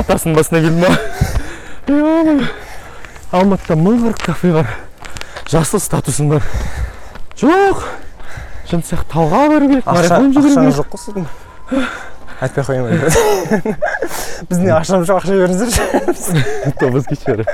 атасының 0.00 0.32
басына 0.38 0.58
келді 0.64 0.78
ма 0.82 0.90
алматыда 3.32 3.76
мың 3.80 4.02
қырық 4.04 4.24
кафе 4.26 4.52
бар. 4.54 4.68
Жасыл 5.50 5.80
статусың 5.82 6.30
бар. 6.34 6.42
Жоқ. 7.40 7.84
Жын 8.70 8.82
сияқты 8.86 9.10
тауға 9.12 9.46
бару 9.52 9.70
керек 9.70 9.86
марафон 9.86 10.32
жүгіру 10.34 10.54
керек. 10.54 10.76
жоқ 10.80 10.88
қой 10.94 11.00
сіздің. 11.04 11.26
Айтпай 12.40 12.62
ақ 12.62 12.68
қояйын 12.68 12.84
ба 12.86 12.92
біздің 14.50 14.72
ақшамыз 14.80 15.06
жоқ 15.10 15.22
ақша 15.22 15.32
беріңіздерші. 15.40 15.82
Тобыз 16.80 17.06
кешері 17.08 17.46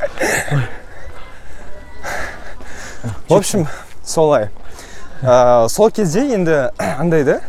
в 3.28 3.34
общем 3.34 3.66
солай. 4.04 4.48
Сол 5.68 5.90
кезде 5.90 6.26
енді 6.34 6.70
андай 6.98 7.24
да 7.24 7.40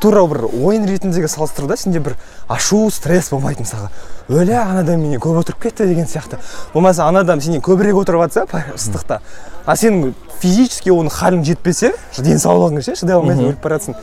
тура 0.00 0.22
бір 0.30 0.44
ойын 0.46 0.86
ретіндегі 0.86 1.28
салыстыруда 1.30 1.76
сенде 1.76 2.00
бір 2.00 2.14
ашу 2.48 2.90
стресс 2.90 3.30
болмайды 3.32 3.64
мысалға. 3.64 3.88
Өлә 4.28 4.60
ана 4.60 4.82
адам 4.84 5.00
менен 5.02 5.20
көп 5.22 5.40
отырып 5.40 5.62
кетті 5.62 5.86
деген 5.86 6.06
сияқты. 6.06 6.38
Болмаса 6.74 7.06
ана 7.06 7.20
адам 7.24 7.40
сенен 7.40 7.60
көбірек 7.60 7.98
отырып 7.98 8.26
жатса 8.26 8.46
ыстықта. 8.74 9.20
А 9.66 9.76
сенің 9.76 10.14
физически 10.40 10.90
оның 10.94 11.10
халің 11.10 11.42
жетпесе 11.46 11.92
денсаулығың 12.18 12.84
ше 12.86 12.94
шыдай 13.00 13.16
алмайсың 13.16 13.48
өліп 13.50 13.62
бара 13.64 13.80
жатсың 13.80 13.96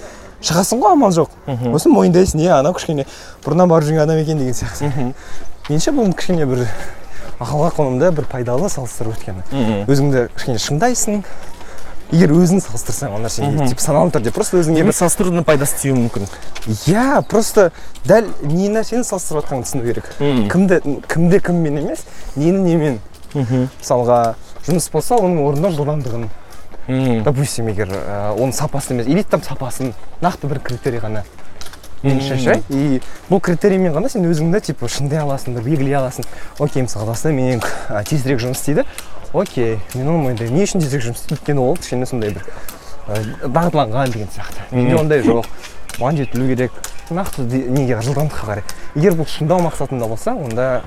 шығасың 0.43 0.81
ғой 0.83 0.97
амал 0.97 1.15
жоқ. 1.15 1.29
Сосын 1.71 1.95
мойындайсың 1.95 2.43
е 2.43 2.51
анау 2.51 2.75
кішкене 2.75 3.05
бұрыннан 3.45 3.71
барып 3.71 3.87
жүрген 3.87 4.03
адам 4.03 4.19
екен 4.19 4.41
деген 4.41 4.57
сияқты. 4.57 5.13
Меніңше 5.69 5.95
бұл 5.95 6.11
кішкене 6.11 6.45
бір 6.49 6.65
ақылға 7.39 7.71
қонымды 7.77 8.11
бір 8.11 8.27
пайдалы 8.31 8.67
салыстыру 8.69 9.13
өйткені 9.13 9.87
өзіңді 9.87 10.27
кішкене 10.35 10.59
шыңдайсың. 10.59 11.23
Егер 12.11 12.33
өзің 12.35 12.61
салыстырсаң 12.61 13.15
ол 13.15 13.23
нәрсеге 13.23 13.67
типа 13.69 13.81
саналы 13.81 14.11
түрде 14.13 14.33
просто 14.35 14.59
өзіңе 14.59 14.83
бір 14.83 14.95
салыстырудың 14.97 15.45
пайдасы 15.47 15.79
тиюі 15.81 15.95
мүмкін. 15.97 16.27
Иә 16.91 17.21
просто 17.29 17.71
дәл 18.05 18.27
не 18.43 18.69
нәрсені 18.73 19.05
салыстырып 19.07 19.45
жатқаныңды 19.45 19.69
түсіну 19.69 19.83
керек. 19.87 20.11
Кімді 20.51 20.81
кімде 21.09 21.39
кіммен 21.39 21.79
емес 21.81 22.05
нені 22.35 22.59
немен 22.67 22.99
мысалға 23.33 24.35
жұмыс 24.67 24.89
болса 24.93 25.17
оның 25.17 25.41
орындау 25.47 25.71
жылдамдығын 25.73 26.27
допустим 27.23 27.69
егер 27.71 27.87
ә, 27.87 28.33
оның 28.35 28.51
сапасын 28.53 28.97
емес 28.97 29.07
или 29.07 29.23
там 29.23 29.41
сапасын 29.41 29.93
нақты 30.21 30.49
бір 30.51 30.59
критерий 30.59 30.99
ғана 30.99 31.23
меніңше 32.03 32.37
ше 32.43 32.57
и 32.69 32.99
бұл 33.29 33.39
критериймен 33.39 33.93
ғана 33.95 34.09
сен 34.11 34.27
өзіңді 34.27 34.59
типа 34.67 34.89
шыңдай 34.91 35.21
аласың 35.23 35.55
бір 35.55 35.63
белгілей 35.63 35.95
аласың. 35.95 36.27
Окей 36.59 36.83
мысалы 36.83 37.07
қазақстан 37.07 37.31
менен 37.37 37.63
тезірек 38.09 38.43
жұмыс 38.43 38.59
істейді. 38.59 38.83
Окей 39.33 39.79
мен 39.93 40.07
оны 40.07 40.23
мойындаймын. 40.29 40.55
Не 40.57 40.63
үшін 40.67 40.83
тезірек 40.83 41.07
жұмыс 41.09 41.25
өйткені 41.33 41.61
ол 41.63 41.77
кішкене 41.77 42.05
сондай 42.05 42.33
бір 42.35 42.45
дағдыланған 43.43 44.13
деген 44.13 44.29
сияқты. 44.31 44.67
Менде 44.71 44.95
ондай 45.01 45.23
жоқ? 45.25 45.47
Оған 45.99 46.17
жетілу 46.17 46.47
керек. 46.47 46.71
Нақты 47.09 47.43
неге? 47.43 47.99
жылдамдыққа 48.01 48.45
қарай. 48.47 48.63
Егер 48.95 49.17
бұл 49.19 49.27
шыңдау 49.27 49.59
мақсатында 49.65 50.07
болса 50.07 50.33
онда 50.33 50.83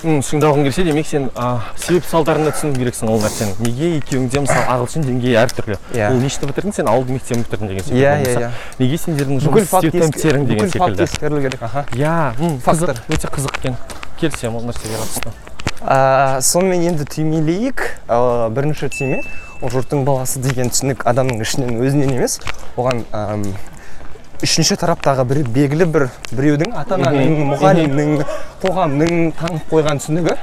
шыңдалғың 0.00 0.64
келсе 0.64 0.84
демек 0.86 1.06
сен 1.06 1.28
а, 1.36 1.60
себеп 1.76 2.06
салдарына 2.08 2.54
түсіну 2.54 2.72
керексің 2.78 3.10
ол 3.12 3.20
нәрсені. 3.20 3.52
Неге 3.60 3.90
екеуіңде 3.98 4.40
мысалы 4.46 4.64
ағылшын 4.72 5.04
деңгейі 5.04 5.36
әртүрлі? 5.42 5.76
Иә. 5.92 6.08
ол 6.08 6.22
нешті 6.22 6.48
бітірдің 6.48 6.76
сен? 6.78 6.88
Ауылдың 6.88 7.18
мектебін 7.18 7.44
бітірдің 7.44 7.68
деген 7.68 7.84
секілді. 7.84 8.00
Иә 8.00 8.14
иә 8.24 8.34
иә. 8.40 8.50
неге 8.80 9.00
сендердің 9.04 9.42
жұмыс 9.44 9.68
істеу 9.68 9.92
темптерің 10.00 10.46
деген 10.48 10.64
бүкіл 10.64 10.78
факт 10.80 10.96
секілді? 10.96 11.02
ескерілу 11.04 11.42
керек. 11.44 11.62
Аха. 11.62 11.84
Иә 11.92 12.60
Фактор. 12.64 13.02
өте 13.10 13.28
қызық 13.28 13.58
екен. 13.60 13.76
Келісемін 14.20 14.60
ол 14.60 14.68
нәрсеге 14.70 15.00
қатысты 15.00 15.38
ә, 15.80 16.40
сонымен 16.44 16.84
енді 16.92 17.06
түймелейік. 17.08 17.82
Ә, 18.08 18.48
бірінші 18.52 18.90
түйме 18.92 19.20
ол 19.60 19.72
жұрттың 19.72 20.04
баласы 20.04 20.40
деген 20.44 20.70
түсінік 20.72 21.04
адамның 21.08 21.40
ішінен 21.44 21.80
өзінен 21.80 22.14
емес. 22.16 22.38
Оған 22.76 23.04
үшінші 24.44 24.76
тараптағы 24.80 25.24
бір 25.28 25.42
белгілі 25.52 25.88
бір 25.88 26.06
біреудің 26.32 26.76
ата 26.80 26.96
ананың 26.96 27.50
мұғалімнің 27.54 28.12
қоғамның 28.62 29.32
таңып 29.40 29.72
қойған 29.72 30.00
түсінігі. 30.00 30.36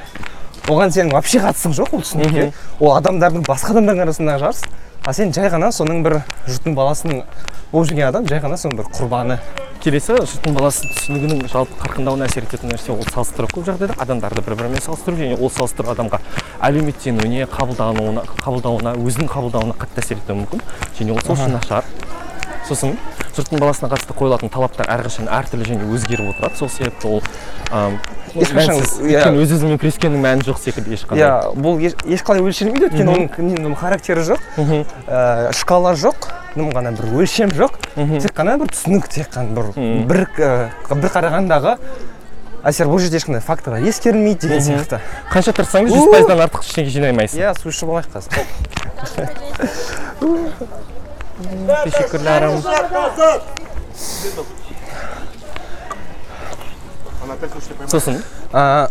Оған 0.68 0.92
сенің 0.94 1.14
вообще 1.16 1.42
қатысың 1.42 1.78
жоқ 1.78 1.96
ол 1.98 2.04
түсінікке 2.04 2.50
ол 2.80 2.94
адамдардың 2.98 3.46
басқа 3.48 3.74
адамдардың 3.78 4.04
арасындағы 4.08 4.44
жарыс. 4.44 4.66
А 5.06 5.14
сен 5.14 5.32
жай 5.34 5.48
ғана 5.54 5.72
соның 5.72 6.04
бір 6.04 6.20
жұрттың 6.50 6.76
баласының 6.76 7.24
болып 7.72 7.90
жүрген 7.90 8.10
адам 8.10 8.28
жай 8.28 8.44
ғана 8.44 8.60
соның 8.60 8.82
бір 8.82 8.92
құрбаны. 8.92 9.40
Келесі 9.88 10.18
жұрттың 10.20 10.56
баласы 10.58 10.88
түсінігінің 10.92 11.46
жалпы 11.48 11.78
қарқындауына 11.80 12.26
әсер 12.28 12.44
ететін 12.44 12.74
нәрсе 12.74 12.92
ол 12.92 13.06
салыстыру 13.08 13.48
көп 13.54 13.70
жағдайда 13.70 13.96
адамдарды 14.04 14.42
бір 14.44 14.58
бірімен 14.60 14.84
салыстыру 14.84 15.16
және 15.16 15.38
ол 15.40 15.52
салыстыру 15.54 15.94
адамға 15.94 16.20
әлеуметтенуіне 16.68 17.48
қабылдануына 17.54 18.26
қабылдауына 18.34 18.98
өзінің 19.00 19.32
қабылдауына 19.32 19.78
қатты 19.80 20.04
әсер 20.04 20.20
етуі 20.20 20.42
мүмкін. 20.42 20.64
Және 21.00 21.16
ол 21.16 21.24
сол 21.24 21.38
үшін 21.38 21.56
нашар. 21.56 21.88
Сосын 22.68 22.98
жұрттың 23.38 23.64
баласына 23.64 23.92
қатысты 23.94 24.18
қойылатын 24.18 24.52
талаптар 24.52 24.92
әрқашан 24.92 25.32
әртүрлі 25.32 25.70
және 25.72 25.88
өзгеріп 25.88 26.34
отырады. 26.34 26.60
Сол 26.60 26.74
себепті 26.74 27.08
ол 27.08 27.24
Ешқашан, 28.44 28.76
иә. 28.78 29.18
өйткені 29.18 29.38
өз 29.44 29.52
өзіңмен 29.58 29.80
күрескеннің 29.82 30.22
мәні 30.26 30.42
жоқ 30.48 30.58
секілді 30.62 30.94
ешқандай 30.98 31.24
иә 31.24 31.32
бұл 31.58 31.80
еш- 31.82 31.98
ешқалай 32.18 32.42
өлшелмейді 32.46 32.86
өйткені 32.90 33.10
оның 33.62 33.76
характері 33.80 34.22
жоқ 34.28 34.42
ә, 35.08 35.52
шкала 35.58 35.94
жоқ 35.98 36.28
дым 36.56 36.70
ғана 36.76 36.92
бір 36.98 37.06
өлшем 37.22 37.50
жоқ 37.56 37.74
тек 37.96 38.34
қана 38.38 38.58
бір 38.62 38.68
түсінік 38.74 39.08
тек 39.10 39.28
қана 39.34 39.50
бір 39.58 39.66
бір 40.10 40.20
ә, 40.38 40.70
бір 40.94 41.10
қарағандағы 41.16 41.78
әсер 42.68 42.86
бұл 42.90 43.00
жерде 43.00 43.18
ешқандай 43.22 43.42
факторлар 43.46 43.82
ескерілмейді 43.88 44.48
деген 44.50 44.62
сияқты 44.66 44.98
қанша 45.32 45.54
тырыссаңыз 45.56 45.94
жүз 45.94 46.10
пайыздан 46.12 46.42
артық 46.48 46.66
ештеңе 46.66 46.90
жинай 46.92 47.14
алмайсың 47.14 47.40
иә 47.46 47.54
су 47.62 47.70
ішіп 47.70 47.90
алайық 47.94 48.10
қазір 48.18 48.32
сосын 57.92 58.22
ә, 58.54 58.88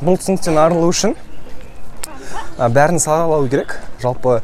бұл 0.00 0.18
түсініктен 0.20 0.58
арылу 0.60 0.88
үшін 0.90 1.14
ә, 2.58 2.68
бәрін 2.68 3.00
саралау 3.02 3.48
керек. 3.50 3.76
Жалпы 4.02 4.40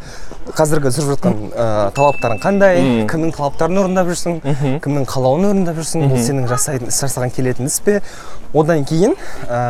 қазіргі 0.57 0.91
жүріп 0.95 1.11
жатқан 1.15 1.37
ә, 1.53 1.67
талаптарың 1.97 2.41
қандай? 2.43 2.81
Кімнің 3.11 3.35
талаптарын 3.37 3.83
орындап 3.83 4.09
жүрсің? 4.11 4.41
Кімнің 4.85 5.07
қалауын 5.11 5.51
орындап 5.51 5.79
жүрсің? 5.81 6.09
Бұл 6.11 6.23
сенің 6.25 6.49
жасайтын 6.51 6.91
іс 6.91 7.01
жасаған 7.05 7.35
келетін 7.37 7.69
іс 7.71 7.79
пе? 7.85 8.01
Одан 8.57 8.87
кейін 8.89 9.15
ә, 9.47 9.61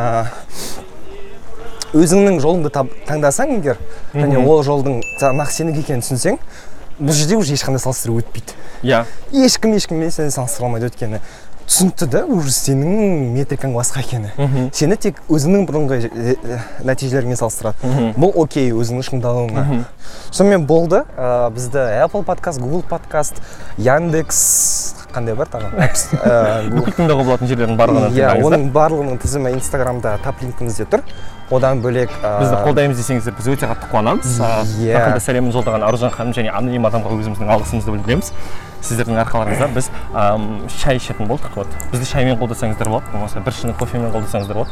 өзіңнің 1.91 2.39
жолыңды 2.41 2.71
таңдасаң 3.09 3.57
егер 3.59 3.81
және 4.15 4.39
ол 4.39 4.63
жолдың 4.63 5.01
нақ 5.19 5.51
сенікі 5.51 5.83
екенін 5.83 6.05
түсінсең 6.05 6.39
бұл 7.01 7.15
жерде 7.17 7.35
уже 7.35 7.55
ешқандай 7.57 7.81
салыстыру 7.81 8.19
өтпейді. 8.21 8.55
Иә. 8.85 9.03
Ешкім 9.33 9.73
ешкіммен 9.75 10.11
сені 10.13 10.31
салыстыра 10.31 10.67
алмайды 10.67 10.87
өйткені 10.87 11.19
түсінікті 11.67 12.07
да 12.11 12.23
уже 12.25 12.51
сенің 12.55 13.33
метрикаң 13.35 13.75
басқа 13.75 14.01
екені. 14.03 14.31
Сені 14.75 14.97
тек 15.01 15.21
өзіңнің 15.31 15.67
бұрынғы 15.69 15.99
нәтижелеріңмен 16.87 17.39
салыстырады. 17.39 17.93
Бұл 18.19 18.33
окей 18.43 18.71
өзіңнің 18.75 19.07
шыңдалуыңа. 19.09 19.83
Сонымен 20.31 20.65
болды. 20.67 21.03
Ә, 21.17 21.49
бізді 21.53 21.85
apple 22.03 22.23
подкаст 22.27 22.61
google 22.61 22.83
подкаст 22.87 23.41
яндекс 23.77 24.95
қандай 25.15 25.35
бар 25.35 25.49
тағы? 25.51 25.69
Бүкіл 26.71 26.95
тыңдауға 26.99 27.25
болатын 27.27 27.49
жерлердің 27.51 27.77
барлығына 27.79 28.09
иә 28.15 28.31
оның 28.45 28.67
барлығының 28.75 29.19
тізімі 29.21 29.51
инстаграмда 29.57 30.17
тап 30.23 30.41
линкімізде 30.43 30.87
тұр. 30.91 31.03
Одан 31.51 31.81
бөлек 31.83 32.11
ә, 32.23 32.37
бізді 32.39 32.59
қолдаймыз 32.63 32.95
десеңіздер 33.01 33.33
біз 33.35 33.47
өте 33.51 33.67
қатты 33.67 33.89
қуанамыз. 33.91 34.37
А, 34.39 34.61
Иә. 34.79 34.93
жақында 34.95 35.19
сәлемін 35.25 35.51
жолдаған 35.51 35.83
аружан 35.83 36.11
ханым 36.15 36.31
және 36.37 36.47
аноним 36.55 36.85
адамға 36.87 37.11
өзіміздің 37.17 37.51
алғысымызды 37.57 37.91
білдіреміз. 37.97 38.31
Сіздердің 38.81 39.19
арқаларыңызда 39.25 39.67
біз 39.75 39.89
шай 40.79 40.95
ішетін 41.01 41.27
болдық 41.27 41.57
вот. 41.59 41.67
Бізді 41.91 42.07
шаймен 42.07 42.39
қолдасаңыздар 42.39 42.87
болады 42.87 43.11
болмаса 43.11 43.43
бір 43.43 43.51
шыны 43.59 43.75
кофемен 43.77 44.13
қолдасаңыздар 44.15 44.61
болады. 44.61 44.71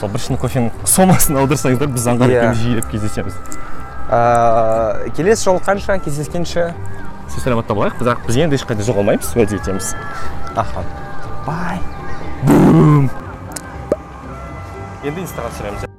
Сол 0.00 0.08
бір 0.08 0.24
шыны 0.24 0.40
кофенің 0.40 0.72
сомасын 0.88 1.36
аударсаңыздар 1.36 1.92
біз 1.92 2.08
аңғар 2.14 2.32
Иә. 2.32 2.40
екеуміз 2.40 2.64
жиілеп 2.64 2.90
кездесеміз. 2.90 3.36
Ә, 4.08 5.10
келесі 5.16 5.44
жолы 5.50 5.60
қанша 5.66 5.98
кездескенше? 6.00 6.72
Сау 7.28 7.40
саламатта 7.44 7.74
болайық 7.74 7.98
бірақ 8.00 8.26
біз 8.28 8.38
енді 8.44 8.60
ешқайда 8.60 8.86
жоғалмаймыз 8.86 9.34
уәде 9.36 9.58
етеміз 9.58 9.92
аха 10.56 10.84
бай. 11.46 11.82
Енді 15.06 15.20
инстаға 15.22 15.50
түсіреміз 15.52 15.95